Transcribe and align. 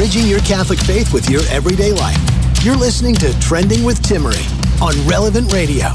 Bridging 0.00 0.26
your 0.26 0.40
Catholic 0.40 0.78
faith 0.78 1.12
with 1.12 1.28
your 1.28 1.42
everyday 1.50 1.92
life. 1.92 2.16
You're 2.64 2.74
listening 2.74 3.14
to 3.16 3.38
Trending 3.38 3.84
with 3.84 4.00
Timmerie 4.00 4.40
on 4.80 4.94
Relevant 5.06 5.52
Radio. 5.52 5.88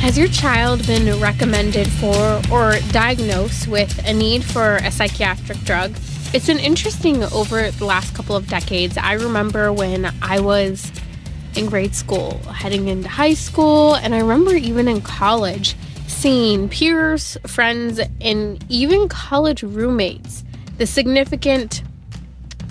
Has 0.00 0.18
your 0.18 0.26
child 0.26 0.84
been 0.88 1.20
recommended 1.20 1.86
for 1.86 2.42
or 2.50 2.80
diagnosed 2.90 3.68
with 3.68 3.96
a 4.04 4.12
need 4.12 4.42
for 4.44 4.78
a 4.78 4.90
psychiatric 4.90 5.60
drug? 5.60 5.94
It's 6.34 6.46
been 6.46 6.58
interesting 6.58 7.24
over 7.24 7.70
the 7.70 7.86
last 7.86 8.14
couple 8.14 8.36
of 8.36 8.48
decades. 8.48 8.98
I 8.98 9.14
remember 9.14 9.72
when 9.72 10.12
I 10.20 10.40
was 10.40 10.92
in 11.56 11.66
grade 11.66 11.94
school, 11.94 12.36
heading 12.40 12.88
into 12.88 13.08
high 13.08 13.32
school, 13.32 13.94
and 13.94 14.14
I 14.14 14.20
remember 14.20 14.54
even 14.54 14.88
in 14.88 15.00
college 15.00 15.74
seeing 16.06 16.68
peers, 16.68 17.38
friends, 17.46 17.98
and 18.20 18.62
even 18.68 19.08
college 19.08 19.62
roommates 19.62 20.44
the 20.76 20.86
significant 20.86 21.82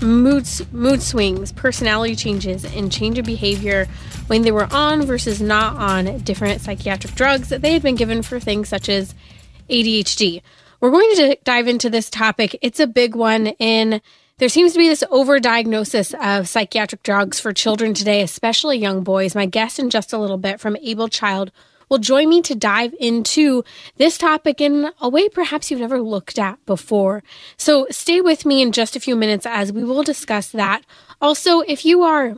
mood 0.04 0.48
mood 0.72 1.02
swings, 1.02 1.52
personality 1.52 2.16
changes, 2.16 2.64
and 2.64 2.92
change 2.92 3.17
of 3.17 3.26
behavior 3.26 3.88
when 4.28 4.44
they 4.44 4.52
were 4.52 4.72
on 4.72 5.02
versus 5.02 5.42
not 5.42 5.76
on 5.78 6.20
different 6.20 6.62
psychiatric 6.62 7.16
drugs 7.16 7.50
that 7.50 7.64
they 7.64 7.73
had 7.73 7.82
been 7.82 7.95
given 7.95 8.22
for 8.22 8.39
things 8.39 8.70
such 8.70 8.88
as 8.88 9.16
ADHD. 9.67 10.44
We're 10.80 10.92
going 10.92 11.16
to 11.16 11.38
dive 11.44 11.67
into 11.67 11.89
this 11.89 12.09
topic. 12.09 12.58
It's 12.61 12.80
a 12.80 12.88
big 12.88 13.16
one 13.16 13.47
in 13.47 14.02
there 14.39 14.50
seems 14.50 14.73
to 14.73 14.78
be 14.78 14.88
this 14.88 15.03
overdiagnosis 15.11 16.14
of 16.14 16.47
psychiatric 16.47 17.02
drugs 17.02 17.39
for 17.39 17.52
children 17.52 17.95
today, 17.95 18.22
especially 18.22 18.78
young 18.78 19.03
boys. 19.03 19.33
My 19.33 19.48
guest 19.48 19.80
in 19.80 19.89
just 19.89 20.14
a 20.14 20.20
little 20.20 20.38
bit 20.38 20.59
from 20.59 20.78
Able 20.78 21.08
Child 21.08 21.52
will 21.89 21.98
join 21.98 22.30
me 22.30 22.44
to 22.44 22.53
dive 22.53 22.94
into 23.00 23.64
this 23.95 24.16
topic 24.16 24.61
in 24.61 24.92
a 25.02 25.09
way 25.09 25.28
perhaps 25.28 25.72
you've 25.72 25.80
never 25.80 26.00
looked 26.00 26.38
at 26.38 26.64
before. 26.67 27.23
So 27.58 27.88
stay 27.89 28.22
with 28.22 28.45
me 28.45 28.61
in 28.61 28.72
just 28.72 28.95
a 28.95 29.00
few 29.00 29.16
minutes 29.16 29.48
as 29.48 29.73
we 29.73 29.83
will 29.83 30.03
discuss 30.03 30.52
that. 30.52 30.83
Also, 31.20 31.61
if 31.61 31.83
you 31.83 32.03
are 32.03 32.36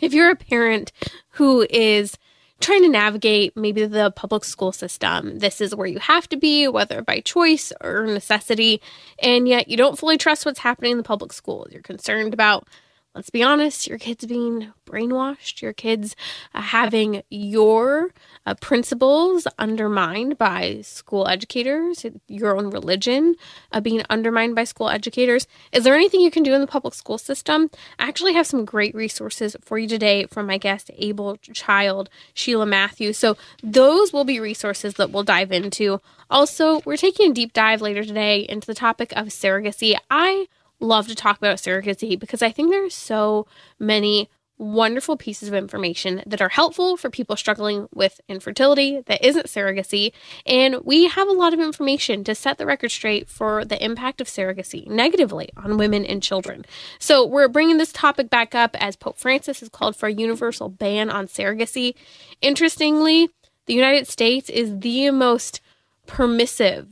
if 0.00 0.12
you're 0.12 0.30
a 0.30 0.36
parent 0.36 0.92
who 1.30 1.66
is 1.68 2.16
trying 2.60 2.82
to 2.82 2.88
navigate 2.88 3.56
maybe 3.56 3.84
the 3.86 4.10
public 4.10 4.44
school 4.44 4.72
system. 4.72 5.38
This 5.38 5.60
is 5.60 5.74
where 5.74 5.86
you 5.86 5.98
have 5.98 6.28
to 6.30 6.36
be, 6.36 6.68
whether 6.68 7.02
by 7.02 7.20
choice 7.20 7.72
or 7.80 8.06
necessity, 8.06 8.80
and 9.22 9.46
yet 9.48 9.68
you 9.68 9.76
don't 9.76 9.98
fully 9.98 10.18
trust 10.18 10.44
what's 10.44 10.58
happening 10.58 10.92
in 10.92 10.96
the 10.98 11.04
public 11.04 11.32
schools. 11.32 11.68
You're 11.70 11.82
concerned 11.82 12.34
about 12.34 12.66
let's 13.14 13.30
be 13.30 13.42
honest, 13.42 13.86
your 13.86 13.98
kids 13.98 14.26
being 14.26 14.72
brainwashed, 14.86 15.60
your 15.60 15.72
kids 15.72 16.14
uh, 16.54 16.60
having 16.60 17.22
your 17.30 18.10
uh, 18.46 18.54
principles 18.54 19.46
undermined 19.58 20.38
by 20.38 20.80
school 20.82 21.26
educators, 21.26 22.06
your 22.28 22.56
own 22.56 22.70
religion 22.70 23.34
uh, 23.72 23.80
being 23.80 24.02
undermined 24.08 24.54
by 24.54 24.64
school 24.64 24.88
educators. 24.88 25.46
Is 25.72 25.84
there 25.84 25.94
anything 25.94 26.20
you 26.20 26.30
can 26.30 26.42
do 26.42 26.54
in 26.54 26.60
the 26.60 26.66
public 26.66 26.94
school 26.94 27.18
system? 27.18 27.70
I 27.98 28.08
actually 28.08 28.34
have 28.34 28.46
some 28.46 28.64
great 28.64 28.94
resources 28.94 29.56
for 29.62 29.78
you 29.78 29.88
today 29.88 30.26
from 30.26 30.46
my 30.46 30.58
guest, 30.58 30.90
Able 30.96 31.36
Child, 31.38 32.08
Sheila 32.34 32.66
Matthews. 32.66 33.18
So 33.18 33.36
those 33.62 34.12
will 34.12 34.24
be 34.24 34.40
resources 34.40 34.94
that 34.94 35.10
we'll 35.10 35.24
dive 35.24 35.52
into. 35.52 36.00
Also, 36.30 36.82
we're 36.84 36.96
taking 36.96 37.30
a 37.30 37.34
deep 37.34 37.52
dive 37.52 37.80
later 37.80 38.04
today 38.04 38.40
into 38.40 38.66
the 38.66 38.74
topic 38.74 39.12
of 39.16 39.26
surrogacy. 39.28 39.96
I 40.10 40.46
love 40.80 41.08
to 41.08 41.14
talk 41.14 41.38
about 41.38 41.58
surrogacy 41.58 42.18
because 42.18 42.42
I 42.42 42.50
think 42.50 42.70
there's 42.70 42.94
so 42.94 43.46
many 43.78 44.28
wonderful 44.58 45.16
pieces 45.16 45.48
of 45.48 45.54
information 45.54 46.22
that 46.26 46.42
are 46.42 46.48
helpful 46.48 46.96
for 46.96 47.08
people 47.08 47.36
struggling 47.36 47.88
with 47.94 48.20
infertility 48.28 49.02
that 49.06 49.24
isn't 49.24 49.46
surrogacy. 49.46 50.12
And 50.44 50.76
we 50.84 51.06
have 51.06 51.28
a 51.28 51.32
lot 51.32 51.54
of 51.54 51.60
information 51.60 52.24
to 52.24 52.34
set 52.34 52.58
the 52.58 52.66
record 52.66 52.90
straight 52.90 53.28
for 53.28 53.64
the 53.64 53.82
impact 53.82 54.20
of 54.20 54.26
surrogacy 54.26 54.86
negatively 54.88 55.50
on 55.56 55.78
women 55.78 56.04
and 56.04 56.22
children. 56.22 56.64
So 56.98 57.24
we're 57.24 57.48
bringing 57.48 57.78
this 57.78 57.92
topic 57.92 58.28
back 58.28 58.54
up 58.54 58.76
as 58.80 58.96
Pope 58.96 59.18
Francis 59.18 59.60
has 59.60 59.68
called 59.68 59.96
for 59.96 60.08
a 60.08 60.12
universal 60.12 60.68
ban 60.68 61.08
on 61.08 61.28
surrogacy. 61.28 61.94
Interestingly, 62.42 63.28
the 63.66 63.74
United 63.74 64.08
States 64.08 64.50
is 64.50 64.80
the 64.80 65.10
most 65.10 65.60
permissive 66.06 66.88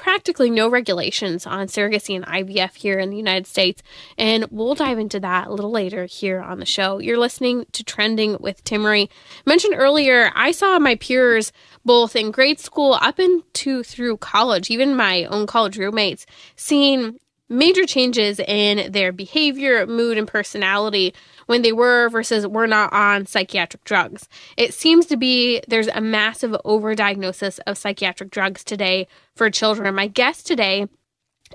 practically 0.00 0.48
no 0.48 0.66
regulations 0.66 1.46
on 1.46 1.66
surrogacy 1.66 2.16
and 2.16 2.24
IVF 2.24 2.74
here 2.74 2.98
in 2.98 3.10
the 3.10 3.18
United 3.18 3.46
States. 3.46 3.82
And 4.16 4.46
we'll 4.50 4.74
dive 4.74 4.98
into 4.98 5.20
that 5.20 5.48
a 5.48 5.52
little 5.52 5.70
later 5.70 6.06
here 6.06 6.40
on 6.40 6.58
the 6.58 6.64
show. 6.64 6.98
You're 6.98 7.18
listening 7.18 7.66
to 7.72 7.84
Trending 7.84 8.38
with 8.40 8.64
Timmerie. 8.64 9.10
Mentioned 9.44 9.74
earlier, 9.76 10.32
I 10.34 10.52
saw 10.52 10.78
my 10.78 10.94
peers 10.94 11.52
both 11.84 12.16
in 12.16 12.30
grade 12.30 12.58
school 12.58 12.94
up 12.94 13.20
into 13.20 13.82
through 13.82 14.16
college, 14.16 14.70
even 14.70 14.96
my 14.96 15.24
own 15.24 15.46
college 15.46 15.76
roommates, 15.76 16.24
seeing 16.56 17.18
major 17.50 17.84
changes 17.84 18.38
in 18.38 18.90
their 18.92 19.12
behavior, 19.12 19.86
mood, 19.86 20.16
and 20.16 20.26
personality 20.26 21.12
when 21.46 21.62
they 21.62 21.72
were 21.72 22.08
versus 22.08 22.46
were 22.46 22.68
not 22.68 22.92
on 22.92 23.26
psychiatric 23.26 23.84
drugs. 23.84 24.28
It 24.56 24.72
seems 24.72 25.04
to 25.06 25.16
be 25.16 25.60
there's 25.68 25.88
a 25.88 26.00
massive 26.00 26.52
overdiagnosis 26.64 27.58
of 27.66 27.76
psychiatric 27.76 28.30
drugs 28.30 28.64
today 28.64 29.08
for 29.34 29.50
children. 29.50 29.94
My 29.94 30.06
guest 30.06 30.46
today 30.46 30.86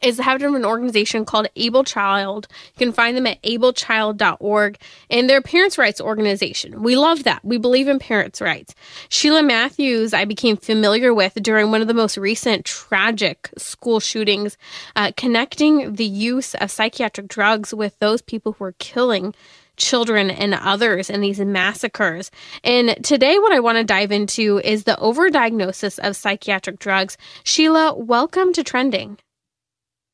is 0.01 0.17
the 0.17 0.23
head 0.23 0.41
of 0.41 0.53
an 0.53 0.65
organization 0.65 1.25
called 1.25 1.47
Able 1.55 1.83
Child. 1.83 2.47
You 2.75 2.85
can 2.85 2.93
find 2.93 3.15
them 3.15 3.27
at 3.27 3.41
ablechild.org 3.43 4.77
and 5.09 5.29
their 5.29 5.41
parents' 5.41 5.77
rights 5.77 6.01
organization. 6.01 6.83
We 6.83 6.95
love 6.95 7.23
that. 7.23 7.43
We 7.43 7.57
believe 7.57 7.87
in 7.87 7.99
parents' 7.99 8.41
rights. 8.41 8.75
Sheila 9.09 9.43
Matthews, 9.43 10.13
I 10.13 10.25
became 10.25 10.57
familiar 10.57 11.13
with 11.13 11.35
during 11.35 11.71
one 11.71 11.81
of 11.81 11.87
the 11.87 11.93
most 11.93 12.17
recent 12.17 12.65
tragic 12.65 13.49
school 13.57 13.99
shootings, 13.99 14.57
uh, 14.95 15.11
connecting 15.15 15.95
the 15.95 16.05
use 16.05 16.55
of 16.55 16.71
psychiatric 16.71 17.27
drugs 17.27 17.73
with 17.73 17.97
those 17.99 18.21
people 18.21 18.53
who 18.53 18.65
are 18.65 18.75
killing 18.79 19.33
children 19.77 20.29
and 20.29 20.53
others 20.53 21.09
in 21.09 21.21
these 21.21 21.39
massacres. 21.39 22.31
And 22.63 22.97
today, 23.03 23.39
what 23.39 23.51
I 23.51 23.59
want 23.59 23.77
to 23.77 23.83
dive 23.83 24.11
into 24.11 24.59
is 24.63 24.85
the 24.85 24.97
overdiagnosis 25.01 25.99
of 25.99 26.15
psychiatric 26.15 26.79
drugs. 26.79 27.17
Sheila, 27.43 27.93
welcome 27.97 28.53
to 28.53 28.63
Trending. 28.63 29.17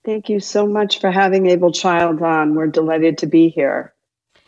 Thank 0.04 0.30
you 0.30 0.40
so 0.40 0.66
much 0.66 1.00
for 1.00 1.12
having 1.12 1.48
Able 1.48 1.72
Child 1.72 2.22
on. 2.22 2.56
We're 2.56 2.68
delighted 2.68 3.20
to 3.20 3.28
be 3.28 3.50
here. 3.50 3.94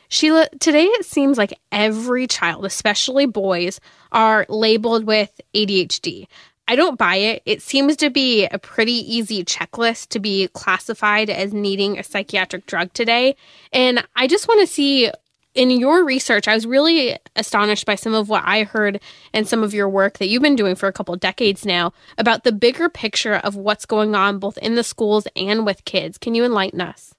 Sheila, 0.09 0.47
today 0.59 0.85
it 0.85 1.05
seems 1.05 1.37
like 1.37 1.59
every 1.71 2.27
child, 2.27 2.65
especially 2.65 3.25
boys, 3.25 3.79
are 4.11 4.45
labeled 4.49 5.05
with 5.05 5.41
ADHD. 5.55 6.27
I 6.67 6.75
don't 6.75 6.97
buy 6.97 7.15
it. 7.15 7.41
It 7.45 7.61
seems 7.61 7.97
to 7.97 8.09
be 8.09 8.45
a 8.45 8.57
pretty 8.57 8.93
easy 8.93 9.43
checklist 9.43 10.09
to 10.09 10.19
be 10.19 10.47
classified 10.53 11.29
as 11.29 11.53
needing 11.53 11.97
a 11.99 12.03
psychiatric 12.03 12.65
drug 12.65 12.93
today. 12.93 13.35
And 13.71 14.05
I 14.15 14.27
just 14.27 14.47
want 14.47 14.61
to 14.61 14.67
see 14.67 15.11
in 15.55 15.69
your 15.69 16.03
research, 16.03 16.47
I 16.47 16.55
was 16.55 16.65
really 16.65 17.17
astonished 17.35 17.85
by 17.85 17.95
some 17.95 18.13
of 18.13 18.29
what 18.29 18.43
I 18.45 18.63
heard 18.63 18.99
and 19.33 19.47
some 19.47 19.63
of 19.63 19.73
your 19.73 19.87
work 19.87 20.17
that 20.17 20.27
you've 20.27 20.41
been 20.41 20.55
doing 20.55 20.75
for 20.75 20.87
a 20.87 20.93
couple 20.93 21.15
decades 21.15 21.65
now 21.65 21.93
about 22.17 22.43
the 22.43 22.51
bigger 22.51 22.89
picture 22.89 23.35
of 23.35 23.55
what's 23.55 23.85
going 23.85 24.15
on 24.15 24.39
both 24.39 24.57
in 24.57 24.75
the 24.75 24.83
schools 24.83 25.27
and 25.35 25.65
with 25.65 25.85
kids. 25.85 26.17
Can 26.17 26.35
you 26.35 26.43
enlighten 26.43 26.81
us? 26.81 27.13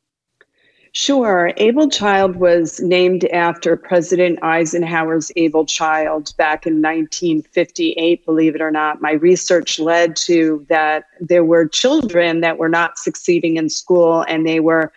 Sure. 0.96 1.52
Able 1.56 1.90
Child 1.90 2.36
was 2.36 2.78
named 2.80 3.24
after 3.26 3.76
President 3.76 4.38
Eisenhower's 4.44 5.32
Able 5.34 5.66
Child 5.66 6.32
back 6.36 6.68
in 6.68 6.74
1958, 6.74 8.24
believe 8.24 8.54
it 8.54 8.60
or 8.60 8.70
not. 8.70 9.02
My 9.02 9.12
research 9.12 9.80
led 9.80 10.14
to 10.16 10.64
that 10.68 11.06
there 11.20 11.42
were 11.42 11.66
children 11.66 12.42
that 12.42 12.58
were 12.58 12.68
not 12.68 12.96
succeeding 12.96 13.56
in 13.56 13.68
school 13.68 14.24
and 14.28 14.46
they 14.46 14.60
were 14.60 14.92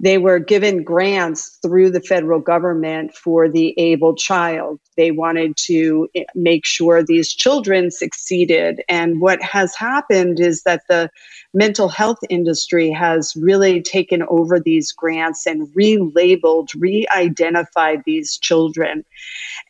they 0.00 0.18
were 0.18 0.38
given 0.38 0.84
grants 0.84 1.58
through 1.60 1.90
the 1.90 2.00
federal 2.00 2.38
government 2.40 3.14
for 3.14 3.48
the 3.48 3.74
able 3.78 4.14
child. 4.14 4.78
They 4.96 5.10
wanted 5.10 5.56
to 5.66 6.08
eh, 6.14 6.24
make 6.34 6.64
sure 6.64 7.02
these 7.02 7.32
children 7.32 7.90
succeeded. 7.90 8.82
And 8.88 9.20
what 9.20 9.42
has 9.42 9.74
happened 9.74 10.38
is 10.38 10.62
that 10.62 10.82
the 10.88 11.10
mental 11.52 11.88
health 11.88 12.18
industry 12.30 12.90
has 12.90 13.34
really 13.36 13.80
taken 13.82 14.22
over 14.28 14.60
these 14.60 14.92
grants 14.92 15.46
and 15.46 15.66
relabeled, 15.68 16.68
re 16.76 17.06
identified 17.14 18.02
these 18.04 18.38
children. 18.38 19.04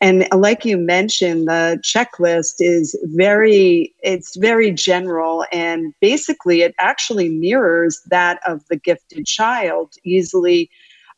And 0.01 0.27
like 0.31 0.63
you 0.63 0.77
mentioned, 0.77 1.47
the 1.47 1.79
checklist 1.83 2.55
is 2.59 2.95
very, 3.05 3.93
it's 4.03 4.35
very 4.35 4.71
general 4.71 5.45
and 5.51 5.93
basically 5.99 6.61
it 6.61 6.75
actually 6.79 7.29
mirrors 7.29 8.01
that 8.07 8.39
of 8.45 8.65
the 8.67 8.77
gifted 8.77 9.25
child, 9.25 9.95
easily 10.19 10.69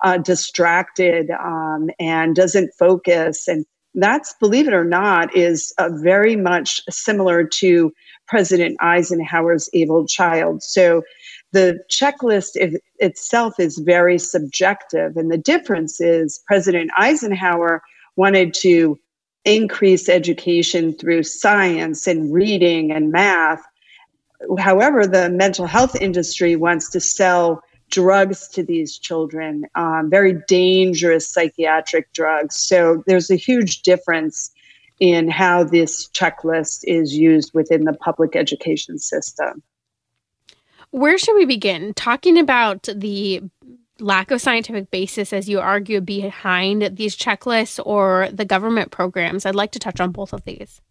uh, 0.07 0.17
distracted 0.17 1.29
um, 1.31 1.89
and 1.99 2.35
doesn't 2.35 2.71
focus. 2.79 3.47
And 3.47 3.65
that's 3.93 4.33
believe 4.39 4.67
it 4.67 4.73
or 4.73 4.85
not 4.85 5.35
is 5.35 5.73
uh, 5.77 5.89
very 6.01 6.35
much 6.35 6.81
similar 6.89 7.43
to 7.61 7.91
president 8.27 8.77
eisenhower's 8.79 9.69
able 9.73 10.05
child. 10.07 10.63
So 10.63 11.03
the 11.51 11.79
checklist 11.91 12.51
itself 12.99 13.59
is 13.59 13.77
very 13.79 14.17
subjective. 14.17 15.17
And 15.17 15.29
the 15.29 15.37
difference 15.37 15.99
is 15.99 16.41
president 16.47 16.91
eisenhower 16.97 17.81
wanted 18.15 18.53
to 18.65 18.97
increase 19.43 20.07
education 20.07 20.93
through 20.97 21.23
science 21.23 22.07
and 22.07 22.33
reading 22.33 22.91
and 22.91 23.11
math. 23.11 23.61
However 24.57 25.05
the 25.05 25.29
mental 25.29 25.65
health 25.65 25.95
industry 25.99 26.55
wants 26.55 26.89
to 26.91 26.99
sell 26.99 27.61
drugs 27.91 28.47
to 28.47 28.63
these 28.63 28.97
children, 28.97 29.65
um, 29.75 30.09
very 30.09 30.33
dangerous 30.47 31.27
psychiatric 31.27 32.11
drugs. 32.13 32.55
So 32.55 33.03
there's 33.05 33.29
a 33.29 33.35
huge 33.35 33.83
difference 33.83 34.51
in 34.99 35.29
how 35.29 35.63
this 35.63 36.09
checklist 36.09 36.83
is 36.83 37.13
used 37.13 37.53
within 37.53 37.83
the 37.83 37.93
public 37.93 38.35
education 38.35 38.97
system. 38.97 39.61
Where 40.91 41.17
should 41.17 41.35
we 41.35 41.45
begin? 41.45 41.93
Talking 41.93 42.37
about 42.37 42.89
the 42.93 43.43
lack 43.99 44.31
of 44.31 44.41
scientific 44.41 44.91
basis, 44.91 45.31
as 45.31 45.47
you 45.47 45.59
argue, 45.59 46.01
behind 46.01 46.97
these 46.97 47.15
checklists 47.15 47.79
or 47.85 48.29
the 48.31 48.45
government 48.45 48.91
programs. 48.91 49.45
I'd 49.45 49.55
like 49.55 49.71
to 49.71 49.79
touch 49.79 49.99
on 49.99 50.11
both 50.11 50.33
of 50.33 50.43
these. 50.43 50.81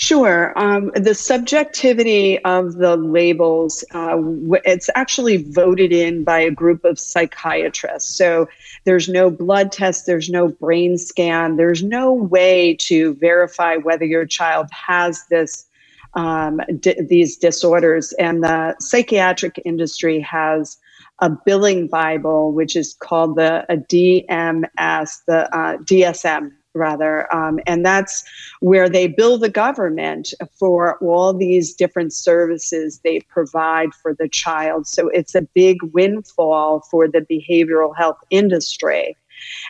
Sure. 0.00 0.56
Um, 0.56 0.92
the 0.94 1.12
subjectivity 1.12 2.38
of 2.44 2.74
the 2.74 2.96
labels, 2.96 3.84
uh, 3.90 4.16
it's 4.64 4.88
actually 4.94 5.38
voted 5.38 5.92
in 5.92 6.22
by 6.22 6.38
a 6.38 6.52
group 6.52 6.84
of 6.84 7.00
psychiatrists. 7.00 8.16
So 8.16 8.48
there's 8.84 9.08
no 9.08 9.28
blood 9.28 9.72
test, 9.72 10.06
there's 10.06 10.30
no 10.30 10.48
brain 10.48 10.98
scan, 10.98 11.56
there's 11.56 11.82
no 11.82 12.12
way 12.14 12.76
to 12.82 13.14
verify 13.16 13.74
whether 13.76 14.04
your 14.04 14.24
child 14.24 14.68
has 14.70 15.26
this. 15.30 15.66
Um, 16.14 16.60
these 17.06 17.36
disorders, 17.36 18.12
and 18.14 18.42
the 18.42 18.74
psychiatric 18.80 19.60
industry 19.66 20.20
has 20.20 20.78
a 21.20 21.28
billing 21.28 21.86
Bible, 21.86 22.50
which 22.52 22.74
is 22.76 22.94
called 22.94 23.36
the 23.36 23.70
a 23.70 23.76
DMS, 23.76 25.18
the 25.26 25.54
uh, 25.54 25.76
DSM 25.76 26.50
rather. 26.78 27.32
Um, 27.34 27.60
and 27.66 27.84
that's 27.84 28.24
where 28.60 28.88
they 28.88 29.08
bill 29.08 29.38
the 29.38 29.50
government 29.50 30.32
for 30.58 30.96
all 30.98 31.34
these 31.34 31.74
different 31.74 32.12
services 32.12 33.00
they 33.04 33.20
provide 33.20 33.92
for 33.94 34.14
the 34.14 34.28
child. 34.28 34.86
So 34.86 35.08
it's 35.08 35.34
a 35.34 35.42
big 35.42 35.78
windfall 35.92 36.80
for 36.90 37.08
the 37.08 37.20
behavioral 37.20 37.96
health 37.96 38.18
industry. 38.30 39.16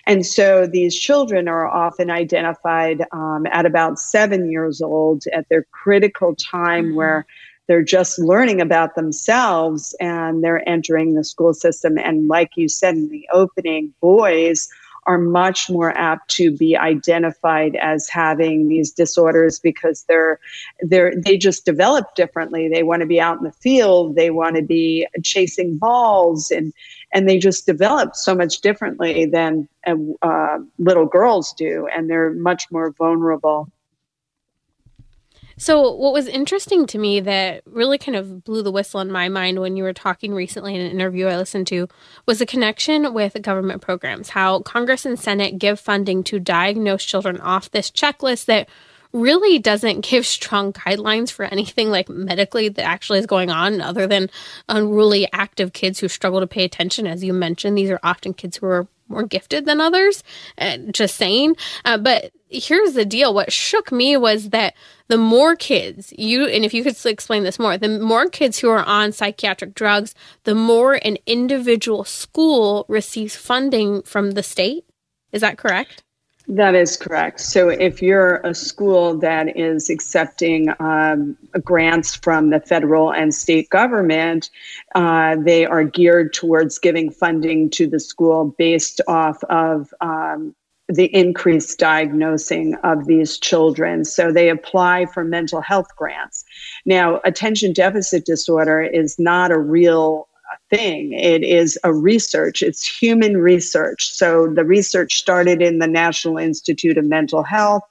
And 0.06 0.24
so 0.24 0.66
these 0.66 0.98
children 0.98 1.48
are 1.48 1.66
often 1.66 2.10
identified 2.10 3.04
um, 3.12 3.46
at 3.52 3.66
about 3.66 3.98
seven 3.98 4.50
years 4.50 4.80
old 4.80 5.24
at 5.32 5.48
their 5.48 5.64
critical 5.72 6.34
time 6.34 6.86
mm-hmm. 6.86 6.96
where 6.96 7.26
they're 7.66 7.82
just 7.82 8.18
learning 8.18 8.62
about 8.62 8.94
themselves 8.94 9.94
and 10.00 10.42
they're 10.42 10.66
entering 10.66 11.14
the 11.14 11.22
school 11.22 11.52
system. 11.52 11.98
And 11.98 12.26
like 12.26 12.52
you 12.56 12.68
said 12.68 12.94
in 12.94 13.10
the 13.10 13.28
opening, 13.32 13.92
boys 14.00 14.68
are 15.08 15.18
much 15.18 15.70
more 15.70 15.96
apt 15.96 16.30
to 16.30 16.54
be 16.54 16.76
identified 16.76 17.74
as 17.76 18.10
having 18.10 18.68
these 18.68 18.92
disorders 18.92 19.58
because 19.58 20.04
they're 20.06 20.38
they're 20.82 21.14
they 21.24 21.38
just 21.38 21.64
develop 21.64 22.14
differently. 22.14 22.68
They 22.68 22.82
want 22.82 23.00
to 23.00 23.06
be 23.06 23.18
out 23.18 23.38
in 23.38 23.44
the 23.44 23.52
field. 23.52 24.16
They 24.16 24.30
want 24.30 24.56
to 24.56 24.62
be 24.62 25.08
chasing 25.24 25.78
balls 25.78 26.50
and 26.50 26.74
and 27.14 27.26
they 27.26 27.38
just 27.38 27.64
develop 27.64 28.14
so 28.14 28.34
much 28.34 28.60
differently 28.60 29.24
than 29.24 29.66
uh, 29.86 30.58
little 30.78 31.06
girls 31.06 31.54
do 31.54 31.88
and 31.94 32.10
they're 32.10 32.34
much 32.34 32.70
more 32.70 32.90
vulnerable 32.92 33.66
so, 35.58 35.92
what 35.92 36.12
was 36.12 36.28
interesting 36.28 36.86
to 36.86 36.98
me 36.98 37.20
that 37.20 37.62
really 37.66 37.98
kind 37.98 38.16
of 38.16 38.44
blew 38.44 38.62
the 38.62 38.72
whistle 38.72 39.00
in 39.00 39.10
my 39.10 39.28
mind 39.28 39.60
when 39.60 39.76
you 39.76 39.82
were 39.82 39.92
talking 39.92 40.32
recently 40.32 40.74
in 40.74 40.80
an 40.80 40.90
interview 40.90 41.26
I 41.26 41.36
listened 41.36 41.66
to 41.68 41.88
was 42.26 42.38
the 42.38 42.46
connection 42.46 43.12
with 43.12 43.40
government 43.42 43.82
programs, 43.82 44.30
how 44.30 44.60
Congress 44.60 45.04
and 45.04 45.18
Senate 45.18 45.58
give 45.58 45.80
funding 45.80 46.22
to 46.24 46.38
diagnose 46.38 47.04
children 47.04 47.40
off 47.40 47.70
this 47.70 47.90
checklist 47.90 48.44
that 48.46 48.68
really 49.12 49.58
doesn't 49.58 50.02
give 50.02 50.26
strong 50.26 50.72
guidelines 50.72 51.30
for 51.30 51.44
anything 51.46 51.90
like 51.90 52.08
medically 52.08 52.68
that 52.68 52.84
actually 52.84 53.18
is 53.18 53.26
going 53.26 53.50
on 53.50 53.80
other 53.80 54.06
than 54.06 54.30
unruly 54.68 55.26
active 55.32 55.72
kids 55.72 55.98
who 55.98 56.08
struggle 56.08 56.40
to 56.40 56.46
pay 56.46 56.62
attention 56.62 57.06
as 57.06 57.24
you 57.24 57.32
mentioned 57.32 57.76
these 57.76 57.90
are 57.90 58.00
often 58.02 58.34
kids 58.34 58.58
who 58.58 58.66
are 58.66 58.86
more 59.08 59.24
gifted 59.24 59.64
than 59.64 59.80
others. 59.80 60.22
Uh, 60.56 60.78
just 60.92 61.16
saying. 61.16 61.56
Uh, 61.84 61.98
but 61.98 62.32
here's 62.48 62.92
the 62.94 63.04
deal. 63.04 63.34
What 63.34 63.52
shook 63.52 63.90
me 63.90 64.16
was 64.16 64.50
that 64.50 64.74
the 65.08 65.18
more 65.18 65.56
kids 65.56 66.12
you, 66.16 66.46
and 66.46 66.64
if 66.64 66.72
you 66.74 66.84
could 66.84 66.96
explain 67.04 67.42
this 67.42 67.58
more, 67.58 67.76
the 67.76 67.98
more 67.98 68.28
kids 68.28 68.58
who 68.58 68.68
are 68.68 68.84
on 68.84 69.12
psychiatric 69.12 69.74
drugs, 69.74 70.14
the 70.44 70.54
more 70.54 70.94
an 70.94 71.16
individual 71.26 72.04
school 72.04 72.84
receives 72.88 73.34
funding 73.34 74.02
from 74.02 74.32
the 74.32 74.42
state. 74.42 74.84
Is 75.32 75.40
that 75.40 75.58
correct? 75.58 76.02
That 76.50 76.74
is 76.74 76.96
correct. 76.96 77.40
So 77.40 77.68
if 77.68 78.00
you're 78.00 78.36
a 78.36 78.54
school 78.54 79.18
that 79.18 79.54
is 79.54 79.90
accepting 79.90 80.72
um, 80.80 81.36
grants 81.62 82.14
from 82.14 82.48
the 82.48 82.60
federal 82.60 83.12
and 83.12 83.34
state 83.34 83.68
government, 83.68 84.48
uh, 84.94 85.36
they 85.36 85.66
are 85.66 85.84
geared 85.84 86.32
towards 86.32 86.78
giving 86.78 87.10
funding 87.10 87.68
to 87.70 87.86
the 87.86 88.00
school 88.00 88.54
based 88.56 89.02
off 89.06 89.44
of 89.44 89.92
um, 90.00 90.54
the 90.88 91.14
increased 91.14 91.78
diagnosing 91.78 92.74
of 92.82 93.06
these 93.06 93.38
children. 93.38 94.04
So 94.04 94.32
they 94.32 94.48
apply 94.48 95.06
for 95.06 95.22
mental 95.24 95.60
health 95.60 95.94
grants. 95.96 96.44
Now, 96.86 97.20
attention 97.24 97.72
deficit 97.72 98.24
disorder 98.24 98.82
is 98.82 99.18
not 99.18 99.50
a 99.50 99.58
real 99.58 100.28
thing. 100.70 101.12
It 101.12 101.42
is 101.42 101.78
a 101.84 101.92
research, 101.92 102.62
it's 102.62 102.86
human 102.86 103.38
research. 103.38 104.10
So 104.10 104.48
the 104.48 104.64
research 104.64 105.16
started 105.16 105.62
in 105.62 105.78
the 105.78 105.86
National 105.86 106.38
Institute 106.38 106.98
of 106.98 107.04
Mental 107.04 107.42
Health, 107.42 107.82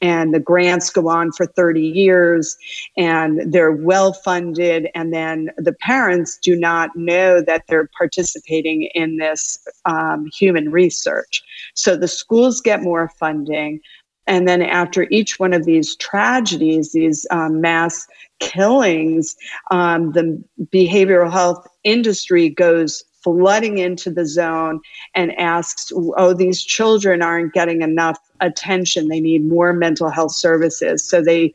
and 0.00 0.34
the 0.34 0.40
grants 0.40 0.90
go 0.90 1.08
on 1.08 1.32
for 1.32 1.46
30 1.46 1.80
years, 1.80 2.56
and 2.96 3.52
they're 3.52 3.72
well 3.72 4.12
funded. 4.12 4.88
And 4.94 5.12
then 5.12 5.50
the 5.56 5.72
parents 5.72 6.38
do 6.42 6.56
not 6.56 6.90
know 6.94 7.40
that 7.40 7.64
they're 7.68 7.90
participating 7.96 8.88
in 8.94 9.16
this 9.16 9.58
um, 9.84 10.26
human 10.36 10.70
research. 10.70 11.42
So 11.76 11.96
the 11.96 12.08
schools 12.08 12.60
get 12.60 12.82
more 12.82 13.08
funding. 13.18 13.80
And 14.26 14.48
then 14.48 14.60
after 14.60 15.06
each 15.10 15.38
one 15.38 15.52
of 15.52 15.64
these 15.64 15.94
tragedies, 15.96 16.92
these 16.92 17.26
um, 17.30 17.60
mass 17.60 18.06
killings, 18.40 19.36
um, 19.70 20.12
the 20.12 20.42
behavioral 20.72 21.30
health 21.30 21.66
industry 21.84 22.48
goes 22.48 23.04
flooding 23.22 23.78
into 23.78 24.10
the 24.10 24.26
zone 24.26 24.80
and 25.14 25.36
asks, 25.38 25.92
oh, 25.94 26.32
these 26.32 26.62
children 26.62 27.22
aren't 27.22 27.52
getting 27.52 27.82
enough 27.82 28.18
attention. 28.40 29.08
They 29.08 29.20
need 29.20 29.44
more 29.44 29.72
mental 29.72 30.08
health 30.10 30.32
services. 30.32 31.04
So 31.04 31.22
they 31.22 31.52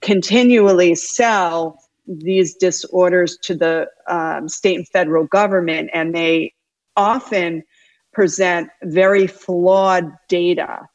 continually 0.00 0.94
sell 0.94 1.78
these 2.06 2.54
disorders 2.54 3.38
to 3.42 3.54
the 3.54 3.88
um, 4.08 4.48
state 4.48 4.76
and 4.76 4.88
federal 4.88 5.24
government, 5.26 5.90
and 5.92 6.14
they 6.14 6.52
often 6.96 7.62
present 8.20 8.68
very 8.82 9.26
flawed 9.26 10.12
data 10.28 10.86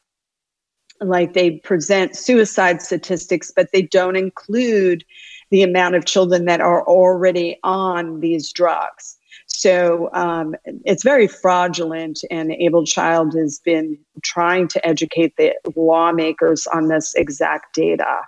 like 1.00 1.32
they 1.32 1.50
present 1.50 2.14
suicide 2.14 2.80
statistics, 2.80 3.50
but 3.50 3.66
they 3.72 3.82
don't 3.82 4.14
include 4.14 5.04
the 5.50 5.64
amount 5.64 5.96
of 5.96 6.04
children 6.04 6.44
that 6.44 6.60
are 6.60 6.86
already 6.86 7.58
on 7.64 8.20
these 8.20 8.52
drugs. 8.52 9.16
So 9.48 10.08
um, 10.12 10.54
it's 10.84 11.02
very 11.02 11.26
fraudulent, 11.26 12.20
and 12.30 12.52
Able 12.52 12.86
Child 12.86 13.34
has 13.34 13.58
been 13.58 13.98
trying 14.22 14.68
to 14.68 14.86
educate 14.86 15.34
the 15.36 15.52
lawmakers 15.74 16.68
on 16.68 16.86
this 16.86 17.12
exact 17.16 17.74
data. 17.74 18.20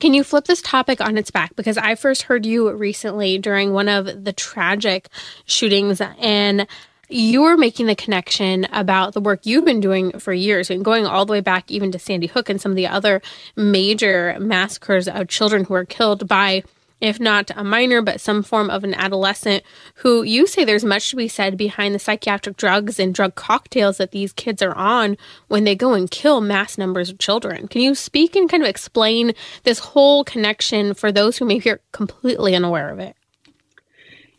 Can 0.00 0.14
you 0.14 0.24
flip 0.24 0.46
this 0.46 0.62
topic 0.62 1.00
on 1.02 1.18
its 1.18 1.30
back? 1.30 1.56
Because 1.56 1.76
I 1.76 1.94
first 1.94 2.22
heard 2.22 2.46
you 2.46 2.70
recently 2.72 3.36
during 3.36 3.72
one 3.72 3.88
of 3.88 4.24
the 4.24 4.32
tragic 4.32 5.08
shootings, 5.44 6.00
and 6.00 6.66
you 7.08 7.42
were 7.42 7.56
making 7.56 7.86
the 7.86 7.94
connection 7.94 8.66
about 8.72 9.14
the 9.14 9.20
work 9.20 9.40
you've 9.44 9.64
been 9.64 9.80
doing 9.80 10.18
for 10.18 10.32
years 10.32 10.70
and 10.70 10.84
going 10.84 11.06
all 11.06 11.24
the 11.24 11.32
way 11.32 11.40
back 11.40 11.70
even 11.70 11.90
to 11.92 11.98
Sandy 11.98 12.26
Hook 12.26 12.48
and 12.48 12.60
some 12.60 12.72
of 12.72 12.76
the 12.76 12.86
other 12.86 13.22
major 13.56 14.36
massacres 14.38 15.08
of 15.08 15.28
children 15.28 15.64
who 15.64 15.74
were 15.74 15.84
killed 15.84 16.28
by 16.28 16.62
if 17.00 17.20
not 17.20 17.50
a 17.54 17.62
minor, 17.62 18.02
but 18.02 18.20
some 18.20 18.42
form 18.42 18.70
of 18.70 18.84
an 18.84 18.94
adolescent 18.94 19.62
who 19.96 20.22
you 20.22 20.46
say 20.46 20.64
there's 20.64 20.84
much 20.84 21.10
to 21.10 21.16
be 21.16 21.28
said 21.28 21.56
behind 21.56 21.94
the 21.94 21.98
psychiatric 21.98 22.56
drugs 22.56 22.98
and 22.98 23.14
drug 23.14 23.34
cocktails 23.34 23.98
that 23.98 24.10
these 24.10 24.32
kids 24.32 24.62
are 24.62 24.74
on 24.74 25.16
when 25.46 25.64
they 25.64 25.74
go 25.74 25.94
and 25.94 26.10
kill 26.10 26.40
mass 26.40 26.76
numbers 26.76 27.10
of 27.10 27.18
children. 27.18 27.68
Can 27.68 27.82
you 27.82 27.94
speak 27.94 28.34
and 28.34 28.50
kind 28.50 28.62
of 28.62 28.68
explain 28.68 29.32
this 29.62 29.78
whole 29.78 30.24
connection 30.24 30.94
for 30.94 31.12
those 31.12 31.38
who 31.38 31.44
maybe 31.44 31.70
are 31.70 31.80
completely 31.92 32.54
unaware 32.54 32.90
of 32.90 32.98
it? 32.98 33.16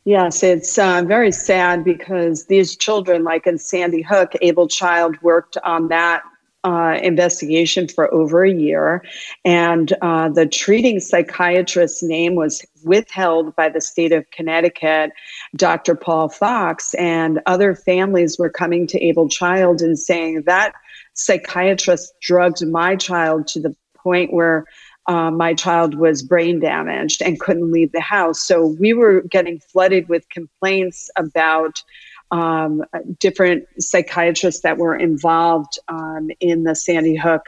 Yes, 0.05 0.43
it's 0.43 0.77
uh, 0.77 1.03
very 1.05 1.31
sad 1.31 1.83
because 1.83 2.45
these 2.45 2.75
children, 2.75 3.23
like 3.23 3.45
in 3.45 3.57
Sandy 3.57 4.01
Hook, 4.01 4.33
Able 4.41 4.67
Child 4.67 5.21
worked 5.21 5.57
on 5.63 5.89
that 5.89 6.23
uh, 6.63 6.97
investigation 7.01 7.87
for 7.87 8.13
over 8.13 8.43
a 8.43 8.51
year, 8.51 9.03
and 9.45 9.93
uh, 10.01 10.29
the 10.29 10.45
treating 10.45 10.99
psychiatrist's 10.99 12.03
name 12.03 12.35
was 12.35 12.65
withheld 12.83 13.55
by 13.55 13.69
the 13.69 13.79
state 13.81 14.11
of 14.11 14.29
Connecticut, 14.31 15.11
Dr. 15.55 15.95
Paul 15.95 16.29
Fox, 16.29 16.93
and 16.95 17.39
other 17.45 17.75
families 17.75 18.37
were 18.37 18.49
coming 18.49 18.87
to 18.87 18.99
Able 18.99 19.29
Child 19.29 19.81
and 19.81 19.97
saying 19.97 20.43
that 20.45 20.73
psychiatrist 21.13 22.13
drugged 22.21 22.65
my 22.67 22.95
child 22.95 23.47
to 23.47 23.59
the 23.59 23.75
point 23.95 24.33
where 24.33 24.65
uh, 25.09 25.31
my 25.31 25.55
child 25.55 25.95
was 25.95 26.21
brain 26.21 26.59
damaged 26.59 27.23
and 27.23 27.39
couldn't 27.39 27.71
leave 27.71 27.91
the 27.91 27.99
house. 27.99 28.39
So 28.39 28.67
we 28.79 28.93
were 28.93 29.21
getting 29.21 29.59
flooded 29.59 30.07
with 30.07 30.29
complaints 30.29 31.09
about 31.15 31.81
um, 32.29 32.85
different 33.17 33.65
psychiatrists 33.79 34.61
that 34.61 34.77
were 34.77 34.95
involved 34.95 35.79
um, 35.87 36.29
in 36.39 36.61
the 36.61 36.75
Sandy 36.75 37.15
Hook 37.15 37.41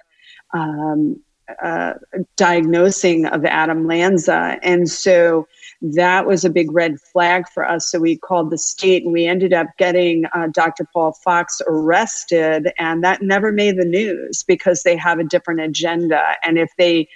um, 0.55 1.19
uh, 1.63 1.93
diagnosing 2.35 3.27
of 3.27 3.45
Adam 3.45 3.85
Lanza. 3.85 4.57
And 4.63 4.89
so 4.89 5.47
that 5.83 6.25
was 6.25 6.43
a 6.43 6.49
big 6.49 6.71
red 6.71 6.99
flag 6.99 7.47
for 7.47 7.67
us. 7.67 7.91
So 7.91 7.99
we 7.99 8.17
called 8.17 8.49
the 8.49 8.57
state 8.57 9.03
and 9.03 9.13
we 9.13 9.27
ended 9.27 9.53
up 9.53 9.67
getting 9.77 10.25
uh, 10.33 10.47
Dr. 10.47 10.87
Paul 10.91 11.11
Fox 11.11 11.61
arrested. 11.67 12.71
And 12.79 13.03
that 13.03 13.21
never 13.21 13.51
made 13.51 13.77
the 13.77 13.85
news 13.85 14.41
because 14.41 14.81
they 14.81 14.95
have 14.95 15.19
a 15.19 15.23
different 15.23 15.59
agenda. 15.59 16.21
And 16.43 16.57
if 16.57 16.71
they 16.79 17.07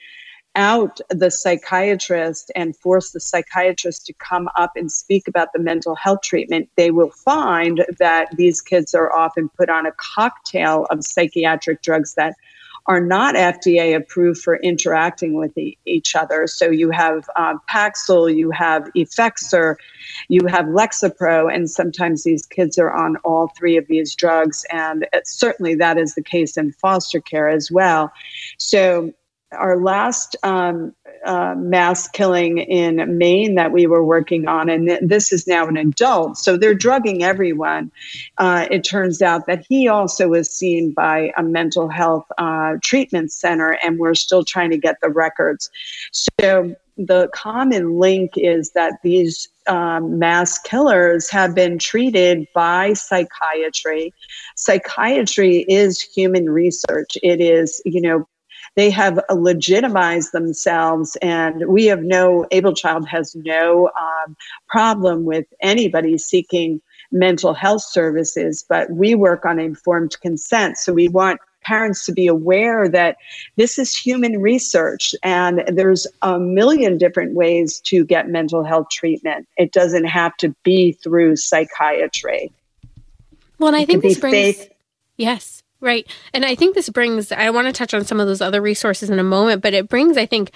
out 0.56 1.00
the 1.10 1.30
psychiatrist 1.30 2.52
and 2.56 2.76
force 2.76 3.12
the 3.12 3.20
psychiatrist 3.20 4.06
to 4.06 4.14
come 4.14 4.50
up 4.58 4.72
and 4.76 4.92
speak 4.92 5.28
about 5.28 5.54
the 5.54 5.60
mental 5.60 5.96
health 5.96 6.22
treatment, 6.24 6.70
they 6.76 6.92
will 6.92 7.12
find 7.12 7.86
that 8.00 8.36
these 8.38 8.62
kids 8.62 8.94
are 8.94 9.14
often 9.14 9.50
put 9.50 9.70
on 9.70 9.86
a 9.86 9.92
cocktail 9.98 10.86
of 10.90 11.04
psychiatric 11.04 11.82
drugs 11.82 12.16
that 12.16 12.36
are 12.88 13.02
not 13.02 13.36
FDA 13.36 13.96
approved 13.96 14.42
for 14.42 14.58
interacting 14.58 15.34
with 15.34 15.54
each 15.86 16.16
other. 16.16 16.46
So 16.46 16.70
you 16.70 16.92
have 16.92 17.28
uh, 17.36 17.56
Paxil, 17.70 18.34
you 18.34 18.52
have 18.52 18.84
Effexor, 18.96 19.76
you 20.30 20.46
have 20.48 20.66
Lexapro, 20.66 21.52
and 21.54 21.70
sometimes 21.70 22.24
these 22.24 22.46
kids 22.46 22.78
are 22.78 22.94
on 22.94 23.18
all 23.24 23.52
three 23.58 23.76
of 23.78 23.88
these 23.88 24.14
drugs. 24.14 24.66
And 24.72 25.08
certainly 25.24 25.74
that 25.76 25.98
is 25.98 26.14
the 26.14 26.22
case 26.22 26.58
in 26.58 26.74
foster 26.74 27.20
care 27.20 27.50
as 27.50 27.72
well. 27.72 28.12
So 28.60 29.14
our 29.56 29.80
last 29.82 30.36
um, 30.44 30.94
uh, 31.26 31.56
mass 31.58 32.08
killing 32.08 32.60
in 32.60 33.18
Maine 33.18 33.56
that 33.56 33.72
we 33.72 33.88
were 33.88 34.04
working 34.04 34.48
on, 34.48 34.70
and 34.70 34.88
th- 34.88 35.02
this 35.02 35.34
is 35.34 35.48
now 35.48 35.68
an 35.68 35.78
adult, 35.78 36.38
so 36.38 36.58
they're 36.58 36.76
drugging 36.76 37.24
everyone. 37.24 37.92
Uh, 38.38 38.68
it 38.70 38.84
turns 38.84 39.22
out 39.22 39.48
that 39.48 39.66
he 39.68 39.88
also 39.88 40.28
was 40.28 40.50
seen 40.50 40.92
by 40.92 41.32
a 41.38 41.44
mental 41.44 41.90
health 41.90 42.26
uh, 42.38 42.76
treatment 42.84 43.32
center, 43.32 43.78
and 43.84 43.98
we're 43.98 44.14
still 44.14 44.44
trying 44.44 44.70
to 44.70 44.78
get 44.78 44.98
the 45.02 45.10
records. 45.10 45.70
So 46.12 46.76
the 46.98 47.28
common 47.34 48.00
link 48.00 48.32
is 48.36 48.72
that 48.72 48.94
these 49.04 49.50
um, 49.68 50.20
mass 50.20 50.60
killers 50.60 51.30
have 51.30 51.54
been 51.54 51.78
treated 51.78 52.48
by 52.54 52.94
psychiatry. 52.94 54.14
Psychiatry 54.56 55.66
is 55.68 56.00
human 56.00 56.50
research. 56.50 57.18
It 57.22 57.42
is, 57.42 57.82
you 57.86 58.00
know, 58.00 58.28
they 58.76 58.90
have 58.90 59.20
legitimized 59.30 60.32
themselves, 60.32 61.16
and 61.22 61.68
we 61.68 61.86
have 61.86 62.04
no, 62.04 62.46
Able 62.52 62.74
Child 62.74 63.08
has 63.08 63.36
no 63.36 63.90
um, 64.00 64.36
problem 64.68 65.26
with 65.26 65.46
anybody 65.62 66.18
seeking 66.18 66.82
mental 67.12 67.54
health 67.54 67.84
services, 67.84 68.66
but 68.68 68.90
we 68.92 69.16
work 69.16 69.46
on 69.46 69.60
informed 69.60 70.20
consent. 70.22 70.78
So 70.78 70.94
we 70.94 71.08
want 71.08 71.40
parents 71.64 72.06
to 72.06 72.12
be 72.12 72.28
aware 72.28 72.88
that 72.88 73.18
this 73.56 73.80
is 73.80 73.96
human 73.96 74.40
research 74.42 75.16
and 75.24 75.64
there's 75.68 76.06
a 76.22 76.40
million 76.40 76.98
different 76.98 77.34
ways 77.34 77.80
to 77.82 78.06
get 78.06 78.30
mental 78.30 78.64
health 78.64 78.90
treatment. 78.92 79.48
It 79.58 79.72
doesn't 79.72 80.06
have 80.06 80.38
to 80.38 80.50
be 80.64 80.92
through 80.92 81.38
psychiatry. 81.38 82.52
Well, 83.58 83.70
and 83.70 83.78
I 83.78 83.86
think 83.86 84.04
this 84.04 84.20
brings. 84.20 84.36
Faith. 84.36 84.72
Yes. 85.18 85.64
Right. 85.86 86.08
And 86.34 86.44
I 86.44 86.56
think 86.56 86.74
this 86.74 86.90
brings, 86.90 87.32
I 87.32 87.52
want 87.52 87.68
to 87.68 87.72
touch 87.72 87.94
on 87.94 88.06
some 88.06 88.20
of 88.20 88.26
those 88.26 88.42
other 88.42 88.60
resources 88.60 89.12
in 89.12 89.20
a 89.20 89.24
moment, 89.24 89.62
but 89.62 89.76
it 89.76 89.88
brings, 89.88 90.18
I 90.18 90.26
think, 90.26 90.50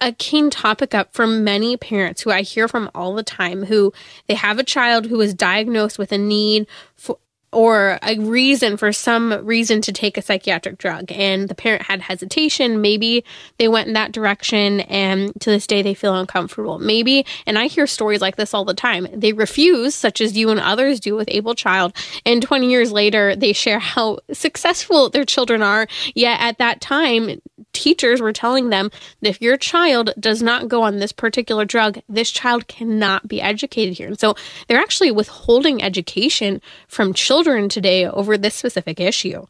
a 0.00 0.12
keen 0.12 0.48
topic 0.48 0.94
up 0.94 1.12
for 1.12 1.26
many 1.26 1.76
parents 1.76 2.22
who 2.22 2.30
I 2.30 2.40
hear 2.40 2.66
from 2.68 2.90
all 2.94 3.14
the 3.14 3.22
time 3.22 3.66
who 3.66 3.92
they 4.28 4.34
have 4.34 4.58
a 4.58 4.64
child 4.64 5.04
who 5.04 5.20
is 5.20 5.34
diagnosed 5.34 5.98
with 5.98 6.10
a 6.10 6.16
need 6.16 6.66
for, 6.96 7.18
or 7.52 7.98
a 8.02 8.18
reason 8.18 8.76
for 8.76 8.92
some 8.92 9.32
reason 9.44 9.80
to 9.82 9.92
take 9.92 10.16
a 10.16 10.22
psychiatric 10.22 10.78
drug 10.78 11.12
and 11.12 11.48
the 11.48 11.54
parent 11.54 11.82
had 11.82 12.00
hesitation. 12.00 12.80
Maybe 12.80 13.24
they 13.58 13.68
went 13.68 13.88
in 13.88 13.94
that 13.94 14.12
direction 14.12 14.80
and 14.80 15.32
to 15.40 15.50
this 15.50 15.66
day 15.66 15.82
they 15.82 15.94
feel 15.94 16.16
uncomfortable. 16.16 16.78
Maybe 16.78 17.26
and 17.46 17.58
i 17.58 17.66
hear 17.66 17.86
stories 17.86 18.20
like 18.20 18.36
this 18.36 18.54
all 18.54 18.64
the 18.64 18.74
time 18.74 19.06
they 19.12 19.32
refuse 19.32 19.94
such 19.94 20.20
as 20.20 20.36
you 20.36 20.50
and 20.50 20.60
others 20.60 21.00
do 21.00 21.14
with 21.14 21.28
able 21.30 21.54
child 21.54 21.94
and 22.24 22.42
20 22.42 22.70
years 22.70 22.92
later 22.92 23.36
they 23.36 23.52
share 23.52 23.78
how 23.78 24.18
successful 24.32 25.10
their 25.10 25.24
children 25.24 25.62
are. 25.62 25.86
Yet 26.14 26.40
at 26.40 26.58
that 26.58 26.80
time 26.80 27.40
teachers 27.72 28.20
were 28.20 28.32
telling 28.32 28.70
them 28.70 28.90
that 29.20 29.28
if 29.30 29.42
your 29.42 29.56
child 29.56 30.10
does 30.18 30.42
not 30.42 30.68
go 30.68 30.82
on 30.82 30.98
this 30.98 31.12
particular 31.12 31.64
drug, 31.64 31.98
this 32.08 32.30
child 32.30 32.68
cannot 32.68 33.26
be 33.28 33.40
educated 33.40 33.96
here. 33.96 34.08
And 34.08 34.20
so 34.20 34.34
they're 34.68 34.80
actually 34.80 35.10
withholding 35.10 35.82
education 35.82 36.60
from 36.86 37.14
children 37.14 37.41
today 37.68 38.06
over 38.06 38.38
this 38.38 38.54
specific 38.54 39.00
issue. 39.00 39.46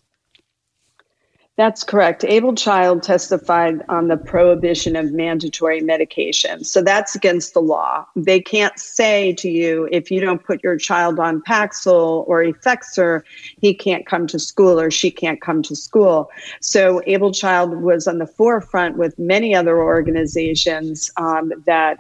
That's 1.59 1.85
correct. 1.85 2.25
Able 2.25 2.55
Child 2.55 3.03
testified 3.03 3.83
on 3.91 4.09
the 4.09 4.17
prohibition 4.17 4.97
of 4.97 5.13
mandatory 5.13 5.83
medication. 5.83 6.65
So 6.65 6.81
that's 6.81 7.15
against 7.15 7.53
the 7.53 7.61
law. 7.61 8.07
They 8.17 8.41
can't 8.41 8.79
say 8.79 9.35
to 9.35 9.51
you, 9.51 9.87
if 9.93 10.11
you 10.11 10.19
don't 10.23 10.43
put 10.43 10.65
your 10.65 10.79
child 10.79 11.21
on 11.21 11.43
Paxil 11.43 12.27
or 12.27 12.43
Effexor, 12.43 13.21
he 13.61 13.75
can't 13.75 14.07
come 14.07 14.27
to 14.29 14.39
school 14.39 14.81
or 14.81 14.91
she 14.91 15.11
can't 15.11 15.43
come 15.43 15.63
to 15.65 15.77
school. 15.77 16.31
So 16.61 17.03
Able 17.07 17.33
Child 17.33 17.83
was 17.83 18.09
on 18.09 18.17
the 18.17 18.27
forefront 18.27 18.97
with 18.97 19.19
many 19.19 19.55
other 19.55 19.79
organizations 19.79 21.11
um, 21.19 21.53
that 21.67 21.99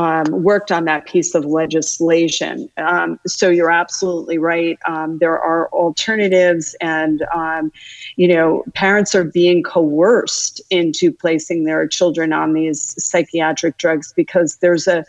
um, 0.00 0.24
worked 0.30 0.72
on 0.72 0.86
that 0.86 1.04
piece 1.04 1.34
of 1.34 1.44
legislation. 1.44 2.70
Um, 2.78 3.20
so 3.26 3.50
you're 3.50 3.70
absolutely 3.70 4.38
right. 4.38 4.78
Um, 4.86 5.18
there 5.18 5.38
are 5.38 5.68
alternatives, 5.74 6.74
and 6.80 7.22
um, 7.34 7.70
you 8.16 8.26
know, 8.26 8.64
parents 8.74 9.14
are 9.14 9.24
being 9.24 9.62
coerced 9.62 10.62
into 10.70 11.12
placing 11.12 11.64
their 11.64 11.86
children 11.86 12.32
on 12.32 12.54
these 12.54 12.94
psychiatric 13.02 13.76
drugs 13.76 14.14
because 14.16 14.56
there's 14.56 14.88
a 14.88 15.04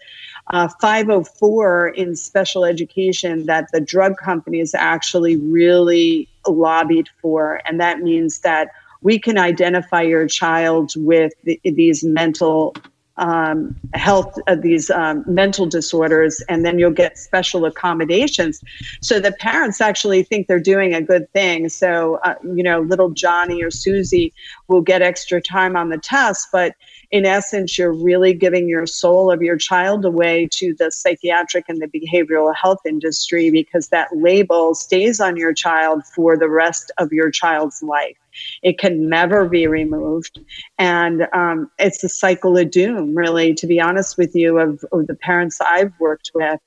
uh, 0.49 0.67
504 0.81 1.89
in 1.89 2.13
special 2.13 2.65
education 2.65 3.45
that 3.45 3.71
the 3.71 3.79
drug 3.79 4.17
companies 4.17 4.73
actually 4.73 5.37
really 5.37 6.27
lobbied 6.45 7.07
for, 7.21 7.61
and 7.65 7.79
that 7.79 7.99
means 7.99 8.39
that 8.39 8.71
we 9.03 9.17
can 9.17 9.37
identify 9.37 10.01
your 10.01 10.27
child 10.27 10.91
with 10.97 11.31
the, 11.45 11.59
these 11.63 12.03
mental 12.03 12.75
um, 13.17 13.75
health, 13.93 14.37
uh, 14.47 14.55
these 14.55 14.89
um, 14.89 15.23
mental 15.27 15.65
disorders, 15.65 16.41
and 16.49 16.65
then 16.65 16.79
you'll 16.79 16.91
get 16.91 17.17
special 17.17 17.65
accommodations. 17.65 18.61
So 19.01 19.19
the 19.19 19.31
parents 19.33 19.81
actually 19.81 20.23
think 20.23 20.47
they're 20.47 20.59
doing 20.59 20.93
a 20.93 21.01
good 21.01 21.31
thing. 21.33 21.69
So, 21.69 22.19
uh, 22.23 22.35
you 22.43 22.63
know, 22.63 22.81
little 22.81 23.09
Johnny 23.09 23.61
or 23.63 23.71
Susie 23.71 24.33
will 24.71 24.81
get 24.81 25.01
extra 25.01 25.41
time 25.41 25.75
on 25.75 25.89
the 25.89 25.97
test, 25.97 26.47
but 26.51 26.73
in 27.11 27.25
essence, 27.25 27.77
you're 27.77 27.93
really 27.93 28.33
giving 28.33 28.69
your 28.69 28.85
soul 28.85 29.29
of 29.29 29.41
your 29.41 29.57
child 29.57 30.05
away 30.05 30.47
to 30.53 30.73
the 30.79 30.89
psychiatric 30.89 31.65
and 31.67 31.81
the 31.81 31.87
behavioral 31.87 32.55
health 32.55 32.79
industry 32.87 33.51
because 33.51 33.89
that 33.89 34.07
label 34.15 34.73
stays 34.73 35.19
on 35.19 35.35
your 35.35 35.53
child 35.53 36.03
for 36.15 36.37
the 36.37 36.49
rest 36.49 36.89
of 36.97 37.11
your 37.11 37.29
child's 37.29 37.83
life. 37.83 38.17
It 38.63 38.79
can 38.79 39.09
never 39.09 39.47
be 39.47 39.67
removed. 39.67 40.39
And 40.79 41.27
um, 41.33 41.69
it's 41.77 42.01
a 42.03 42.09
cycle 42.09 42.57
of 42.57 42.71
doom, 42.71 43.13
really, 43.13 43.53
to 43.55 43.67
be 43.67 43.81
honest 43.81 44.17
with 44.17 44.33
you, 44.33 44.57
of, 44.57 44.83
of 44.93 45.07
the 45.07 45.15
parents 45.15 45.59
I've 45.59 45.91
worked 45.99 46.31
with. 46.33 46.61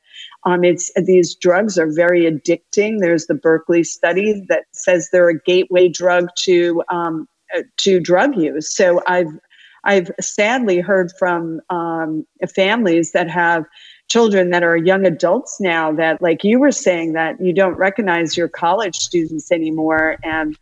Um, 0.45 0.63
it's 0.63 0.93
these 0.95 1.35
drugs 1.35 1.79
are 1.79 1.91
very 1.91 2.31
addicting. 2.31 3.01
There's 3.01 3.27
the 3.27 3.35
Berkeley 3.35 3.83
study 3.83 4.45
that 4.49 4.65
says 4.73 5.09
they're 5.11 5.31
a 5.31 5.41
gateway 5.41 5.89
drug 5.89 6.29
to 6.41 6.83
um, 6.91 7.27
to 7.79 8.01
drug 8.01 8.37
use. 8.37 8.75
So 8.75 9.03
I've 9.07 9.29
I've 9.85 10.11
sadly 10.21 10.81
heard 10.81 11.13
from 11.19 11.61
um, 11.69 12.27
families 12.55 13.13
that 13.13 13.29
have 13.31 13.65
children 14.09 14.51
that 14.51 14.63
are 14.63 14.77
young 14.77 15.07
adults 15.07 15.61
now 15.61 15.93
that, 15.93 16.23
like 16.23 16.43
you 16.43 16.59
were 16.59 16.73
saying, 16.73 17.13
that 17.13 17.41
you 17.41 17.53
don't 17.53 17.77
recognize 17.77 18.37
your 18.37 18.49
college 18.49 18.97
students 18.97 19.53
anymore, 19.53 20.17
and 20.25 20.57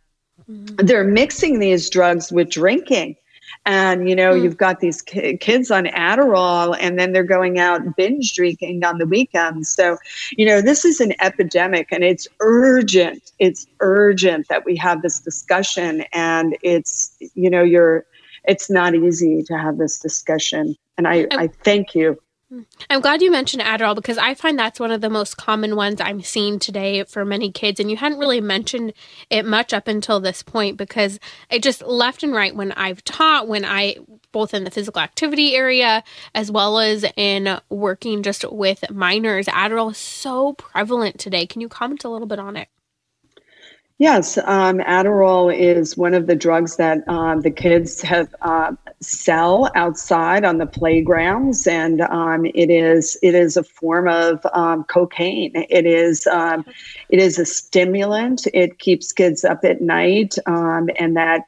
mm-hmm. 0.49 0.85
they're 0.85 1.05
mixing 1.05 1.59
these 1.59 1.89
drugs 1.89 2.31
with 2.31 2.49
drinking. 2.49 3.15
And 3.65 4.09
you 4.09 4.15
know, 4.15 4.33
mm. 4.33 4.43
you've 4.43 4.57
got 4.57 4.81
these 4.81 5.01
ki- 5.01 5.37
kids 5.37 5.71
on 5.71 5.85
Adderall, 5.85 6.75
and 6.79 6.99
then 6.99 7.13
they're 7.13 7.23
going 7.23 7.59
out 7.59 7.95
binge 7.95 8.33
drinking 8.33 8.83
on 8.83 8.97
the 8.97 9.05
weekends. 9.05 9.69
So, 9.69 9.97
you 10.37 10.45
know, 10.45 10.61
this 10.61 10.83
is 10.83 10.99
an 10.99 11.13
epidemic, 11.21 11.87
and 11.91 12.03
it's 12.03 12.27
urgent. 12.41 13.31
It's 13.39 13.65
urgent 13.79 14.47
that 14.49 14.65
we 14.65 14.75
have 14.77 15.01
this 15.01 15.19
discussion, 15.19 16.03
and 16.11 16.57
it's 16.61 17.15
you 17.35 17.49
know, 17.49 17.63
you're 17.63 18.05
it's 18.45 18.69
not 18.69 18.95
easy 18.95 19.43
to 19.43 19.57
have 19.57 19.77
this 19.77 19.99
discussion. 19.99 20.75
And 20.97 21.07
I, 21.07 21.27
I 21.31 21.47
thank 21.47 21.95
you. 21.95 22.19
I'm 22.89 23.01
glad 23.01 23.21
you 23.21 23.31
mentioned 23.31 23.63
Adderall 23.63 23.95
because 23.95 24.17
I 24.17 24.33
find 24.33 24.57
that's 24.57 24.79
one 24.79 24.91
of 24.91 25.01
the 25.01 25.09
most 25.09 25.37
common 25.37 25.75
ones 25.75 25.99
I'm 25.99 26.21
seeing 26.21 26.59
today 26.59 27.03
for 27.03 27.25
many 27.25 27.51
kids. 27.51 27.79
And 27.79 27.89
you 27.89 27.97
hadn't 27.97 28.19
really 28.19 28.41
mentioned 28.41 28.93
it 29.29 29.45
much 29.45 29.73
up 29.73 29.87
until 29.87 30.19
this 30.19 30.43
point 30.43 30.77
because 30.77 31.19
it 31.49 31.63
just 31.63 31.81
left 31.81 32.23
and 32.23 32.33
right 32.33 32.55
when 32.55 32.71
I've 32.73 33.03
taught, 33.03 33.47
when 33.47 33.65
I 33.65 33.97
both 34.31 34.53
in 34.53 34.63
the 34.63 34.71
physical 34.71 35.01
activity 35.01 35.55
area 35.55 36.03
as 36.33 36.51
well 36.51 36.79
as 36.79 37.05
in 37.15 37.59
working 37.69 38.23
just 38.23 38.49
with 38.51 38.89
minors, 38.91 39.45
Adderall 39.47 39.91
is 39.91 39.97
so 39.97 40.53
prevalent 40.53 41.19
today. 41.19 41.45
Can 41.45 41.61
you 41.61 41.69
comment 41.69 42.03
a 42.03 42.09
little 42.09 42.27
bit 42.27 42.39
on 42.39 42.57
it? 42.57 42.67
Yes, 44.03 44.37
um, 44.37 44.79
Adderall 44.79 45.57
is 45.57 45.95
one 45.95 46.13
of 46.13 46.27
the 46.27 46.35
drugs 46.35 46.75
that 46.75 47.07
um, 47.07 47.39
the 47.39 47.49
kids 47.49 48.01
have 48.01 48.35
uh, 48.41 48.73
sell 48.99 49.71
outside 49.75 50.43
on 50.43 50.57
the 50.57 50.65
playgrounds, 50.65 51.65
and 51.67 52.01
um, 52.01 52.45
it 52.47 52.69
is 52.69 53.17
it 53.23 53.33
is 53.33 53.55
a 53.55 53.63
form 53.63 54.09
of 54.09 54.45
um, 54.53 54.83
cocaine. 54.83 55.53
It 55.69 55.85
is 55.85 56.27
um, 56.27 56.65
it 57.07 57.19
is 57.19 57.39
a 57.39 57.45
stimulant. 57.45 58.45
It 58.53 58.77
keeps 58.77 59.13
kids 59.13 59.45
up 59.45 59.63
at 59.63 59.79
night, 59.79 60.35
and 60.47 61.15
that 61.15 61.43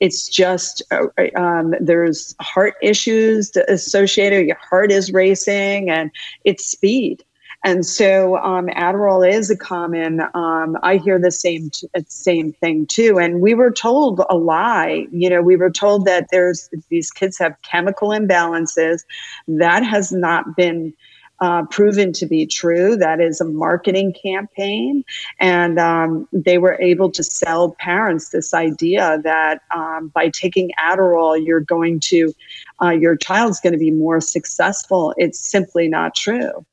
it's 0.00 0.28
just 0.28 0.82
uh, 0.90 1.06
um, 1.36 1.76
there's 1.78 2.34
heart 2.40 2.74
issues 2.82 3.52
associated 3.68 4.48
your 4.48 4.56
heart 4.56 4.90
is 4.90 5.12
racing 5.12 5.90
and 5.90 6.10
it's 6.44 6.66
speed 6.66 7.22
and 7.62 7.84
so 7.84 8.36
um, 8.38 8.68
Adderall 8.68 9.28
is 9.28 9.50
a 9.50 9.56
common. 9.56 10.20
Um, 10.34 10.78
I 10.82 10.96
hear 10.96 11.18
the 11.18 11.30
same 11.30 11.70
t- 11.70 11.88
uh, 11.94 12.00
same 12.08 12.52
thing 12.52 12.86
too. 12.86 13.18
And 13.18 13.40
we 13.40 13.54
were 13.54 13.70
told 13.70 14.22
a 14.30 14.36
lie. 14.36 15.06
You 15.12 15.28
know, 15.28 15.42
we 15.42 15.56
were 15.56 15.70
told 15.70 16.06
that 16.06 16.28
there's 16.30 16.70
these 16.88 17.10
kids 17.10 17.38
have 17.38 17.54
chemical 17.62 18.10
imbalances. 18.10 19.04
That 19.46 19.84
has 19.84 20.12
not 20.12 20.56
been. 20.56 20.94
Uh, 21.42 21.64
proven 21.70 22.12
to 22.12 22.26
be 22.26 22.44
true. 22.44 22.96
That 22.96 23.18
is 23.18 23.40
a 23.40 23.46
marketing 23.46 24.12
campaign. 24.22 25.02
And 25.38 25.78
um, 25.78 26.28
they 26.34 26.58
were 26.58 26.76
able 26.82 27.10
to 27.12 27.22
sell 27.24 27.74
parents 27.78 28.28
this 28.28 28.52
idea 28.52 29.18
that 29.24 29.62
um, 29.74 30.08
by 30.08 30.28
taking 30.28 30.70
Adderall, 30.78 31.42
you're 31.42 31.60
going 31.60 31.98
to, 32.00 32.34
uh, 32.82 32.90
your 32.90 33.16
child's 33.16 33.58
going 33.58 33.72
to 33.72 33.78
be 33.78 33.90
more 33.90 34.20
successful. 34.20 35.14
It's 35.16 35.40
simply 35.40 35.88
not 35.88 36.14
true. 36.14 36.66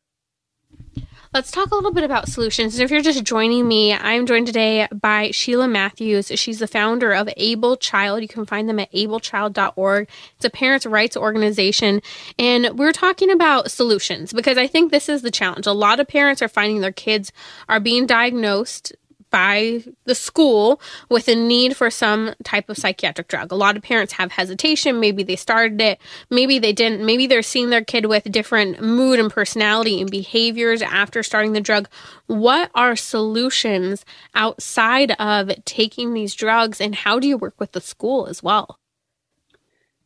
Let's 1.38 1.52
talk 1.52 1.70
a 1.70 1.76
little 1.76 1.94
bit 1.94 2.04
about 2.04 2.30
solutions. 2.30 2.74
And 2.74 2.84
if 2.84 2.90
you're 2.90 3.04
just 3.04 3.24
joining 3.24 3.68
me, 3.68 3.94
I'm 3.94 4.26
joined 4.26 4.48
today 4.48 4.88
by 4.92 5.30
Sheila 5.30 5.68
Matthews. 5.68 6.32
She's 6.34 6.58
the 6.58 6.68
founder 6.68 7.14
of 7.14 7.30
Able 7.38 7.78
Child. 7.78 8.24
You 8.24 8.28
can 8.28 8.44
find 8.44 8.68
them 8.68 8.80
at 8.80 8.92
ablechild.org. 8.92 10.10
It's 10.36 10.46
a 10.46 10.50
parents' 10.50 10.88
rights 10.88 11.16
organization. 11.16 12.02
And 12.40 12.80
we're 12.80 12.92
talking 12.92 13.30
about 13.30 13.70
solutions 13.70 14.34
because 14.34 14.58
I 14.58 14.66
think 14.66 14.90
this 14.90 15.10
is 15.10 15.22
the 15.22 15.30
challenge. 15.30 15.68
A 15.68 15.74
lot 15.74 16.00
of 16.00 16.08
parents 16.08 16.42
are 16.42 16.48
finding 16.48 16.82
their 16.82 16.92
kids 16.92 17.32
are 17.70 17.80
being 17.80 18.08
diagnosed 18.08 18.96
by 19.30 19.84
the 20.06 20.16
school 20.16 20.82
with 21.10 21.28
a 21.28 21.36
need 21.36 21.76
for 21.76 21.90
some 21.90 22.34
type 22.44 22.70
of 22.70 22.78
psychiatric 22.78 23.28
drug. 23.28 23.52
A 23.52 23.56
lot 23.56 23.78
of 23.78 23.84
parents 23.84 24.14
have 24.14 24.32
hesitation. 24.32 25.00
Maybe 25.00 25.24
they 25.24 25.36
started 25.36 25.80
it, 25.82 26.00
maybe 26.30 26.60
they 26.60 26.74
didn't. 26.74 27.06
Maybe 27.06 27.28
they're 27.28 27.42
seeing 27.42 27.70
their 27.70 27.84
kid 27.84 28.06
with 28.06 28.32
different 28.32 28.82
mood 28.82 29.20
and 29.20 29.32
personality 29.32 30.02
and 30.02 30.10
behaviors 30.10 30.82
after 30.82 31.24
starting 31.24 31.54
the 31.54 31.62
drug. 31.62 31.90
What 32.28 32.72
are 32.76 32.96
solutions 32.96 34.06
outside 34.36 35.12
of 35.20 35.52
taking 35.66 36.14
these 36.14 36.36
drugs, 36.36 36.82
and 36.82 36.96
how 36.96 37.20
do 37.20 37.28
you 37.28 37.38
work 37.38 37.56
with 37.60 37.72
the 37.72 37.82
school 37.82 38.28
as 38.28 38.44
well? 38.44 38.77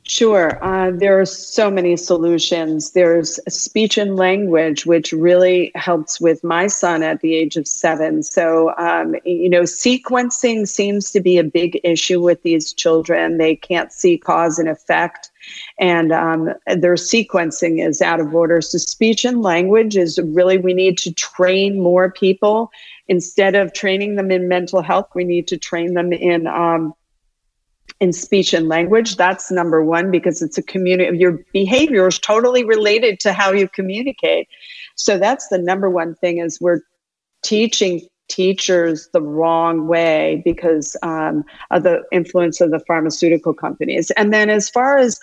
Sure. 0.04 0.62
Uh, 0.64 0.92
there 0.92 1.20
are 1.20 1.26
so 1.26 1.70
many 1.70 1.96
solutions. 1.96 2.92
There's 2.92 3.40
speech 3.48 3.98
and 4.00 4.16
language, 4.16 4.86
which 4.86 5.14
really 5.14 5.72
helps 5.76 6.20
with 6.20 6.44
my 6.44 6.68
son 6.68 7.04
at 7.04 7.22
the 7.22 7.36
age 7.36 7.56
of 7.56 7.68
seven. 7.68 8.24
So, 8.24 8.76
um, 8.78 9.16
you 9.26 9.48
know, 9.48 9.62
sequencing 9.62 10.68
seems 10.68 11.12
to 11.12 11.22
be 11.22 11.38
a 11.38 11.44
big 11.44 11.80
issue 11.84 12.20
with 12.20 12.42
these 12.42 12.74
children. 12.74 13.38
They 13.38 13.56
can't 13.56 13.94
see 13.94 14.18
cause 14.18 14.58
and 14.58 14.68
effect, 14.68 15.30
and 15.78 16.12
um, 16.12 16.50
their 16.66 16.96
sequencing 16.96 17.88
is 17.88 18.02
out 18.02 18.20
of 18.20 18.34
order. 18.34 18.60
So, 18.60 18.80
speech 18.80 19.24
and 19.24 19.44
language 19.44 19.96
is 19.96 20.20
really, 20.20 20.58
we 20.58 20.74
need 20.74 20.98
to 21.00 21.14
train 21.14 21.80
more 21.80 22.12
people. 22.12 22.72
Instead 23.08 23.56
of 23.56 23.74
training 23.74 24.16
them 24.16 24.32
in 24.32 24.48
mental 24.48 24.82
health, 24.82 25.10
we 25.14 25.24
need 25.24 25.48
to 25.50 25.58
train 25.58 25.94
them 25.94 26.12
in. 26.12 26.48
Um, 26.48 26.96
in 28.00 28.12
speech 28.12 28.54
and 28.54 28.68
language 28.68 29.16
that's 29.16 29.52
number 29.52 29.84
one 29.84 30.10
because 30.10 30.42
it's 30.42 30.58
a 30.58 30.64
community 30.64 31.18
your 31.18 31.40
behavior 31.54 32.08
is 32.08 32.18
totally 32.18 32.64
related 32.64 33.20
to 33.20 33.32
how 33.32 33.52
you 33.52 33.68
communicate. 33.68 34.48
So 34.96 35.18
that's 35.18 35.48
the 35.50 35.58
number 35.58 35.90
one 35.90 36.16
thing 36.16 36.40
is 36.40 36.60
we're 36.60 36.82
teaching 37.44 38.02
teachers 38.28 39.10
the 39.14 39.22
wrong 39.22 39.88
way 39.88 40.42
because 40.46 40.96
um, 41.04 41.44
of 41.70 41.84
the 41.84 42.02
influence 42.12 42.62
of 42.62 42.72
the 42.72 42.80
pharmaceutical 42.88 43.54
companies. 43.54 44.10
And 44.12 44.34
then 44.34 44.50
as 44.50 44.70
far 44.70 44.98
as 44.98 45.20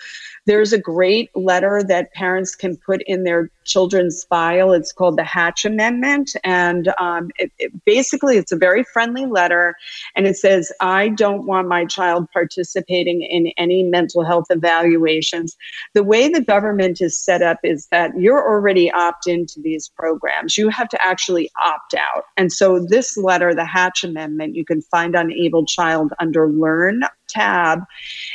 there's 0.48 0.72
a 0.72 0.78
great 0.78 1.28
letter 1.37 1.82
that 1.87 2.11
parents 2.14 2.54
can 2.54 2.74
put 2.74 3.02
in 3.02 3.24
their 3.24 3.50
children's 3.66 4.24
file. 4.24 4.72
It's 4.72 4.94
called 4.94 5.18
the 5.18 5.22
Hatch 5.22 5.66
Amendment. 5.66 6.34
And 6.42 6.88
um, 6.98 7.30
it, 7.37 7.52
it, 7.58 7.70
basically, 7.84 8.38
it's 8.38 8.50
a 8.50 8.56
very 8.56 8.82
friendly 8.82 9.26
letter. 9.26 9.76
And 10.16 10.26
it 10.26 10.38
says, 10.38 10.72
I 10.80 11.11
don't 11.11 11.46
want 11.46 11.68
my 11.68 11.84
child 11.84 12.28
participating 12.32 13.20
in 13.20 13.52
any 13.58 13.82
mental 13.82 14.24
health 14.24 14.46
evaluations. 14.48 15.54
The 15.92 16.02
way 16.02 16.30
the 16.30 16.40
government 16.40 17.02
is 17.02 17.22
set 17.22 17.42
up 17.42 17.58
is 17.62 17.87
that 17.90 18.18
you're 18.18 18.50
already 18.50 18.90
opt 18.90 19.26
into 19.26 19.61
these 19.61 19.90
programs. 19.98 20.56
You 20.56 20.70
have 20.70 20.88
to 20.88 21.06
actually 21.06 21.50
opt 21.62 21.92
out. 21.92 22.24
And 22.38 22.50
so, 22.50 22.82
this 22.88 23.18
letter, 23.18 23.54
the 23.54 23.66
Hatch 23.66 24.02
Amendment, 24.02 24.56
you 24.56 24.64
can 24.64 24.80
find 24.80 25.14
on 25.14 25.30
Able 25.30 25.66
Child 25.66 26.14
under 26.18 26.48
Learn 26.48 27.02
tab 27.28 27.84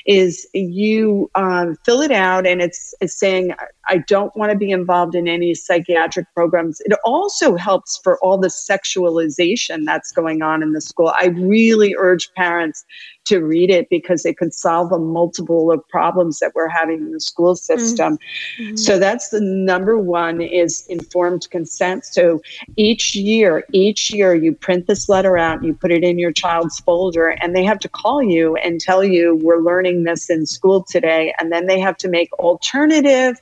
is 0.05 0.47
you 0.53 1.29
um, 1.35 1.77
fill 1.85 2.01
it 2.01 2.11
out 2.11 2.45
and 2.45 2.61
it's, 2.61 2.93
it's 3.01 3.17
saying 3.17 3.53
i 3.87 3.97
don't 4.07 4.35
want 4.35 4.51
to 4.51 4.57
be 4.57 4.71
involved 4.71 5.15
in 5.15 5.27
any 5.27 5.53
psychiatric 5.53 6.27
programs. 6.33 6.81
It 6.81 6.97
also 7.05 7.55
helps 7.55 7.99
for 8.03 8.17
all 8.19 8.37
the 8.37 8.47
sexualization 8.47 9.85
that's 9.85 10.11
going 10.11 10.41
on 10.41 10.61
in 10.61 10.73
the 10.73 10.81
school. 10.81 11.13
I 11.15 11.27
really 11.27 11.95
urge 11.97 12.31
parents 12.33 12.85
to 13.25 13.39
read 13.39 13.69
it 13.69 13.89
because 13.89 14.25
it 14.25 14.37
could 14.37 14.53
solve 14.53 14.91
a 14.91 14.99
multiple 14.99 15.71
of 15.71 15.87
problems 15.87 16.39
that 16.39 16.53
we're 16.55 16.67
having 16.67 16.99
in 16.99 17.11
the 17.11 17.19
school 17.19 17.55
system. 17.55 18.17
Mm-hmm. 18.59 18.75
So 18.75 18.99
that's 18.99 19.29
the 19.29 19.41
number 19.41 19.97
one 19.97 20.41
is 20.41 20.85
informed 20.87 21.49
consent. 21.49 22.05
So 22.05 22.41
each 22.75 23.15
year, 23.15 23.65
each 23.71 24.11
year 24.11 24.35
you 24.35 24.53
print 24.53 24.87
this 24.87 25.09
letter 25.09 25.37
out, 25.37 25.63
you 25.63 25.73
put 25.73 25.91
it 25.91 26.03
in 26.03 26.19
your 26.19 26.31
child's 26.31 26.79
folder, 26.79 27.29
and 27.41 27.55
they 27.55 27.63
have 27.63 27.79
to 27.79 27.89
call 27.89 28.21
you 28.21 28.55
and 28.57 28.79
tell 28.79 29.03
you 29.03 29.35
we're 29.35 29.61
learning 29.61 30.03
this 30.03 30.29
in 30.29 30.45
school 30.45 30.83
today, 30.83 31.33
and 31.39 31.51
then 31.51 31.67
they 31.67 31.79
have 31.79 31.97
to 31.97 32.09
make 32.09 32.31
alternative 32.33 33.39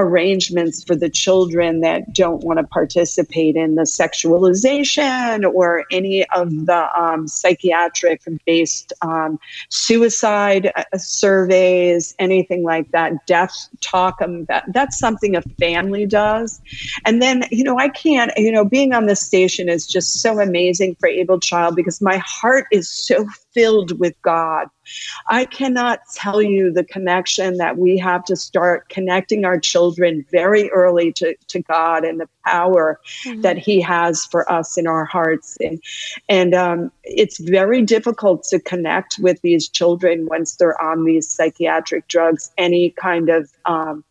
arrangements 0.00 0.82
for 0.82 0.96
the 0.96 1.10
children 1.10 1.80
that 1.80 2.12
don't 2.14 2.42
want 2.42 2.58
to 2.58 2.64
participate 2.64 3.56
in 3.56 3.74
the 3.74 3.82
sexualization 3.82 5.44
or 5.54 5.84
any 5.90 6.26
of 6.30 6.66
the 6.66 7.00
um, 7.00 7.28
psychiatric 7.28 8.22
based 8.46 8.92
um, 9.02 9.38
suicide 9.68 10.72
uh, 10.74 10.84
surveys, 10.96 12.14
anything 12.18 12.64
like 12.64 12.90
that, 12.92 13.12
death 13.26 13.68
talk. 13.80 14.20
Um, 14.22 14.44
that, 14.46 14.64
that's 14.72 14.98
something 14.98 15.36
a 15.36 15.42
family 15.60 16.06
does. 16.06 16.60
And 17.04 17.20
then, 17.20 17.44
you 17.50 17.64
know, 17.64 17.78
I 17.78 17.88
can't, 17.88 18.32
you 18.36 18.50
know, 18.50 18.64
being 18.64 18.92
on 18.92 19.06
this 19.06 19.20
station 19.20 19.68
is 19.68 19.86
just 19.86 20.20
so 20.20 20.40
amazing 20.40 20.96
for 20.98 21.08
Able 21.08 21.40
Child 21.40 21.76
because 21.76 22.00
my 22.00 22.16
heart 22.18 22.66
is 22.72 22.88
so 22.88 23.26
filled 23.52 23.98
with 23.98 24.14
God. 24.22 24.68
I 25.28 25.44
cannot 25.44 26.00
tell 26.14 26.42
you 26.42 26.72
the 26.72 26.84
connection 26.84 27.56
that 27.58 27.78
we 27.78 27.98
have 27.98 28.24
to 28.24 28.36
start 28.36 28.88
connecting 28.88 29.44
our 29.44 29.58
children 29.58 30.24
very 30.30 30.70
early 30.70 31.12
to, 31.14 31.34
to 31.48 31.62
God 31.62 32.04
and 32.04 32.20
the 32.20 32.28
power 32.44 33.00
mm-hmm. 33.24 33.40
that 33.42 33.58
He 33.58 33.80
has 33.80 34.26
for 34.26 34.50
us 34.50 34.76
in 34.76 34.86
our 34.86 35.04
hearts. 35.04 35.56
And, 35.60 35.82
and 36.28 36.54
um, 36.54 36.92
it's 37.04 37.38
very 37.38 37.82
difficult 37.82 38.44
to 38.44 38.60
connect 38.60 39.18
with 39.18 39.40
these 39.42 39.68
children 39.68 40.26
once 40.26 40.56
they're 40.56 40.80
on 40.80 41.04
these 41.04 41.28
psychiatric 41.28 42.08
drugs, 42.08 42.50
any 42.58 42.90
kind 42.90 43.28
of 43.28 43.50
um, 43.66 44.04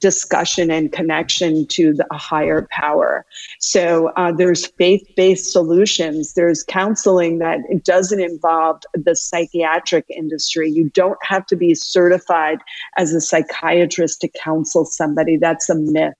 discussion 0.00 0.70
and 0.70 0.92
connection 0.92 1.66
to 1.66 1.94
the, 1.94 2.06
a 2.12 2.18
higher 2.18 2.66
power. 2.70 3.24
So 3.58 4.08
uh, 4.16 4.32
there's 4.32 4.66
faith-based 4.66 5.50
solutions. 5.50 6.34
There's 6.34 6.62
counseling 6.62 7.38
that 7.38 7.60
doesn't 7.84 8.20
involve 8.20 8.80
the 8.94 9.16
psychiatric 9.16 10.04
industry. 10.10 10.70
You 10.70 10.90
don't 10.90 11.18
have 11.22 11.46
to 11.46 11.56
be 11.56 11.74
certified 11.74 12.58
as 12.96 13.12
a 13.12 13.20
psychiatrist 13.20 14.20
to 14.20 14.28
counsel 14.28 14.84
somebody. 14.84 15.36
That's 15.36 15.68
a 15.70 15.74
myth. 15.74 16.14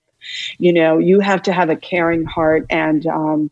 You 0.59 0.73
know, 0.73 0.99
you 0.99 1.21
have 1.21 1.43
to 1.43 1.53
have 1.53 1.71
a 1.71 1.77
caring 1.77 2.25
heart 2.25 2.67
and 2.71 3.07
um, 3.07 3.51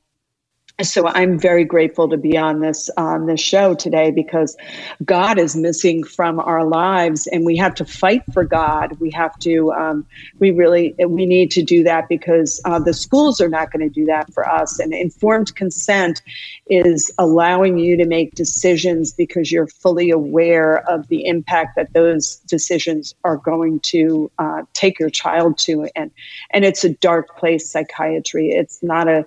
so 0.83 1.07
I'm 1.07 1.39
very 1.39 1.65
grateful 1.65 2.09
to 2.09 2.17
be 2.17 2.37
on 2.37 2.59
this 2.59 2.91
on 2.97 3.27
this 3.27 3.41
show 3.41 3.75
today 3.75 4.11
because 4.11 4.57
God 5.05 5.39
is 5.39 5.55
missing 5.55 6.03
from 6.03 6.41
our 6.41 6.65
lives, 6.65 7.29
and 7.29 7.47
we 7.47 7.57
have 7.59 7.77
to 7.77 7.85
fight 7.85 8.23
for 8.33 8.45
God. 8.45 8.99
We 8.99 9.13
have 9.13 9.39
to, 9.41 9.73
um, 9.73 10.05
we 10.41 10.51
really, 10.51 10.97
we 11.07 11.27
need 11.27 11.53
to 11.53 11.63
do 11.63 11.85
that 11.85 12.09
because 12.09 12.61
uh, 12.65 12.81
the 12.81 12.93
schools 12.93 13.41
are 13.41 13.49
not 13.49 13.71
going 13.71 13.89
to 13.89 13.89
do 13.89 14.05
that 14.07 14.33
for 14.35 14.49
us. 14.49 14.81
And 14.81 14.93
informed 14.93 15.55
consent 15.55 16.23
is 16.67 17.13
allowing 17.19 17.79
you 17.79 17.97
to 17.97 18.05
make 18.05 18.35
decisions 18.35 19.13
because 19.13 19.53
you're 19.53 19.69
fully 19.69 20.11
aware 20.11 20.79
of 20.91 21.07
the 21.07 21.25
impact 21.27 21.77
that 21.77 21.93
those 21.93 22.37
decisions 22.49 23.15
are 23.23 23.37
going 23.37 23.79
to 23.81 24.29
uh, 24.41 24.63
take 24.73 24.99
your 24.99 25.11
child 25.11 25.57
to, 25.59 25.89
and 25.95 26.11
and 26.51 26.65
it's 26.65 26.83
a 26.83 26.91
dark 26.91 27.37
place. 27.39 27.71
Psychiatry. 27.71 28.49
It's 28.49 28.83
not 28.83 29.07
a 29.07 29.25